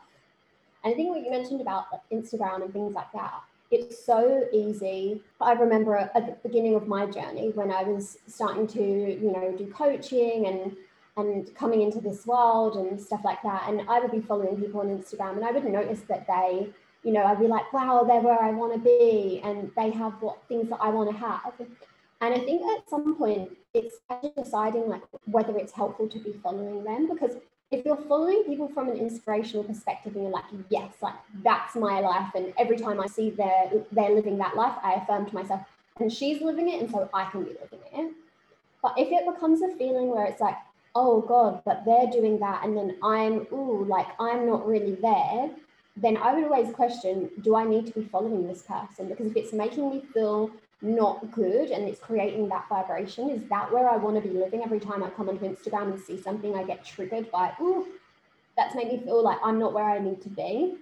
And 0.85 0.93
I 0.93 0.97
think 0.97 1.11
what 1.11 1.25
you 1.25 1.31
mentioned 1.31 1.61
about 1.61 1.87
Instagram 2.11 2.63
and 2.63 2.73
things 2.73 2.95
like 2.95 3.11
that 3.13 3.43
it's 3.73 4.05
so 4.05 4.45
easy. 4.53 5.23
I 5.41 5.53
remember 5.53 5.97
at 5.97 6.13
the 6.15 6.37
beginning 6.43 6.75
of 6.75 6.87
my 6.87 7.07
journey 7.07 7.51
when 7.55 7.73
I 7.73 7.83
was 7.83 8.19
starting 8.27 8.67
to, 8.69 8.81
you 8.81 9.33
know, 9.33 9.55
do 9.57 9.67
coaching 9.67 10.47
and 10.47 10.77
and 11.17 11.55
coming 11.55 11.83
into 11.83 12.01
this 12.01 12.27
world 12.27 12.77
and 12.77 13.01
stuff 13.01 13.21
like 13.25 13.43
that. 13.43 13.65
And 13.69 13.83
I 13.89 14.01
would 14.01 14.13
be 14.13 14.21
following 14.21 14.57
people 14.57 14.81
on 14.81 14.87
Instagram 14.87 15.37
and 15.37 15.45
I 15.45 15.51
would 15.51 15.65
notice 15.65 16.01
that 16.03 16.27
they, 16.27 16.71
you 17.05 17.13
know, 17.13 17.25
I'd 17.25 17.41
be 17.41 17.47
like, 17.47 17.73
wow, 17.73 18.05
they're 18.07 18.21
where 18.21 18.41
I 18.41 18.51
want 18.51 18.73
to 18.75 18.79
be 18.79 19.41
and 19.45 19.71
they 19.77 19.91
have 19.91 20.15
what 20.21 20.39
things 20.49 20.69
that 20.71 20.79
I 20.81 20.89
want 20.91 21.11
to 21.11 21.17
have. 21.17 21.53
And 22.21 22.35
I 22.35 22.39
think 22.39 22.63
at 22.63 22.89
some 22.89 23.17
point 23.17 23.51
it's 23.75 23.97
deciding 24.37 24.89
like 24.89 25.03
whether 25.27 25.57
it's 25.59 25.73
helpful 25.73 26.09
to 26.09 26.19
be 26.19 26.33
following 26.43 26.85
them 26.85 27.09
because 27.09 27.37
if 27.73 27.87
you're 27.87 27.97
following 27.97 28.45
people 28.45 28.69
from 28.69 28.91
an 28.91 28.97
inspirational 28.99 29.65
perspective 29.65 30.15
and 30.15 30.25
you're 30.25 30.33
like, 30.33 30.45
yes, 30.69 30.93
like 31.01 31.15
that's 31.43 31.75
my 31.75 32.01
life, 32.01 32.29
and 32.35 32.53
every 32.59 32.77
time 32.77 33.01
I 33.01 33.07
see 33.07 33.31
they're 33.31 33.71
they're 33.91 34.15
living 34.15 34.37
that 34.39 34.55
life, 34.55 34.77
I 34.83 34.95
affirm 34.95 35.27
to 35.27 35.35
myself, 35.35 35.63
and 35.99 36.13
she's 36.13 36.43
living 36.43 36.69
it, 36.69 36.81
and 36.83 36.91
so 36.91 37.09
I 37.15 37.25
can 37.31 37.45
be 37.45 37.51
living 37.51 37.81
it. 37.95 38.13
But 38.83 38.95
if 38.99 39.09
it 39.11 39.25
becomes 39.33 39.63
a 39.63 39.75
feeling 39.77 40.09
where 40.09 40.27
it's 40.27 40.41
like, 40.41 40.57
oh 40.95 41.23
God, 41.23 41.63
but 41.65 41.85
they're 41.87 42.11
doing 42.13 42.39
that, 42.41 42.63
and 42.63 42.77
then 42.77 42.97
I'm, 43.03 43.47
ooh, 43.53 43.87
like 43.89 44.09
I'm 44.21 44.47
not 44.47 44.67
really 44.67 44.95
there, 44.97 45.51
then 45.97 46.17
I 46.17 46.35
would 46.35 46.45
always 46.45 46.75
question, 46.75 47.31
do 47.43 47.55
I 47.55 47.65
need 47.65 47.87
to 47.87 47.93
be 47.93 48.05
following 48.07 48.47
this 48.47 48.63
person? 48.63 49.09
Because 49.09 49.27
if 49.27 49.37
it's 49.37 49.53
making 49.53 49.91
me 49.91 50.03
feel 50.13 50.51
not 50.81 51.31
good 51.31 51.71
and 51.71 51.89
it's 51.89 52.01
creating 52.01 52.49
that 52.49 52.69
vibration, 52.69 53.31
is 53.31 53.43
that 53.49 53.73
where 53.73 53.89
I 53.89 53.97
want 53.97 54.23
to 54.23 54.27
be 54.27 54.35
living 54.35 54.63
every 54.63 54.81
time 54.81 55.03
I 55.03 55.11
come 55.11 55.29
onto 55.29 55.45
Instagram 55.45 55.93
and 55.93 56.01
see 56.01 56.21
something, 56.21 56.57
I 56.57 56.65
get 56.65 56.85
triggered 56.85 57.31
by, 57.31 57.53
ooh, 57.61 57.87
that's 58.57 58.75
made 58.75 58.89
me 58.89 59.01
feel 59.05 59.23
like 59.23 59.39
I'm 59.45 59.59
not 59.59 59.75
where 59.75 59.89
I 59.89 59.99
need 59.99 60.23
to 60.23 60.29
be. 60.29 60.77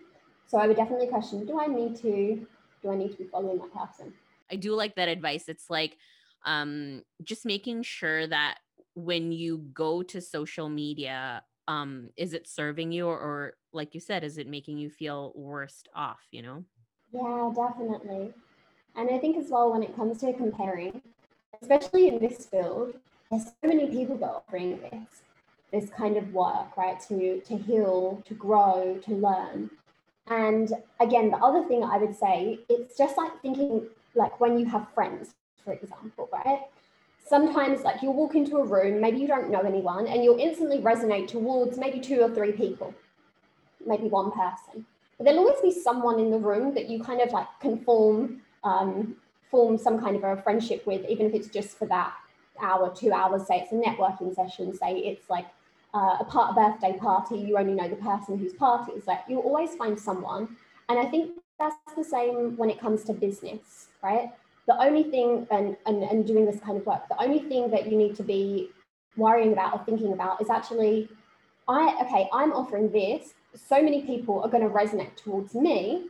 So 0.47 0.59
I 0.59 0.67
would 0.67 0.77
definitely 0.77 1.09
question, 1.09 1.45
do 1.45 1.61
I 1.61 1.67
need 1.67 1.97
to, 1.97 2.47
do 2.83 2.91
I 2.91 2.97
need 2.97 3.13
to 3.13 3.19
be 3.19 3.25
following 3.25 3.59
that 3.59 3.73
person? 3.75 4.13
I 4.51 4.57
do 4.57 4.75
like 4.75 4.97
that 4.97 5.09
advice. 5.09 5.49
It's 5.49 5.71
like 5.71 5.97
um 6.47 7.03
just 7.23 7.45
making 7.45 7.83
sure 7.83 8.27
that 8.27 8.59
when 8.95 9.31
you 9.31 9.59
go 9.75 10.03
to 10.03 10.21
social 10.21 10.69
media 10.69 11.43
um 11.71 12.11
is 12.17 12.33
it 12.33 12.49
serving 12.49 12.91
you 12.91 13.07
or, 13.07 13.19
or 13.19 13.55
like 13.73 13.95
you 13.95 14.01
said 14.01 14.25
is 14.25 14.39
it 14.39 14.49
making 14.49 14.77
you 14.77 14.91
feel 14.91 15.33
worst 15.35 15.89
off 15.95 16.21
you 16.31 16.43
know? 16.43 16.65
Yeah 17.13 17.53
definitely. 17.55 18.33
And 18.97 19.11
i 19.11 19.19
think 19.19 19.37
as 19.37 19.51
well 19.51 19.73
when 19.73 19.83
it 19.83 19.95
comes 19.97 20.19
to 20.19 20.33
comparing 20.33 21.01
especially 21.63 22.09
in 22.09 22.19
this 22.19 22.47
field 22.47 22.95
there's 23.31 23.45
so 23.45 23.69
many 23.73 23.87
people 23.87 24.17
that 24.19 24.27
are 24.27 24.43
offering 24.49 24.81
this 24.81 25.23
this 25.73 25.91
kind 25.91 26.17
of 26.17 26.33
work 26.35 26.77
right 26.77 26.99
to 27.09 27.41
to 27.49 27.57
heal 27.57 28.23
to 28.27 28.35
grow 28.35 28.99
to 29.07 29.13
learn. 29.15 29.71
And 30.27 30.73
again 31.01 31.31
the 31.31 31.39
other 31.49 31.63
thing 31.69 31.85
i 31.85 31.97
would 32.03 32.17
say 32.25 32.61
it's 32.69 32.97
just 32.99 33.17
like 33.17 33.35
thinking 33.43 33.87
like 34.15 34.41
when 34.41 34.59
you 34.59 34.67
have 34.67 34.87
friends 34.97 35.35
for 35.65 35.73
example 35.73 36.29
right 36.33 36.63
sometimes 37.31 37.83
like 37.83 38.03
you'll 38.03 38.13
walk 38.13 38.35
into 38.35 38.57
a 38.57 38.65
room, 38.65 39.01
maybe 39.01 39.19
you 39.19 39.29
don't 39.29 39.51
know 39.51 39.61
anyone, 39.61 40.09
and 40.09 40.25
you'll 40.25 40.41
instantly 40.41 40.79
resonate 40.79 41.29
towards 41.29 41.79
maybe 41.79 42.01
two 42.01 42.21
or 42.21 42.29
three 42.29 42.51
people, 42.51 42.93
maybe 43.87 44.09
one 44.09 44.33
person. 44.33 44.85
But 45.17 45.25
there'll 45.25 45.39
always 45.39 45.61
be 45.61 45.71
someone 45.71 46.19
in 46.19 46.31
the 46.33 46.39
room 46.39 46.75
that 46.75 46.91
you 46.91 47.01
kind 47.03 47.21
of 47.21 47.31
like 47.31 47.47
can 47.61 47.79
form 47.85 48.43
um, 48.65 49.15
form 49.49 49.79
some 49.79 50.01
kind 50.01 50.17
of 50.17 50.25
a 50.25 50.43
friendship 50.43 50.85
with, 50.87 51.07
even 51.09 51.27
if 51.27 51.35
it's 51.35 51.49
just 51.49 51.79
for 51.79 51.87
that 51.87 52.13
hour, 52.61 52.93
two 52.95 53.13
hours. 53.13 53.47
Say 53.47 53.61
it's 53.61 53.73
a 53.73 53.77
networking 53.77 54.35
session. 54.35 54.77
Say 54.77 54.97
it's 54.99 55.31
like 55.31 55.47
uh, 55.95 56.17
a 56.19 56.25
part 56.25 56.57
birthday 56.57 56.99
party. 56.99 57.37
You 57.39 57.59
only 57.59 57.75
know 57.75 57.89
the 57.89 57.97
person 57.97 58.39
whose 58.39 58.55
party 58.55 58.93
is. 58.93 59.07
Like 59.07 59.21
you'll 59.29 59.43
always 59.43 59.77
find 59.77 59.97
someone, 59.99 60.57
and 60.89 60.99
I 60.99 61.05
think 61.05 61.31
that's 61.61 61.77
the 61.97 62.05
same 62.05 62.57
when 62.57 62.71
it 62.71 62.81
comes 62.81 63.05
to 63.05 63.13
business, 63.13 63.87
right? 64.03 64.33
The 64.71 64.81
only 64.81 65.03
thing, 65.03 65.47
and, 65.51 65.77
and, 65.87 66.03
and 66.05 66.27
doing 66.27 66.47
this 66.47 66.61
kind 66.61 66.79
of 66.79 66.87
work, 66.87 67.09
the 67.09 67.21
only 67.21 67.41
thing 67.41 67.71
that 67.71 67.91
you 67.91 67.99
need 67.99 68.15
to 68.17 68.23
be 68.23 68.71
worrying 69.17 69.53
about 69.53 69.73
or 69.75 69.85
thinking 69.85 70.13
about 70.13 70.41
is 70.41 70.49
actually, 70.49 71.09
I, 71.67 71.97
okay, 72.03 72.29
I'm 72.33 72.53
offering 72.53 72.93
this. 72.93 73.35
So 73.57 73.83
many 73.83 74.03
people 74.03 74.41
are 74.43 74.49
going 74.49 74.63
to 74.63 74.73
resonate 74.73 75.17
towards 75.17 75.55
me. 75.55 76.07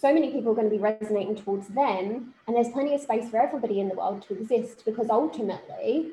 So 0.00 0.14
many 0.14 0.30
people 0.30 0.52
are 0.52 0.54
going 0.54 0.70
to 0.70 0.76
be 0.76 0.80
resonating 0.80 1.34
towards 1.34 1.66
them. 1.68 2.34
And 2.46 2.54
there's 2.54 2.68
plenty 2.68 2.94
of 2.94 3.00
space 3.00 3.28
for 3.28 3.40
everybody 3.40 3.80
in 3.80 3.88
the 3.88 3.96
world 3.96 4.22
to 4.28 4.38
exist 4.38 4.84
because 4.84 5.08
ultimately, 5.10 6.12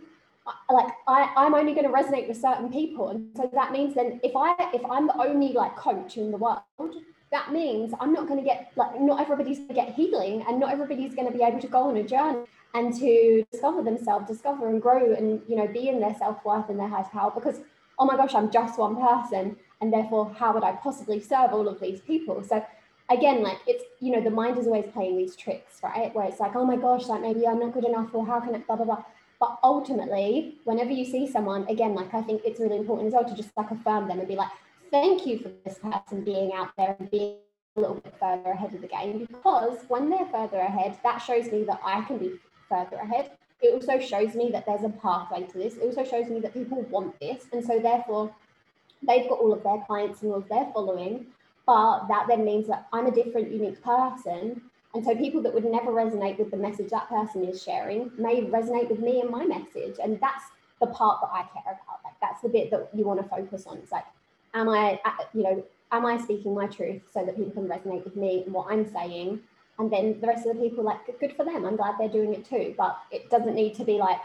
like 0.72 0.91
I, 1.08 1.30
I'm 1.38 1.54
only 1.54 1.74
going 1.74 1.86
to 1.86 1.93
resonate 1.93 2.28
with 2.28 2.41
certain 2.41 2.72
people. 2.72 3.10
And 3.10 3.30
so 3.38 3.47
that 3.54 3.72
means 3.72 3.93
then 3.93 4.20
if 4.24 4.32
I 4.36 4.56
if 4.74 4.84
I'm 4.89 5.06
the 5.06 5.18
only 5.22 5.54
like 5.54 5.76
coach 5.76 6.18
in 6.18 6.32
the 6.32 6.38
world, 6.38 6.95
that 7.32 7.51
means 7.53 7.93
I'm 7.99 8.13
not 8.13 8.27
going 8.27 8.39
to 8.39 8.45
get 8.45 8.71
like 8.75 8.99
not 8.99 9.21
everybody's 9.21 9.57
going 9.59 9.69
to 9.69 9.73
get 9.73 9.93
healing 9.93 10.43
and 10.47 10.59
not 10.59 10.71
everybody's 10.71 11.15
going 11.15 11.32
to 11.32 11.38
be 11.38 11.43
able 11.43 11.59
to 11.59 11.67
go 11.67 11.84
on 11.89 11.97
a 11.97 12.03
journey 12.03 12.45
and 12.73 12.93
to 12.99 13.43
discover 13.51 13.82
themselves, 13.82 14.27
discover 14.27 14.67
and 14.67 14.82
grow 14.82 15.13
and 15.13 15.41
you 15.47 15.55
know 15.55 15.67
be 15.67 15.89
in 15.89 15.99
their 15.99 16.15
self-worth 16.15 16.69
and 16.69 16.79
their 16.79 16.88
highest 16.88 17.11
power 17.11 17.32
because 17.34 17.59
oh 17.99 18.05
my 18.05 18.17
gosh, 18.17 18.34
I'm 18.34 18.51
just 18.51 18.77
one 18.77 18.95
person 18.95 19.55
and 19.79 19.93
therefore 19.93 20.34
how 20.38 20.53
would 20.53 20.63
I 20.63 20.73
possibly 20.73 21.19
serve 21.21 21.53
all 21.53 21.67
of 21.67 21.79
these 21.79 22.01
people? 22.01 22.43
So 22.43 22.65
again, 23.09 23.41
like 23.43 23.59
it's 23.65 23.84
you 23.99 24.11
know 24.11 24.21
the 24.21 24.29
mind 24.29 24.57
is 24.57 24.67
always 24.67 24.86
playing 24.91 25.17
these 25.17 25.36
tricks, 25.36 25.79
right? 25.84 26.13
Where 26.13 26.25
it's 26.25 26.39
like, 26.39 26.55
oh 26.55 26.65
my 26.65 26.75
gosh, 26.75 27.07
like 27.07 27.21
maybe 27.21 27.47
I'm 27.47 27.59
not 27.59 27.73
good 27.73 27.86
enough 27.86 28.09
or 28.13 28.25
how 28.25 28.41
can 28.41 28.55
it 28.55 28.67
blah 28.67 28.75
blah 28.75 28.86
blah. 28.86 29.03
But 29.39 29.57
ultimately, 29.63 30.57
whenever 30.65 30.91
you 30.91 31.03
see 31.03 31.27
someone, 31.27 31.65
again, 31.67 31.95
like 31.95 32.13
I 32.13 32.21
think 32.21 32.41
it's 32.45 32.59
really 32.59 32.77
important 32.77 33.07
as 33.07 33.13
well 33.13 33.25
to 33.25 33.36
just 33.36 33.49
like 33.57 33.71
affirm 33.71 34.07
them 34.07 34.19
and 34.19 34.27
be 34.27 34.36
like, 34.36 34.51
thank 34.91 35.25
you 35.25 35.39
for 35.39 35.49
this 35.65 35.79
person 35.79 36.23
being 36.23 36.51
out 36.53 36.69
there 36.77 36.95
and 36.99 37.09
being 37.09 37.37
a 37.77 37.79
little 37.79 37.95
bit 37.95 38.13
further 38.19 38.51
ahead 38.51 38.73
of 38.73 38.81
the 38.81 38.87
game 38.87 39.25
because 39.25 39.79
when 39.87 40.09
they're 40.09 40.25
further 40.25 40.57
ahead, 40.59 40.97
that 41.03 41.19
shows 41.19 41.51
me 41.51 41.63
that 41.63 41.79
I 41.83 42.01
can 42.01 42.17
be 42.17 42.33
further 42.69 42.97
ahead. 42.97 43.31
It 43.61 43.73
also 43.73 43.99
shows 43.99 44.35
me 44.35 44.49
that 44.51 44.65
there's 44.65 44.83
a 44.83 44.89
pathway 44.89 45.43
to 45.43 45.57
this. 45.57 45.75
It 45.75 45.83
also 45.83 46.03
shows 46.03 46.29
me 46.29 46.39
that 46.41 46.53
people 46.53 46.81
want 46.89 47.19
this. 47.19 47.45
And 47.53 47.63
so, 47.63 47.79
therefore, 47.79 48.33
they've 49.07 49.29
got 49.29 49.39
all 49.39 49.53
of 49.53 49.63
their 49.63 49.83
clients 49.85 50.21
and 50.21 50.31
all 50.31 50.39
of 50.39 50.49
their 50.49 50.67
following. 50.73 51.27
But 51.67 52.07
that 52.07 52.25
then 52.27 52.43
means 52.43 52.67
that 52.67 52.87
I'm 52.91 53.05
a 53.05 53.11
different, 53.11 53.51
unique 53.51 53.81
person. 53.83 54.61
And 54.95 55.05
so, 55.05 55.15
people 55.15 55.43
that 55.43 55.53
would 55.53 55.63
never 55.63 55.91
resonate 55.91 56.39
with 56.39 56.49
the 56.49 56.57
message 56.57 56.89
that 56.89 57.07
person 57.07 57.45
is 57.45 57.61
sharing 57.61 58.11
may 58.17 58.41
resonate 58.41 58.89
with 58.89 58.99
me 58.99 59.21
and 59.21 59.29
my 59.29 59.45
message. 59.45 59.97
And 60.03 60.19
that's 60.19 60.45
the 60.79 60.87
part 60.87 61.21
that 61.21 61.29
I 61.31 61.43
care 61.53 61.73
about. 61.73 61.99
Like, 62.03 62.15
that's 62.19 62.41
the 62.41 62.49
bit 62.49 62.71
that 62.71 62.89
you 62.95 63.05
want 63.05 63.21
to 63.21 63.29
focus 63.29 63.67
on. 63.67 63.77
It's 63.77 63.91
like, 63.91 64.05
am 64.54 64.70
I, 64.70 64.99
uh, 65.06 65.24
you 65.34 65.43
know, 65.43 65.64
am 65.91 66.06
I 66.06 66.18
speaking 66.18 66.54
my 66.54 66.68
truth 66.68 67.02
so 67.14 67.26
that 67.26 67.36
people 67.36 67.52
can 67.52 67.68
resonate 67.68 68.04
with 68.04 68.16
me 68.16 68.43
and 68.45 68.54
what 68.54 68.72
I'm 68.72 68.91
saying? 68.91 69.39
And 69.80 69.91
then 69.91 70.20
the 70.22 70.28
rest 70.28 70.45
of 70.45 70.56
the 70.56 70.62
people, 70.62 70.84
like, 70.84 71.20
good 71.20 71.36
for 71.36 71.43
them. 71.43 71.66
I'm 71.66 71.76
glad 71.76 71.95
they're 71.97 72.10
doing 72.10 72.34
it 72.34 72.45
too. 72.45 72.76
But 72.78 72.97
it 73.12 73.30
doesn't 73.30 73.56
need 73.56 73.74
to 73.76 73.84
be 73.84 73.97
like, 73.97 74.20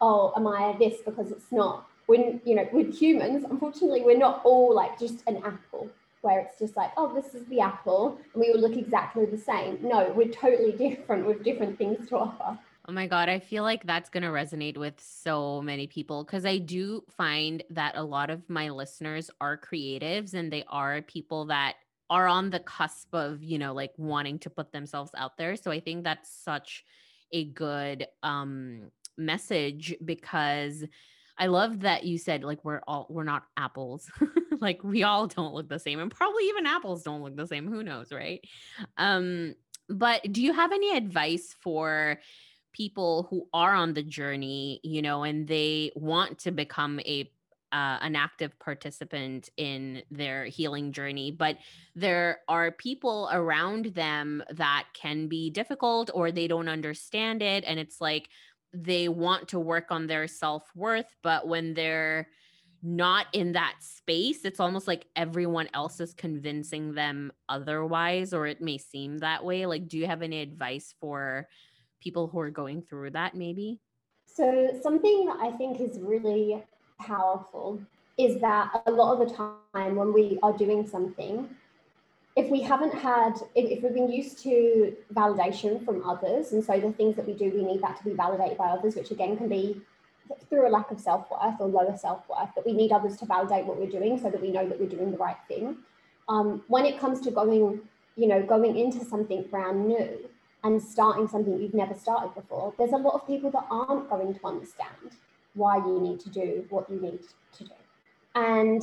oh, 0.00 0.32
am 0.36 0.46
I 0.46 0.74
this? 0.78 1.00
Because 1.04 1.30
it's 1.30 1.50
not. 1.50 1.86
When, 2.06 2.40
you 2.44 2.54
know, 2.54 2.68
with 2.72 2.94
humans, 2.94 3.44
unfortunately, 3.48 4.02
we're 4.02 4.18
not 4.18 4.40
all 4.44 4.74
like 4.74 4.98
just 4.98 5.22
an 5.26 5.42
apple 5.44 5.88
where 6.22 6.40
it's 6.40 6.58
just 6.58 6.76
like, 6.76 6.90
oh, 6.96 7.12
this 7.14 7.34
is 7.34 7.46
the 7.46 7.60
apple 7.60 8.18
and 8.32 8.40
we 8.40 8.50
all 8.52 8.60
look 8.60 8.76
exactly 8.76 9.26
the 9.26 9.38
same. 9.38 9.78
No, 9.82 10.12
we're 10.16 10.28
totally 10.28 10.72
different 10.88 11.26
with 11.26 11.44
different 11.44 11.78
things 11.78 12.08
to 12.08 12.18
offer. 12.18 12.58
Oh 12.88 12.92
my 12.92 13.06
God. 13.06 13.28
I 13.28 13.38
feel 13.38 13.62
like 13.62 13.86
that's 13.86 14.10
going 14.10 14.24
to 14.24 14.30
resonate 14.30 14.76
with 14.76 14.94
so 14.98 15.62
many 15.62 15.86
people 15.86 16.24
because 16.24 16.44
I 16.44 16.58
do 16.58 17.04
find 17.16 17.62
that 17.70 17.96
a 17.96 18.02
lot 18.02 18.28
of 18.28 18.48
my 18.50 18.70
listeners 18.70 19.30
are 19.40 19.56
creatives 19.56 20.34
and 20.34 20.52
they 20.52 20.64
are 20.68 21.00
people 21.02 21.46
that 21.46 21.76
are 22.10 22.26
on 22.26 22.50
the 22.50 22.58
cusp 22.58 23.14
of, 23.14 23.42
you 23.42 23.58
know, 23.58 23.72
like 23.72 23.92
wanting 23.96 24.38
to 24.40 24.50
put 24.50 24.72
themselves 24.72 25.12
out 25.16 25.36
there. 25.36 25.54
So 25.54 25.70
I 25.70 25.78
think 25.78 26.02
that's 26.02 26.30
such 26.30 26.84
a 27.32 27.44
good 27.44 28.06
um 28.22 28.90
message 29.16 29.94
because 30.04 30.84
I 31.38 31.46
love 31.46 31.80
that 31.80 32.04
you 32.04 32.18
said 32.18 32.44
like 32.44 32.64
we're 32.64 32.82
all 32.86 33.06
we're 33.08 33.24
not 33.24 33.44
apples. 33.56 34.10
like 34.60 34.82
we 34.82 35.04
all 35.04 35.28
don't 35.28 35.54
look 35.54 35.68
the 35.68 35.78
same 35.78 36.00
and 36.00 36.10
probably 36.10 36.48
even 36.48 36.66
apples 36.66 37.04
don't 37.04 37.22
look 37.22 37.36
the 37.36 37.46
same. 37.46 37.68
Who 37.68 37.84
knows, 37.84 38.12
right? 38.12 38.40
Um 38.96 39.54
but 39.88 40.20
do 40.32 40.42
you 40.42 40.52
have 40.52 40.72
any 40.72 40.96
advice 40.96 41.54
for 41.60 42.18
people 42.72 43.26
who 43.30 43.48
are 43.52 43.74
on 43.74 43.94
the 43.94 44.02
journey, 44.02 44.80
you 44.82 45.02
know, 45.02 45.22
and 45.24 45.46
they 45.46 45.92
want 45.94 46.38
to 46.40 46.50
become 46.50 47.00
a 47.00 47.30
uh, 47.72 47.96
an 48.02 48.14
active 48.14 48.58
participant 48.58 49.48
in 49.56 50.02
their 50.10 50.44
healing 50.44 50.92
journey, 50.92 51.30
but 51.30 51.56
there 51.96 52.40
are 52.46 52.70
people 52.70 53.30
around 53.32 53.86
them 53.86 54.42
that 54.50 54.84
can 54.92 55.26
be 55.26 55.48
difficult 55.48 56.10
or 56.12 56.30
they 56.30 56.46
don't 56.46 56.68
understand 56.68 57.40
it. 57.40 57.64
And 57.66 57.80
it's 57.80 57.98
like 57.98 58.28
they 58.74 59.08
want 59.08 59.48
to 59.48 59.58
work 59.58 59.86
on 59.90 60.06
their 60.06 60.28
self 60.28 60.70
worth, 60.74 61.16
but 61.22 61.48
when 61.48 61.72
they're 61.72 62.28
not 62.82 63.26
in 63.32 63.52
that 63.52 63.76
space, 63.80 64.44
it's 64.44 64.60
almost 64.60 64.88
like 64.88 65.06
everyone 65.14 65.68
else 65.72 66.00
is 66.00 66.12
convincing 66.12 66.92
them 66.92 67.32
otherwise, 67.48 68.34
or 68.34 68.46
it 68.46 68.60
may 68.60 68.76
seem 68.76 69.18
that 69.18 69.44
way. 69.44 69.66
Like, 69.66 69.88
do 69.88 69.96
you 69.96 70.06
have 70.06 70.20
any 70.20 70.40
advice 70.40 70.94
for 71.00 71.48
people 72.02 72.26
who 72.26 72.38
are 72.40 72.50
going 72.50 72.82
through 72.82 73.10
that 73.10 73.34
maybe? 73.34 73.80
So, 74.26 74.78
something 74.82 75.26
that 75.26 75.38
I 75.40 75.50
think 75.52 75.80
is 75.80 75.98
really 76.00 76.62
powerful 76.98 77.80
is 78.18 78.40
that 78.40 78.82
a 78.86 78.90
lot 78.90 79.20
of 79.20 79.28
the 79.28 79.34
time 79.34 79.96
when 79.96 80.12
we 80.12 80.38
are 80.42 80.56
doing 80.56 80.86
something, 80.86 81.48
if 82.36 82.48
we 82.50 82.60
haven't 82.60 82.94
had, 82.94 83.34
if, 83.54 83.70
if, 83.70 83.82
we've 83.82 83.94
been 83.94 84.10
used 84.10 84.38
to 84.42 84.94
validation 85.12 85.84
from 85.84 86.08
others, 86.08 86.52
and 86.52 86.64
so 86.64 86.78
the 86.80 86.92
things 86.92 87.16
that 87.16 87.26
we 87.26 87.34
do, 87.34 87.50
we 87.50 87.64
need 87.64 87.82
that 87.82 87.98
to 87.98 88.04
be 88.04 88.12
validated 88.12 88.56
by 88.56 88.68
others, 88.68 88.96
which 88.96 89.10
again 89.10 89.36
can 89.36 89.48
be 89.48 89.80
through 90.48 90.66
a 90.66 90.70
lack 90.70 90.90
of 90.90 90.98
self 91.00 91.30
worth 91.30 91.60
or 91.60 91.68
lower 91.68 91.96
self 91.96 92.26
worth, 92.28 92.48
that 92.54 92.64
we 92.64 92.72
need 92.72 92.92
others 92.92 93.16
to 93.18 93.26
validate 93.26 93.66
what 93.66 93.78
we're 93.78 93.90
doing 93.90 94.18
so 94.18 94.30
that 94.30 94.40
we 94.40 94.50
know 94.50 94.66
that 94.66 94.80
we're 94.80 94.88
doing 94.88 95.10
the 95.10 95.18
right 95.18 95.36
thing. 95.48 95.76
Um, 96.28 96.62
when 96.68 96.86
it 96.86 96.98
comes 96.98 97.20
to 97.22 97.30
going, 97.30 97.80
you 98.16 98.28
know, 98.28 98.42
going 98.42 98.78
into 98.78 99.04
something 99.04 99.42
brand 99.50 99.86
new 99.86 100.18
and 100.64 100.80
starting 100.80 101.28
something 101.28 101.60
you've 101.60 101.74
never 101.74 101.94
started 101.94 102.34
before, 102.34 102.74
there's 102.78 102.92
a 102.92 102.96
lot 102.96 103.14
of 103.14 103.26
people 103.26 103.50
that 103.50 103.66
aren't 103.70 104.08
going 104.08 104.34
to 104.34 104.46
understand 104.46 105.16
why 105.54 105.76
you 105.76 106.00
need 106.00 106.20
to 106.20 106.30
do 106.30 106.64
what 106.70 106.88
you 106.88 107.00
need 107.00 107.20
to 107.56 107.64
do. 107.64 107.70
And 108.34 108.82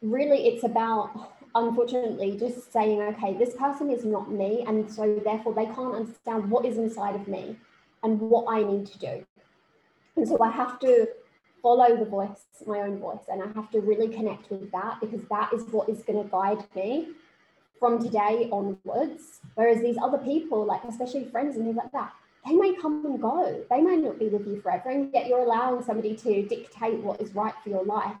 really, 0.00 0.46
it's 0.48 0.64
about 0.64 1.32
unfortunately 1.54 2.36
just 2.38 2.72
saying, 2.72 3.00
okay, 3.02 3.34
this 3.34 3.54
person 3.54 3.90
is 3.90 4.04
not 4.04 4.30
me. 4.30 4.64
And 4.66 4.90
so 4.90 5.20
therefore 5.24 5.54
they 5.54 5.66
can't 5.66 5.94
understand 5.94 6.50
what 6.50 6.64
is 6.64 6.78
inside 6.78 7.14
of 7.14 7.28
me 7.28 7.56
and 8.02 8.20
what 8.20 8.46
I 8.48 8.62
need 8.62 8.86
to 8.86 8.98
do. 8.98 9.24
And 10.16 10.26
so 10.26 10.40
I 10.42 10.50
have 10.50 10.78
to 10.80 11.08
follow 11.62 11.96
the 11.96 12.04
voice, 12.04 12.44
my 12.66 12.80
own 12.80 12.98
voice, 12.98 13.24
and 13.30 13.42
I 13.42 13.46
have 13.54 13.70
to 13.70 13.80
really 13.80 14.08
connect 14.08 14.50
with 14.50 14.70
that 14.72 15.00
because 15.00 15.22
that 15.30 15.52
is 15.52 15.62
what 15.70 15.88
is 15.88 16.02
going 16.02 16.22
to 16.22 16.28
guide 16.28 16.64
me 16.74 17.08
from 17.82 18.00
today 18.00 18.48
onwards. 18.52 19.40
Whereas 19.56 19.80
these 19.82 19.98
other 20.00 20.18
people, 20.18 20.64
like 20.64 20.84
especially 20.84 21.24
friends 21.24 21.56
and 21.56 21.64
things 21.64 21.76
like 21.76 21.90
that, 21.90 22.12
they 22.46 22.54
may 22.54 22.76
come 22.76 23.04
and 23.04 23.20
go. 23.20 23.64
They 23.68 23.80
may 23.80 23.96
not 23.96 24.20
be 24.20 24.28
with 24.28 24.46
you 24.46 24.60
forever, 24.60 24.90
and 24.90 25.10
yet 25.12 25.26
you're 25.26 25.40
allowing 25.40 25.82
somebody 25.82 26.14
to 26.14 26.46
dictate 26.46 27.00
what 27.00 27.20
is 27.20 27.34
right 27.34 27.54
for 27.60 27.70
your 27.70 27.84
life 27.84 28.14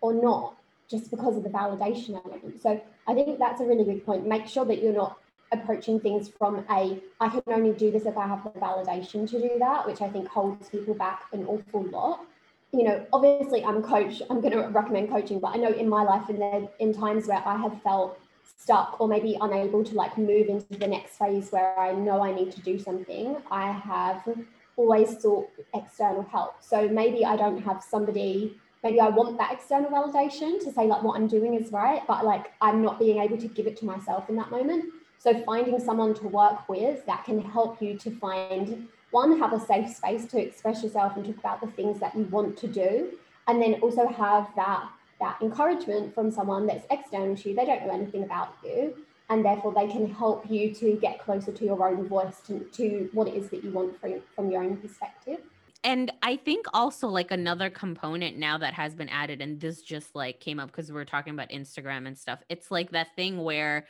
or 0.00 0.12
not 0.12 0.56
just 0.90 1.12
because 1.12 1.36
of 1.36 1.44
the 1.44 1.48
validation 1.48 2.20
element. 2.24 2.60
So 2.60 2.80
I 3.06 3.14
think 3.14 3.38
that's 3.38 3.60
a 3.60 3.64
really 3.64 3.84
good 3.84 4.04
point. 4.04 4.26
Make 4.26 4.48
sure 4.48 4.64
that 4.64 4.82
you're 4.82 4.92
not 4.92 5.16
approaching 5.52 6.00
things 6.00 6.28
from 6.28 6.64
a 6.68 7.00
I 7.20 7.28
can 7.28 7.42
only 7.46 7.72
do 7.72 7.92
this 7.92 8.04
if 8.04 8.16
I 8.16 8.26
have 8.26 8.42
the 8.42 8.50
validation 8.50 9.30
to 9.30 9.40
do 9.40 9.60
that, 9.60 9.86
which 9.86 10.02
I 10.02 10.08
think 10.08 10.26
holds 10.26 10.68
people 10.70 10.94
back 10.94 11.22
an 11.32 11.46
awful 11.46 11.84
lot. 11.84 12.26
You 12.72 12.82
know, 12.82 13.06
obviously 13.12 13.64
I'm 13.64 13.76
a 13.76 13.82
coach, 13.82 14.22
I'm 14.28 14.40
going 14.40 14.54
to 14.54 14.68
recommend 14.68 15.08
coaching, 15.08 15.38
but 15.38 15.54
I 15.54 15.56
know 15.56 15.70
in 15.70 15.88
my 15.88 16.02
life 16.02 16.28
and 16.28 16.68
in 16.80 16.92
times 16.92 17.28
where 17.28 17.42
I 17.46 17.56
have 17.56 17.80
felt 17.82 18.18
stuck 18.58 19.00
or 19.00 19.08
maybe 19.08 19.36
unable 19.40 19.84
to 19.84 19.94
like 19.94 20.16
move 20.18 20.48
into 20.48 20.78
the 20.78 20.86
next 20.86 21.18
phase 21.18 21.50
where 21.50 21.78
I 21.78 21.92
know 21.92 22.22
I 22.22 22.32
need 22.32 22.52
to 22.52 22.60
do 22.60 22.78
something, 22.78 23.36
I 23.50 23.70
have 23.70 24.28
always 24.76 25.20
sought 25.20 25.48
external 25.74 26.22
help. 26.22 26.56
So 26.60 26.88
maybe 26.88 27.24
I 27.24 27.36
don't 27.36 27.62
have 27.62 27.82
somebody 27.82 28.56
maybe 28.86 29.00
I 29.00 29.08
want 29.08 29.36
that 29.38 29.52
external 29.52 29.90
validation 29.90 30.60
to 30.62 30.72
say 30.72 30.86
like 30.86 31.02
what 31.02 31.16
I'm 31.16 31.26
doing 31.26 31.54
is 31.54 31.72
right, 31.72 32.02
but 32.06 32.24
like 32.24 32.52
I'm 32.60 32.82
not 32.82 33.00
being 33.00 33.18
able 33.18 33.36
to 33.38 33.48
give 33.48 33.66
it 33.66 33.76
to 33.78 33.84
myself 33.84 34.28
in 34.28 34.36
that 34.36 34.50
moment. 34.50 34.84
So 35.18 35.42
finding 35.44 35.80
someone 35.80 36.14
to 36.14 36.28
work 36.28 36.68
with 36.68 37.04
that 37.06 37.24
can 37.24 37.40
help 37.40 37.82
you 37.82 37.98
to 37.98 38.10
find 38.12 38.86
one, 39.10 39.38
have 39.38 39.52
a 39.52 39.58
safe 39.60 39.88
space 39.90 40.26
to 40.26 40.40
express 40.40 40.82
yourself 40.84 41.16
and 41.16 41.24
talk 41.26 41.38
about 41.38 41.60
the 41.62 41.68
things 41.68 41.98
that 42.00 42.14
you 42.14 42.24
want 42.24 42.56
to 42.58 42.68
do. 42.68 43.12
And 43.48 43.60
then 43.60 43.74
also 43.74 44.06
have 44.06 44.48
that 44.56 44.88
that 45.20 45.38
encouragement 45.40 46.14
from 46.14 46.30
someone 46.30 46.66
that's 46.66 46.86
external 46.90 47.36
to 47.36 47.48
you. 47.50 47.56
They 47.56 47.64
don't 47.64 47.86
know 47.86 47.94
anything 47.94 48.24
about 48.24 48.54
you. 48.64 48.96
And 49.28 49.44
therefore 49.44 49.74
they 49.74 49.88
can 49.88 50.12
help 50.12 50.48
you 50.48 50.72
to 50.74 50.96
get 51.00 51.18
closer 51.18 51.50
to 51.50 51.64
your 51.64 51.88
own 51.88 52.06
voice, 52.06 52.40
to, 52.46 52.60
to 52.60 53.08
what 53.12 53.26
it 53.26 53.34
is 53.34 53.48
that 53.50 53.64
you 53.64 53.70
want 53.70 54.00
from, 54.00 54.20
from 54.34 54.50
your 54.50 54.62
own 54.62 54.76
perspective 54.76 55.40
and 55.86 56.12
I 56.20 56.34
think 56.34 56.66
also 56.74 57.06
like 57.06 57.30
another 57.30 57.70
component 57.70 58.36
now 58.36 58.58
that 58.58 58.74
has 58.74 58.96
been 58.96 59.08
added, 59.08 59.40
and 59.40 59.60
this 59.60 59.82
just 59.82 60.16
like 60.16 60.40
came 60.40 60.58
up 60.58 60.72
because 60.72 60.90
we 60.90 61.00
are 61.00 61.04
talking 61.04 61.32
about 61.32 61.50
Instagram 61.50 62.08
and 62.08 62.18
stuff. 62.18 62.40
It's 62.48 62.72
like 62.72 62.90
that 62.90 63.14
thing 63.14 63.44
where 63.44 63.86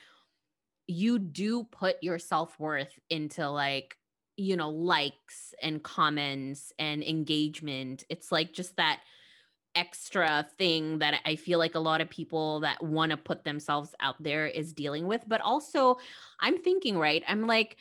you 0.86 1.18
do 1.18 1.64
put 1.64 1.96
your 2.02 2.18
self 2.18 2.60
worth 2.60 2.92
into 3.08 3.48
like, 3.48 3.96
you 4.36 4.58
know, 4.58 4.68
likes 4.68 5.54
and 5.62 5.82
comments 5.82 6.70
and 6.78 7.02
engagement. 7.02 8.04
It's 8.10 8.30
like 8.30 8.52
just 8.52 8.76
that 8.76 9.00
extra 9.76 10.46
thing 10.58 10.98
that 10.98 11.20
I 11.24 11.36
feel 11.36 11.60
like 11.60 11.76
a 11.76 11.80
lot 11.80 12.00
of 12.00 12.10
people 12.10 12.60
that 12.60 12.82
want 12.82 13.10
to 13.10 13.16
put 13.16 13.44
themselves 13.44 13.94
out 14.00 14.20
there 14.20 14.46
is 14.46 14.72
dealing 14.72 15.06
with. 15.06 15.22
But 15.28 15.40
also, 15.42 15.98
I'm 16.40 16.58
thinking, 16.58 16.98
right? 16.98 17.22
I'm 17.28 17.46
like, 17.46 17.76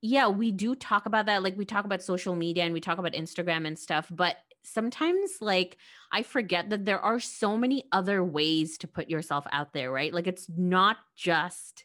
yeah, 0.00 0.28
we 0.28 0.50
do 0.50 0.74
talk 0.74 1.06
about 1.06 1.26
that. 1.26 1.42
Like 1.42 1.56
we 1.56 1.64
talk 1.64 1.84
about 1.84 2.02
social 2.02 2.34
media 2.34 2.64
and 2.64 2.72
we 2.72 2.80
talk 2.80 2.98
about 2.98 3.12
Instagram 3.12 3.66
and 3.66 3.78
stuff, 3.78 4.08
but 4.10 4.36
sometimes 4.62 5.38
like 5.40 5.78
I 6.12 6.22
forget 6.22 6.70
that 6.70 6.84
there 6.84 7.00
are 7.00 7.20
so 7.20 7.56
many 7.56 7.84
other 7.92 8.24
ways 8.24 8.78
to 8.78 8.88
put 8.88 9.08
yourself 9.08 9.46
out 9.52 9.72
there, 9.72 9.92
right? 9.92 10.12
Like 10.12 10.26
it's 10.26 10.48
not 10.56 10.96
just 11.14 11.84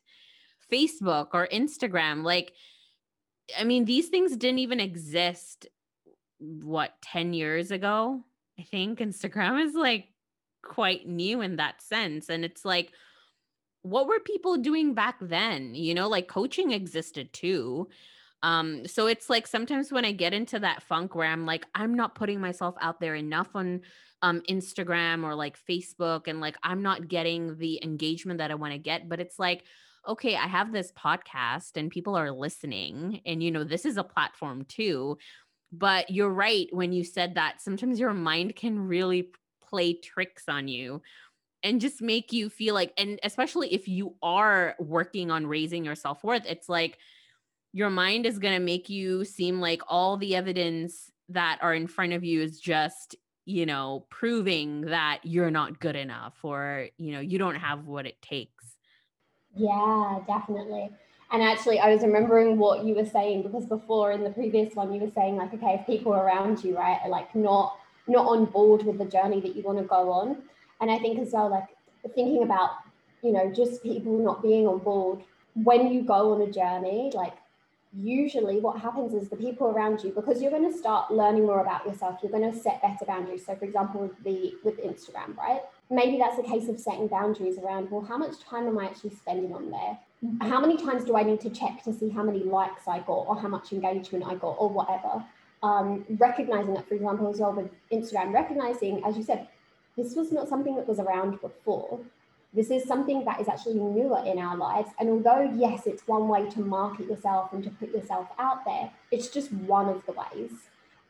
Facebook 0.72 1.30
or 1.34 1.48
Instagram. 1.48 2.24
Like, 2.24 2.54
I 3.58 3.64
mean, 3.64 3.86
these 3.86 4.08
things 4.08 4.36
didn't 4.38 4.60
even 4.60 4.80
exist, 4.80 5.68
what, 6.40 6.94
10 7.02 7.34
years 7.34 7.72
ago? 7.72 8.24
I 8.62 8.64
think 8.64 9.00
Instagram 9.00 9.66
is 9.66 9.74
like 9.74 10.10
quite 10.62 11.08
new 11.08 11.42
in 11.42 11.56
that 11.56 11.82
sense. 11.82 12.30
And 12.30 12.46
it's 12.46 12.64
like, 12.64 12.94
what 13.82 14.08
were 14.08 14.20
people 14.20 14.58
doing 14.58 14.94
back 14.94 15.18
then? 15.20 15.74
You 15.74 15.96
know, 15.96 16.08
like 16.08 16.28
coaching 16.28 16.72
existed 16.72 17.34
too. 17.34 17.90
Um, 18.44 18.86
so 18.86 19.08
it's 19.08 19.32
like 19.32 19.48
sometimes 19.48 19.92
when 19.92 20.06
I 20.06 20.12
get 20.12 20.34
into 20.34 20.60
that 20.60 20.84
funk 20.84 21.16
where 21.16 21.28
I'm 21.28 21.48
like, 21.48 21.66
I'm 21.74 21.96
not 21.96 22.14
putting 22.14 22.40
myself 22.40 22.76
out 22.80 23.00
there 23.00 23.16
enough 23.16 23.50
on 23.56 23.82
um 24.22 24.42
Instagram 24.42 25.24
or 25.24 25.34
like 25.34 25.58
Facebook, 25.68 26.28
and 26.28 26.40
like 26.40 26.58
I'm 26.62 26.84
not 26.84 27.08
getting 27.08 27.58
the 27.58 27.80
engagement 27.84 28.38
that 28.38 28.52
I 28.52 28.56
want 28.56 28.74
to 28.74 28.80
get. 28.80 29.10
But 29.10 29.20
it's 29.20 29.40
like, 29.40 29.64
okay, 30.08 30.36
I 30.36 30.48
have 30.48 30.72
this 30.72 30.92
podcast 30.92 31.78
and 31.78 31.90
people 31.90 32.16
are 32.16 32.32
listening, 32.32 33.22
and 33.26 33.42
you 33.42 33.50
know, 33.50 33.64
this 33.64 33.86
is 33.86 33.98
a 33.98 34.04
platform 34.04 34.66
too. 34.66 35.18
But 35.72 36.10
you're 36.10 36.34
right 36.34 36.68
when 36.72 36.92
you 36.92 37.04
said 37.04 37.36
that 37.36 37.62
sometimes 37.62 38.00
your 38.00 38.14
mind 38.14 38.56
can 38.56 38.78
really 38.80 39.32
play 39.62 39.94
tricks 39.94 40.44
on 40.48 40.68
you 40.68 41.02
and 41.64 41.80
just 41.80 42.02
make 42.02 42.34
you 42.34 42.50
feel 42.50 42.74
like 42.74 42.92
and 42.98 43.20
especially 43.24 43.74
if 43.74 43.88
you 43.88 44.16
are 44.22 44.76
working 44.80 45.32
on 45.32 45.48
raising 45.48 45.86
your 45.86 45.96
self-worth 45.96 46.44
it's 46.46 46.68
like 46.68 46.98
your 47.74 47.90
mind 47.90 48.26
is 48.26 48.40
going 48.40 48.54
to 48.54 48.60
make 48.60 48.90
you 48.90 49.24
seem 49.24 49.62
like 49.62 49.82
all 49.88 50.18
the 50.18 50.36
evidence 50.36 51.10
that 51.30 51.60
are 51.62 51.74
in 51.74 51.88
front 51.88 52.14
of 52.14 52.24
you 52.24 52.42
is 52.42 52.60
just 52.60 53.16
you 53.46 53.66
know 53.66 54.06
proving 54.10 54.82
that 54.82 55.20
you're 55.24 55.52
not 55.52 55.80
good 55.80 55.96
enough 55.96 56.34
or 56.44 56.88
you 56.98 57.14
know 57.14 57.20
you 57.20 57.38
don't 57.38 57.56
have 57.56 57.86
what 57.86 58.06
it 58.06 58.22
takes. 58.22 58.76
Yeah 59.56 60.20
definitely 60.28 60.90
and 61.32 61.42
actually 61.42 61.80
i 61.80 61.94
was 61.94 62.02
remembering 62.02 62.58
what 62.58 62.84
you 62.84 62.94
were 62.94 63.06
saying 63.06 63.42
because 63.42 63.66
before 63.66 64.12
in 64.12 64.24
the 64.24 64.30
previous 64.30 64.74
one 64.76 64.94
you 64.94 65.00
were 65.00 65.12
saying 65.16 65.36
like 65.36 65.54
okay 65.54 65.78
if 65.80 65.86
people 65.86 66.14
around 66.14 66.64
you 66.64 66.78
right 66.78 67.00
are 67.04 67.10
like 67.10 67.34
not 67.36 67.78
not 68.08 68.26
on 68.26 68.46
board 68.46 68.84
with 68.84 68.98
the 68.98 69.06
journey 69.06 69.40
that 69.40 69.56
you 69.56 69.62
want 69.62 69.78
to 69.78 69.84
go 69.84 70.12
on 70.12 70.38
and 70.82 70.90
I 70.90 70.98
think 70.98 71.20
as 71.20 71.32
well, 71.32 71.50
like 71.50 71.68
thinking 72.16 72.44
about, 72.44 72.72
you 73.22 73.32
know, 73.32 73.54
just 73.54 73.84
people 73.84 74.18
not 74.18 74.42
being 74.42 74.68
on 74.68 74.80
board 74.80 75.22
when 75.54 75.94
you 75.94 76.02
go 76.02 76.34
on 76.34 76.42
a 76.42 76.52
journey, 76.52 77.12
like 77.14 77.34
usually 77.96 78.60
what 78.60 78.80
happens 78.80 79.14
is 79.14 79.30
the 79.30 79.36
people 79.36 79.68
around 79.68 80.04
you, 80.04 80.12
because 80.12 80.42
you're 80.42 80.52
going 80.52 80.70
to 80.70 80.76
start 80.76 81.12
learning 81.12 81.46
more 81.46 81.62
about 81.62 81.86
yourself, 81.86 82.20
you're 82.24 82.32
going 82.32 82.52
to 82.52 82.58
set 82.58 82.82
better 82.82 83.06
boundaries. 83.06 83.46
So 83.46 83.56
for 83.56 83.66
example, 83.66 84.02
with 84.02 84.24
the 84.24 84.56
with 84.64 84.82
Instagram, 84.82 85.38
right? 85.38 85.62
Maybe 85.92 86.18
that's 86.18 86.40
a 86.40 86.44
case 86.44 86.68
of 86.68 86.80
setting 86.80 87.08
boundaries 87.08 87.60
around, 87.60 87.92
well, 87.92 88.02
how 88.02 88.18
much 88.18 88.40
time 88.40 88.68
am 88.68 88.80
I 88.80 88.86
actually 88.86 89.12
spending 89.12 89.54
on 89.54 89.70
there? 89.70 90.00
Mm-hmm. 90.24 90.48
How 90.48 90.60
many 90.60 90.78
times 90.78 91.04
do 91.04 91.16
I 91.18 91.24
need 91.24 91.42
to 91.42 91.50
check 91.50 91.84
to 91.84 91.94
see 91.94 92.10
how 92.10 92.24
many 92.24 92.44
likes 92.44 92.88
I 92.88 93.00
got 93.00 93.26
or 93.28 93.40
how 93.40 93.48
much 93.48 93.74
engagement 93.74 94.24
I 94.26 94.36
got 94.36 94.56
or 94.60 94.70
whatever? 94.70 95.24
Um, 95.64 96.06
recognizing 96.20 96.74
that, 96.76 96.88
for 96.88 96.96
example, 96.96 97.30
as 97.30 97.40
well 97.40 97.54
with 97.54 97.70
Instagram, 97.92 98.34
recognizing, 98.34 99.04
as 99.04 99.18
you 99.18 99.24
said, 99.24 99.48
this 99.98 100.16
was 100.16 100.32
not 100.32 100.48
something 100.48 100.76
that 100.76 100.88
was 100.88 101.00
around 101.00 101.42
before. 101.42 102.00
This 102.54 102.70
is 102.70 102.84
something 102.84 103.24
that 103.26 103.40
is 103.40 103.48
actually 103.48 103.76
newer 103.76 104.24
in 104.26 104.38
our 104.38 104.58
lives. 104.58 104.90
And 105.00 105.10
although, 105.10 105.54
yes, 105.56 105.88
it's 105.88 106.08
one 106.08 106.28
way 106.28 106.50
to 106.50 106.60
market 106.60 107.08
yourself 107.08 107.54
and 107.54 107.64
to 107.64 107.70
put 107.70 107.94
yourself 107.94 108.28
out 108.38 108.66
there, 108.66 108.92
it's 109.10 109.30
just 109.30 109.52
one 109.54 109.90
of 109.90 110.06
the 110.06 110.14
ways. 110.14 110.52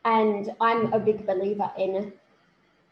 And 0.04 0.50
I'm 0.60 0.92
a 0.92 0.98
big 0.98 1.26
believer 1.26 1.70
in, 1.76 2.12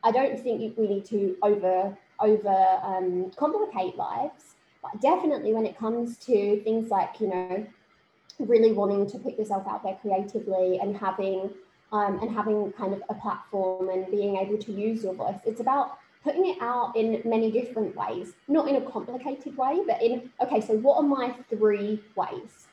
I 0.02 0.10
don't 0.10 0.38
think 0.40 0.76
we 0.76 0.86
need 0.86 1.04
to 1.06 1.36
over, 1.42 1.96
over 2.18 2.80
um, 2.82 3.30
complicate 3.36 3.96
lives, 3.96 4.49
definitely 5.00 5.52
when 5.52 5.66
it 5.66 5.78
comes 5.78 6.16
to 6.18 6.60
things 6.62 6.90
like, 6.90 7.20
you 7.20 7.28
know, 7.28 7.66
really 8.38 8.72
wanting 8.72 9.08
to 9.10 9.18
put 9.18 9.38
yourself 9.38 9.66
out 9.68 9.82
there 9.82 9.98
creatively 10.00 10.78
and 10.78 10.96
having 10.96 11.50
um, 11.92 12.20
and 12.22 12.30
having 12.30 12.72
kind 12.72 12.94
of 12.94 13.02
a 13.08 13.14
platform 13.14 13.88
and 13.88 14.10
being 14.10 14.36
able 14.36 14.56
to 14.58 14.72
use 14.72 15.02
your 15.02 15.14
voice. 15.14 15.38
It's 15.44 15.60
about 15.60 15.98
putting 16.22 16.46
it 16.46 16.58
out 16.60 16.94
in 16.96 17.20
many 17.24 17.50
different 17.50 17.96
ways, 17.96 18.34
not 18.46 18.68
in 18.68 18.76
a 18.76 18.80
complicated 18.82 19.56
way, 19.56 19.80
but 19.86 20.00
in, 20.02 20.30
okay, 20.40 20.60
so 20.60 20.74
what 20.76 20.98
are 20.98 21.02
my 21.02 21.34
three 21.48 22.00
ways? 22.14 22.68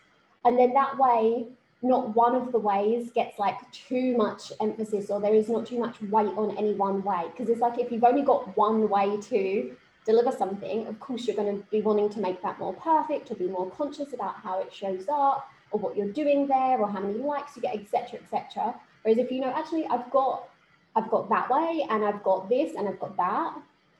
And 0.45 0.58
then 0.58 0.74
that 0.74 0.97
way, 0.97 1.47
not 1.82 2.16
one 2.16 2.36
of 2.36 2.51
the 2.51 2.60
ways 2.60 3.12
gets 3.12 3.38
like 3.39 3.58
too 3.72 4.18
much 4.18 4.51
emphasis 4.60 5.10
or 5.10 5.22
there 5.22 5.34
is 5.34 5.47
not 5.47 5.66
too 5.66 5.80
much 5.80 6.01
weight 6.01 6.34
on 6.38 6.58
any 6.58 6.74
one 6.74 7.03
way. 7.03 7.26
Because 7.32 7.49
it's 7.49 7.62
like 7.62 7.80
if 7.80 7.91
you've 7.91 8.03
only 8.03 8.24
got 8.24 8.55
one 8.58 8.89
way 8.89 9.18
to 9.22 9.76
deliver 10.08 10.32
something, 10.32 10.88
of 10.88 10.99
course, 10.99 11.28
you're 11.28 11.36
going 11.36 11.58
to 11.58 11.64
be 11.70 11.82
wanting 11.82 12.10
to 12.10 12.20
make 12.20 12.41
that 12.41 12.58
more 12.58 12.74
perfect 12.74 13.30
or 13.30 13.36
be 13.36 13.47
more 13.47 13.70
conscious 13.70 14.14
about 14.14 14.36
how 14.38 14.60
it 14.62 14.74
shows 14.74 15.05
up 15.12 15.49
or 15.72 15.80
what 15.80 15.97
you're 15.97 16.12
doing 16.12 16.47
there 16.47 16.80
or 16.80 16.89
how 16.89 17.01
many 17.01 17.20
likes 17.20 17.55
you 17.55 17.62
get, 17.62 17.76
etc., 17.76 18.20
etc. 18.22 18.74
Whereas 19.03 19.20
if 19.20 19.30
you 19.32 19.41
know, 19.41 19.53
actually, 19.53 19.86
I've 19.86 20.10
got, 20.10 20.49
I've 20.95 21.10
got 21.12 21.30
that 21.30 21.49
way 21.49 21.86
and 21.89 22.05
I've 22.05 22.24
got 22.24 22.49
this 22.49 22.76
and 22.76 22.88
I've 22.88 22.99
got 22.99 23.18
that, 23.18 23.53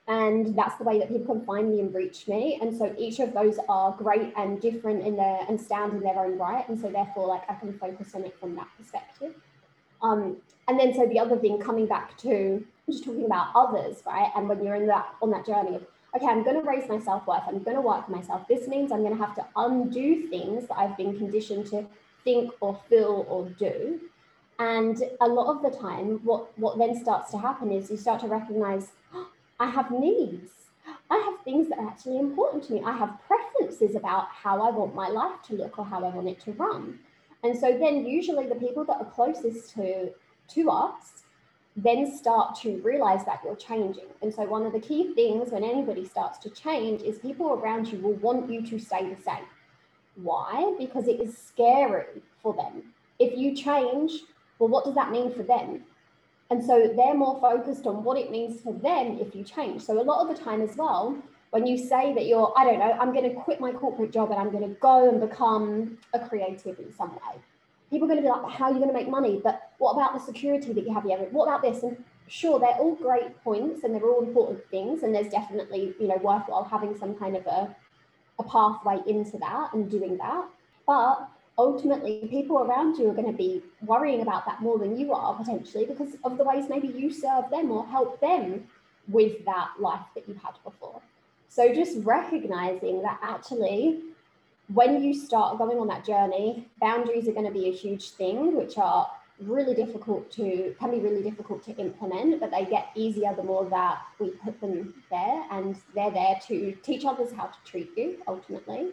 and 0.08 0.58
that's 0.58 0.78
the 0.78 0.86
way 0.86 0.98
that 1.00 1.10
people 1.10 1.36
can 1.36 1.46
find 1.46 1.70
me 1.70 1.82
and 1.82 1.94
reach 1.94 2.30
me 2.30 2.58
and 2.62 2.76
so 2.76 2.96
each 2.98 3.20
of 3.20 3.34
those 3.34 3.60
are 3.68 3.92
great 3.92 4.32
and 4.38 4.62
different 4.62 5.06
in 5.06 5.18
their 5.18 5.40
and 5.50 5.60
stand 5.60 5.92
in 5.92 6.00
their 6.00 6.18
own 6.18 6.38
right 6.38 6.68
and 6.70 6.80
so 6.80 6.90
therefore 6.90 7.28
like 7.28 7.44
i 7.50 7.54
can 7.56 7.78
focus 7.78 8.16
on 8.16 8.24
it 8.24 8.34
from 8.40 8.56
that 8.56 8.68
perspective 8.78 9.34
um, 10.02 10.38
and 10.70 10.80
then 10.80 10.94
so 10.94 11.06
the 11.08 11.20
other 11.20 11.38
thing 11.38 11.60
coming 11.60 11.88
back 11.88 12.18
to 12.18 12.66
just 12.90 13.04
talking 13.04 13.26
about 13.26 13.48
others 13.54 13.98
right 14.06 14.32
and 14.36 14.48
when 14.48 14.64
you're 14.64 14.76
in 14.76 14.88
that 14.88 15.08
on 15.22 15.30
that 15.30 15.46
journey 15.46 15.76
of 15.76 15.86
okay 16.18 16.28
i'm 16.28 16.44
going 16.44 16.60
to 16.60 16.68
raise 16.68 16.90
my 16.90 17.00
self-worth 17.00 17.44
i'm 17.48 17.64
going 17.64 17.76
to 17.76 17.82
work 17.82 18.10
myself 18.10 18.48
this 18.48 18.68
means 18.68 18.92
i'm 18.92 19.04
going 19.04 19.16
to 19.18 19.24
have 19.26 19.36
to 19.36 19.46
undo 19.56 20.28
things 20.28 20.68
that 20.68 20.78
i've 20.78 20.98
been 20.98 21.18
conditioned 21.18 21.66
to 21.66 21.86
think 22.24 22.52
or 22.60 22.80
feel 22.90 23.26
or 23.30 23.48
do 23.52 24.00
and 24.60 25.04
a 25.22 25.28
lot 25.28 25.56
of 25.56 25.62
the 25.62 25.78
time 25.78 26.20
what 26.24 26.58
what 26.58 26.78
then 26.78 27.00
starts 27.00 27.32
to 27.32 27.38
happen 27.38 27.72
is 27.72 27.92
you 27.92 27.98
start 27.98 28.20
to 28.20 28.28
recognize 28.28 28.92
I 29.60 29.70
have 29.70 29.92
needs. 29.92 30.52
I 31.10 31.18
have 31.18 31.44
things 31.44 31.70
that 31.70 31.80
are 31.80 31.88
actually 31.88 32.20
important 32.20 32.64
to 32.66 32.74
me. 32.74 32.82
I 32.84 32.96
have 32.96 33.18
preferences 33.28 33.96
about 33.96 34.28
how 34.28 34.62
I 34.62 34.72
want 34.72 34.94
my 34.94 35.08
life 35.08 35.42
to 35.48 35.56
look 35.56 35.80
or 35.80 35.86
how 35.86 36.04
I 36.04 36.10
want 36.10 36.28
it 36.28 36.40
to 36.42 36.52
run. 36.54 37.00
And 37.44 37.58
so 37.58 37.78
then 37.78 38.06
usually 38.06 38.48
the 38.48 38.56
people 38.56 38.84
that 38.86 38.98
are 39.00 39.06
closest 39.06 39.74
to 39.76 40.12
to 40.50 40.70
us 40.70 41.24
then 41.78 42.12
start 42.12 42.56
to 42.56 42.82
realize 42.84 43.24
that 43.26 43.40
you're 43.46 43.56
changing. 43.56 44.08
And 44.24 44.34
so 44.34 44.44
one 44.46 44.66
of 44.66 44.74
the 44.74 44.80
key 44.80 45.14
things 45.14 45.52
when 45.52 45.64
anybody 45.64 46.06
starts 46.06 46.40
to 46.40 46.50
change 46.50 47.04
is 47.04 47.20
people 47.20 47.52
around 47.54 47.88
you 47.88 48.00
will 48.00 48.16
want 48.16 48.52
you 48.52 48.66
to 48.66 48.80
stay 48.80 49.14
the 49.14 49.22
same. 49.22 49.46
Why? 50.16 50.74
Because 50.80 51.08
it 51.08 51.22
is 51.22 51.38
scary 51.38 52.24
for 52.42 52.56
them. 52.56 52.82
If 53.20 53.38
you 53.38 53.56
change, 53.56 54.24
well, 54.58 54.70
what 54.70 54.86
does 54.86 54.96
that 54.96 55.12
mean 55.12 55.32
for 55.32 55.44
them? 55.44 55.84
And 56.50 56.66
so 56.66 56.92
they're 56.96 57.14
more 57.14 57.40
focused 57.40 57.86
on 57.86 58.04
what 58.04 58.18
it 58.18 58.32
means 58.32 58.60
for 58.62 58.74
them 58.74 59.20
if 59.20 59.36
you 59.36 59.44
change. 59.44 59.84
So 59.84 60.02
a 60.02 60.04
lot 60.04 60.28
of 60.28 60.36
the 60.36 60.44
time 60.44 60.62
as 60.62 60.76
well, 60.78 61.16
when 61.52 61.68
you 61.68 61.78
say 61.78 62.14
that 62.16 62.26
you're, 62.26 62.52
I 62.58 62.64
don't 62.64 62.80
know, 62.80 62.98
I'm 63.00 63.14
going 63.14 63.30
to 63.30 63.36
quit 63.36 63.60
my 63.60 63.72
corporate 63.72 64.12
job 64.12 64.32
and 64.32 64.40
I'm 64.40 64.50
going 64.50 64.68
to 64.68 64.80
go 64.80 65.10
and 65.10 65.22
become 65.22 66.00
a 66.14 66.28
creative 66.28 66.80
in 66.80 66.92
some 66.94 67.12
way. 67.12 67.42
People 67.90 68.06
are 68.06 68.16
going 68.16 68.22
to 68.22 68.24
be 68.24 68.30
like, 68.30 68.52
how 68.52 68.66
are 68.66 68.72
you 68.72 68.80
going 68.80 68.90
to 68.90 68.94
make 68.94 69.10
money? 69.10 69.40
But 69.42 69.72
what 69.78 69.94
about 69.94 70.14
the 70.14 70.20
security 70.20 70.74
that 70.74 70.86
you 70.86 70.94
have? 70.94 71.04
What 71.32 71.46
about 71.46 71.62
this? 71.62 71.84
And 71.84 72.04
sure, 72.28 72.60
they're 72.60 72.78
all 72.80 72.96
great 72.96 73.42
points 73.44 73.84
and 73.84 73.96
they're 73.96 74.04
all 74.04 74.24
important 74.24 74.68
things. 74.70 75.04
And 75.04 75.16
there's 75.16 75.30
definitely, 75.30 75.94
you 76.00 76.08
know, 76.08 76.18
worthwhile 76.18 76.66
having 76.66 76.98
some 76.98 77.16
kind 77.16 77.36
of 77.38 77.46
a, 77.46 77.76
a 78.40 78.44
pathway 78.44 79.00
into 79.08 79.38
that 79.38 79.74
and 79.74 79.90
doing 79.90 80.18
that. 80.18 80.46
But 80.86 81.30
ultimately 81.58 82.28
people 82.30 82.60
around 82.60 82.98
you 82.98 83.10
are 83.10 83.14
going 83.14 83.32
to 83.32 83.38
be 83.38 83.64
worrying 83.86 84.22
about 84.22 84.46
that 84.46 84.62
more 84.62 84.78
than 84.78 84.98
you 84.98 85.14
are 85.14 85.34
potentially 85.36 85.86
because 85.86 86.16
of 86.24 86.38
the 86.38 86.44
ways 86.44 86.66
maybe 86.70 86.88
you 86.88 87.12
serve 87.12 87.50
them 87.50 87.72
or 87.72 87.86
help 87.88 88.20
them 88.22 88.64
with 89.08 89.44
that 89.46 89.70
life 89.80 90.06
that 90.14 90.28
you've 90.28 90.38
had 90.38 90.54
before. 90.64 91.02
So 91.50 91.74
just 91.74 91.98
recognizing 92.04 93.02
that 93.02 93.20
actually 93.24 94.02
when 94.74 95.04
you 95.04 95.14
start 95.14 95.58
going 95.58 95.78
on 95.78 95.88
that 95.88 96.06
journey, 96.06 96.68
boundaries 96.82 97.28
are 97.28 97.34
going 97.34 97.46
to 97.46 97.52
be 97.52 97.70
a 97.70 97.72
huge 97.72 98.12
thing, 98.12 98.56
which 98.56 98.78
are 98.78 99.10
really 99.40 99.76
difficult 99.76 100.32
to 100.32 100.76
can 100.80 100.92
be 100.92 101.00
really 101.00 101.22
difficult 101.22 101.64
to 101.64 101.76
implement, 101.78 102.40
but 102.40 102.52
they 102.52 102.66
get 102.66 102.90
easier 102.96 103.34
the 103.36 103.44
more 103.44 103.70
that 103.70 104.00
we 104.20 104.32
put 104.32 104.60
them 104.60 104.94
there 105.12 105.44
and 105.52 105.80
they're 105.94 106.12
there 106.12 106.40
to 106.48 106.76
teach 106.84 107.06
others 107.06 107.32
how 107.32 107.46
to 107.46 107.58
treat 107.64 107.92
you 107.96 108.18
ultimately. 108.28 108.90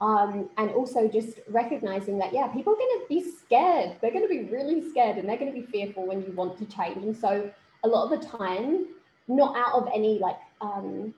Um, 0.00 0.48
and 0.56 0.70
also 0.70 1.08
just 1.08 1.40
recognizing 1.48 2.18
that, 2.18 2.32
yeah, 2.32 2.46
people 2.46 2.72
are 2.72 2.76
going 2.76 3.00
to 3.00 3.06
be 3.08 3.28
scared. 3.28 3.96
They're 4.00 4.12
going 4.12 4.22
to 4.22 4.28
be 4.28 4.44
really 4.44 4.88
scared 4.88 5.16
and 5.16 5.28
they're 5.28 5.36
going 5.36 5.52
to 5.52 5.60
be 5.60 5.66
fearful 5.66 6.06
when 6.06 6.22
you 6.22 6.30
want 6.32 6.56
to 6.58 6.64
change. 6.66 7.02
And 7.02 7.16
so, 7.16 7.50
a 7.82 7.88
lot 7.88 8.04
of 8.12 8.20
the 8.20 8.26
time, 8.26 8.86
not 9.26 9.56
out 9.56 9.74
of 9.74 9.88
any 9.92 10.18
like, 10.20 10.38
um, 10.60 11.14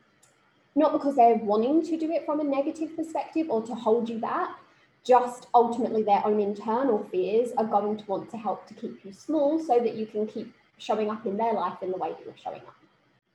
not 0.75 0.93
because 0.93 1.17
they're 1.17 1.37
wanting 1.37 1.85
to 1.87 1.97
do 1.97 2.11
it 2.13 2.25
from 2.25 2.41
a 2.41 2.45
negative 2.45 2.95
perspective 2.97 3.47
or 3.51 3.63
to 3.63 3.75
hold 3.75 4.09
you 4.09 4.19
back, 4.19 4.51
just 5.05 5.49
ultimately 5.55 6.03
their 6.03 6.25
own 6.25 6.41
internal 6.41 7.07
fears 7.11 7.51
are 7.57 7.65
going 7.65 7.97
to 7.97 8.05
want 8.05 8.31
to 8.31 8.37
help 8.37 8.67
to 8.67 8.75
keep 8.75 9.05
you 9.05 9.13
small 9.13 9.59
so 9.59 9.79
that 9.79 9.95
you 9.95 10.07
can 10.07 10.27
keep 10.27 10.55
showing 10.79 11.11
up 11.11 11.27
in 11.27 11.37
their 11.37 11.53
life 11.53 11.83
in 11.83 11.91
the 11.91 11.97
way 11.97 12.11
that 12.11 12.21
you're 12.25 12.35
showing 12.43 12.61
up. 12.61 12.77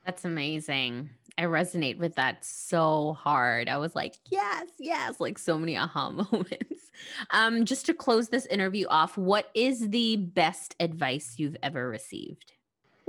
That's 0.06 0.26
amazing. 0.26 1.10
I 1.38 1.44
resonate 1.44 1.98
with 1.98 2.16
that 2.16 2.46
so 2.46 3.14
hard. 3.14 3.68
I 3.68 3.78
was 3.78 3.96
like, 3.96 4.16
yes, 4.30 4.68
yes, 4.80 5.20
like 5.20 5.38
so 5.38 5.58
many 5.58 5.76
aha 5.78 6.10
moments. 6.32 6.92
Um, 7.32 7.66
just 7.66 7.86
to 7.88 7.94
close 7.94 8.30
this 8.30 8.46
interview 8.46 8.88
off, 8.88 9.18
what 9.18 9.50
is 9.54 9.90
the 9.90 10.18
best 10.18 10.76
advice 10.80 11.36
you've 11.38 11.58
ever 11.62 11.90
received? 11.90 12.54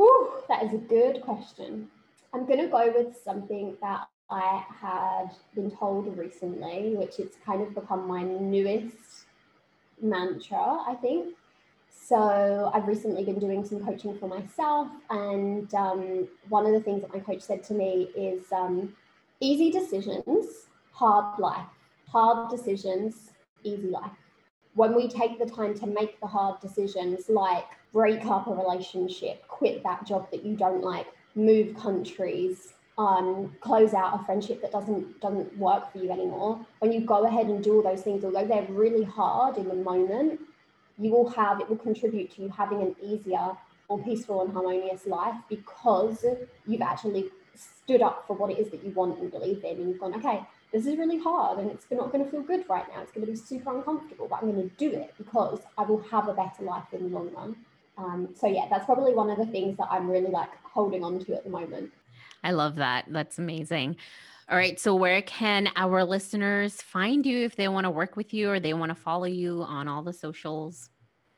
Ooh, 0.00 0.30
that 0.48 0.64
is 0.64 0.72
a 0.72 0.78
good 0.78 1.20
question. 1.22 1.88
I'm 2.34 2.46
going 2.46 2.60
to 2.60 2.66
go 2.66 2.92
with 2.94 3.16
something 3.24 3.76
that 3.80 4.08
I 4.28 4.64
had 4.80 5.30
been 5.54 5.70
told 5.70 6.16
recently, 6.18 6.94
which 6.96 7.18
it's 7.18 7.36
kind 7.44 7.62
of 7.62 7.74
become 7.74 8.08
my 8.08 8.22
newest 8.22 9.26
mantra, 10.00 10.82
I 10.86 10.96
think. 11.00 11.34
So 11.90 12.70
I've 12.74 12.86
recently 12.86 13.24
been 13.24 13.38
doing 13.38 13.64
some 13.64 13.84
coaching 13.84 14.16
for 14.18 14.28
myself, 14.28 14.88
and 15.10 15.72
um, 15.74 16.28
one 16.48 16.66
of 16.66 16.72
the 16.72 16.80
things 16.80 17.02
that 17.02 17.12
my 17.12 17.20
coach 17.20 17.42
said 17.42 17.64
to 17.64 17.74
me 17.74 18.10
is 18.16 18.52
um, 18.52 18.94
easy 19.40 19.70
decisions, 19.70 20.66
hard 20.92 21.38
life. 21.38 21.66
Hard 22.08 22.50
decisions, 22.50 23.32
easy 23.64 23.88
life. 23.88 24.12
When 24.74 24.94
we 24.94 25.08
take 25.08 25.38
the 25.38 25.46
time 25.46 25.74
to 25.78 25.86
make 25.86 26.20
the 26.20 26.26
hard 26.26 26.60
decisions, 26.60 27.28
like 27.28 27.64
break 27.92 28.24
up 28.26 28.46
a 28.46 28.54
relationship, 28.54 29.46
quit 29.48 29.82
that 29.82 30.06
job 30.06 30.30
that 30.30 30.44
you 30.44 30.56
don't 30.56 30.82
like, 30.82 31.06
move 31.34 31.76
countries, 31.76 32.74
um, 32.98 33.54
close 33.60 33.92
out 33.92 34.18
a 34.18 34.24
friendship 34.24 34.62
that 34.62 34.72
doesn't 34.72 35.20
doesn't 35.20 35.56
work 35.58 35.92
for 35.92 35.98
you 35.98 36.10
anymore. 36.10 36.64
When 36.78 36.92
you 36.92 37.00
go 37.00 37.26
ahead 37.26 37.46
and 37.46 37.62
do 37.62 37.76
all 37.76 37.82
those 37.82 38.02
things, 38.02 38.24
although 38.24 38.46
they're 38.46 38.66
really 38.70 39.04
hard 39.04 39.58
in 39.58 39.68
the 39.68 39.74
moment, 39.74 40.40
you 40.98 41.10
will 41.10 41.28
have, 41.30 41.60
it 41.60 41.68
will 41.68 41.76
contribute 41.76 42.30
to 42.32 42.42
you 42.42 42.48
having 42.48 42.80
an 42.80 42.96
easier, 43.02 43.52
more 43.88 44.02
peaceful 44.02 44.42
and 44.42 44.52
harmonious 44.52 45.06
life 45.06 45.36
because 45.48 46.24
you've 46.66 46.80
actually 46.80 47.30
stood 47.54 48.02
up 48.02 48.24
for 48.26 48.36
what 48.36 48.50
it 48.50 48.58
is 48.58 48.70
that 48.70 48.82
you 48.82 48.90
want 48.90 49.18
and 49.18 49.30
believe 49.30 49.62
in. 49.64 49.76
And 49.76 49.88
you've 49.90 50.00
gone, 50.00 50.14
okay, 50.14 50.42
this 50.72 50.86
is 50.86 50.96
really 50.98 51.18
hard 51.18 51.58
and 51.58 51.70
it's 51.70 51.86
not 51.90 52.12
going 52.12 52.24
to 52.24 52.30
feel 52.30 52.42
good 52.42 52.64
right 52.68 52.84
now. 52.94 53.02
It's 53.02 53.12
going 53.12 53.26
to 53.26 53.32
be 53.32 53.38
super 53.38 53.76
uncomfortable, 53.76 54.26
but 54.28 54.42
I'm 54.42 54.50
going 54.52 54.68
to 54.68 54.76
do 54.76 54.90
it 54.90 55.14
because 55.18 55.60
I 55.76 55.82
will 55.82 56.02
have 56.10 56.28
a 56.28 56.34
better 56.34 56.62
life 56.62 56.92
in 56.92 57.04
the 57.04 57.08
long 57.08 57.32
run. 57.34 57.56
Um, 57.98 58.28
so 58.34 58.46
yeah, 58.46 58.66
that's 58.68 58.84
probably 58.84 59.14
one 59.14 59.30
of 59.30 59.38
the 59.38 59.46
things 59.46 59.76
that 59.78 59.88
I'm 59.90 60.10
really 60.10 60.30
like 60.30 60.50
holding 60.64 61.02
on 61.02 61.18
to 61.24 61.34
at 61.34 61.44
the 61.44 61.50
moment. 61.50 61.92
I 62.46 62.52
love 62.52 62.76
that. 62.76 63.06
That's 63.08 63.38
amazing. 63.38 63.96
All 64.48 64.56
right. 64.56 64.78
So, 64.78 64.94
where 64.94 65.20
can 65.22 65.68
our 65.74 66.04
listeners 66.04 66.80
find 66.80 67.26
you 67.26 67.44
if 67.44 67.56
they 67.56 67.66
want 67.66 67.84
to 67.86 67.90
work 67.90 68.14
with 68.14 68.32
you 68.32 68.48
or 68.48 68.60
they 68.60 68.72
want 68.72 68.90
to 68.90 68.94
follow 68.94 69.24
you 69.24 69.62
on 69.62 69.88
all 69.88 70.02
the 70.02 70.12
socials? 70.12 70.90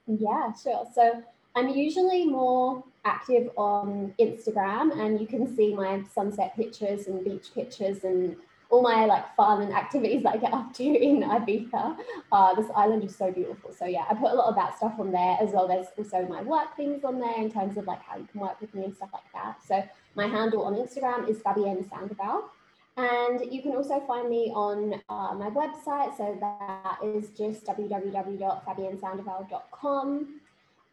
Yeah, 0.06 0.52
sure. 0.62 0.86
So, 0.94 1.22
I'm 1.56 1.70
usually 1.70 2.26
more 2.26 2.84
active 3.06 3.48
on 3.56 4.12
Instagram, 4.20 5.00
and 5.00 5.18
you 5.18 5.26
can 5.26 5.56
see 5.56 5.74
my 5.74 6.02
sunset 6.14 6.54
pictures 6.54 7.06
and 7.06 7.24
beach 7.24 7.54
pictures 7.54 8.04
and 8.04 8.36
all 8.70 8.82
my 8.82 9.06
like 9.06 9.34
fun 9.34 9.62
and 9.62 9.72
activities 9.72 10.22
that 10.24 10.34
I 10.34 10.36
get 10.36 10.52
up 10.52 10.74
to 10.74 10.84
in 10.84 11.22
Ibiza. 11.22 11.96
Uh, 12.30 12.54
this 12.54 12.66
island 12.76 13.02
is 13.04 13.16
so 13.16 13.32
beautiful. 13.32 13.72
So 13.72 13.86
yeah, 13.86 14.04
I 14.11 14.14
put 14.14 14.30
a 14.30 14.34
lot 14.34 14.48
of 14.48 14.56
that 14.56 14.76
stuff 14.76 14.94
on 14.98 15.11
there 15.11 15.38
as 15.40 15.52
well. 15.52 15.66
There's 15.66 15.86
also 15.96 16.26
my 16.28 16.42
work 16.42 16.76
things 16.76 17.02
on 17.02 17.18
there 17.18 17.36
in 17.38 17.50
terms 17.50 17.78
of 17.78 17.86
like 17.86 18.02
how 18.02 18.18
you 18.18 18.28
can 18.30 18.40
work 18.40 18.61
with 18.61 18.74
me 18.74 18.84
and 18.84 18.94
stuff 18.94 19.11
like 19.12 19.32
that. 19.32 19.56
So 19.66 19.82
my 20.19 20.27
handle 20.27 20.64
on 20.64 20.75
Instagram 20.75 21.27
is 21.29 21.39
Fabienne 21.39 21.89
Sandoval. 21.89 22.51
And 22.97 23.41
you 23.53 23.62
can 23.62 23.77
also 23.77 24.01
find 24.01 24.29
me 24.29 24.51
on 24.53 25.01
uh, 25.09 25.33
my 25.43 25.51
website. 25.51 26.16
So 26.16 26.37
that 26.41 26.99
is 27.05 27.31
just 27.31 27.64
www.fabiennesandoval.com. 27.64 30.41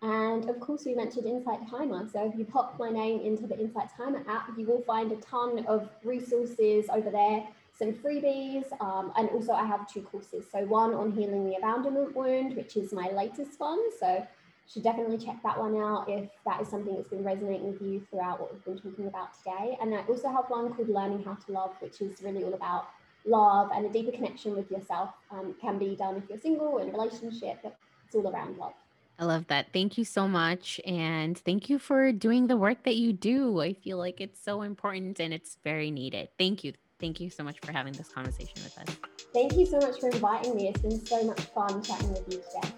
And 0.03 0.47
of 0.47 0.59
course, 0.59 0.85
we 0.85 0.93
mentioned 0.93 1.25
Insight 1.25 1.67
Timer. 1.67 2.07
So 2.13 2.29
if 2.29 2.37
you 2.37 2.45
pop 2.45 2.77
my 2.77 2.91
name 2.91 3.21
into 3.21 3.47
the 3.47 3.59
Insight 3.59 3.89
Timer 3.97 4.23
app, 4.29 4.51
you 4.55 4.67
will 4.67 4.81
find 4.81 5.11
a 5.11 5.15
ton 5.15 5.65
of 5.65 5.89
resources 6.03 6.85
over 6.93 7.09
there, 7.09 7.47
some 7.79 7.93
freebies. 7.93 8.65
Um, 8.79 9.11
and 9.17 9.29
also, 9.29 9.53
I 9.53 9.65
have 9.65 9.91
two 9.91 10.01
courses. 10.01 10.45
So 10.51 10.63
one 10.65 10.93
on 10.93 11.11
healing 11.11 11.49
the 11.49 11.55
abandonment 11.55 12.15
wound, 12.15 12.55
which 12.55 12.77
is 12.77 12.93
my 12.93 13.09
latest 13.09 13.59
one. 13.59 13.79
So 13.99 14.27
should 14.71 14.83
definitely 14.83 15.17
check 15.17 15.41
that 15.43 15.59
one 15.59 15.75
out 15.77 16.05
if 16.09 16.29
that 16.45 16.61
is 16.61 16.67
something 16.67 16.95
that's 16.95 17.09
been 17.09 17.23
resonating 17.23 17.71
with 17.71 17.81
you 17.81 18.05
throughout 18.09 18.39
what 18.39 18.53
we've 18.53 18.65
been 18.65 18.79
talking 18.79 19.07
about 19.07 19.29
today. 19.37 19.77
And 19.81 19.93
I 19.93 19.99
also 20.07 20.29
have 20.29 20.45
one 20.47 20.73
called 20.73 20.89
Learning 20.89 21.23
How 21.23 21.35
to 21.35 21.51
Love, 21.51 21.75
which 21.79 22.01
is 22.01 22.21
really 22.21 22.43
all 22.43 22.53
about 22.53 22.87
love 23.25 23.69
and 23.73 23.85
a 23.85 23.89
deeper 23.89 24.11
connection 24.11 24.55
with 24.55 24.69
yourself. 24.71 25.11
Um, 25.31 25.55
can 25.61 25.77
be 25.77 25.95
done 25.95 26.17
if 26.17 26.23
you're 26.29 26.37
single 26.37 26.67
or 26.67 26.81
in 26.81 26.89
a 26.89 26.91
relationship, 26.91 27.59
but 27.63 27.75
it's 28.05 28.15
all 28.15 28.27
around 28.27 28.57
love. 28.57 28.73
I 29.17 29.25
love 29.25 29.47
that. 29.47 29.67
Thank 29.71 29.97
you 29.97 30.03
so 30.03 30.27
much. 30.27 30.81
And 30.85 31.37
thank 31.37 31.69
you 31.69 31.79
for 31.79 32.11
doing 32.11 32.47
the 32.47 32.57
work 32.57 32.83
that 32.83 32.95
you 32.95 33.13
do. 33.13 33.61
I 33.61 33.73
feel 33.73 33.97
like 33.97 34.19
it's 34.19 34.43
so 34.43 34.61
important 34.61 35.19
and 35.19 35.33
it's 35.33 35.57
very 35.63 35.89
needed. 35.89 36.29
Thank 36.37 36.63
you. 36.63 36.73
Thank 36.99 37.19
you 37.19 37.29
so 37.29 37.43
much 37.43 37.59
for 37.61 37.71
having 37.71 37.93
this 37.93 38.09
conversation 38.09 38.55
with 38.55 38.77
us. 38.77 38.97
Thank 39.33 39.55
you 39.55 39.65
so 39.65 39.79
much 39.79 39.99
for 39.99 40.09
inviting 40.09 40.55
me. 40.55 40.69
It's 40.69 40.81
been 40.81 41.05
so 41.05 41.23
much 41.23 41.41
fun 41.41 41.81
chatting 41.81 42.09
with 42.09 42.23
you 42.27 42.41
today. 42.53 42.73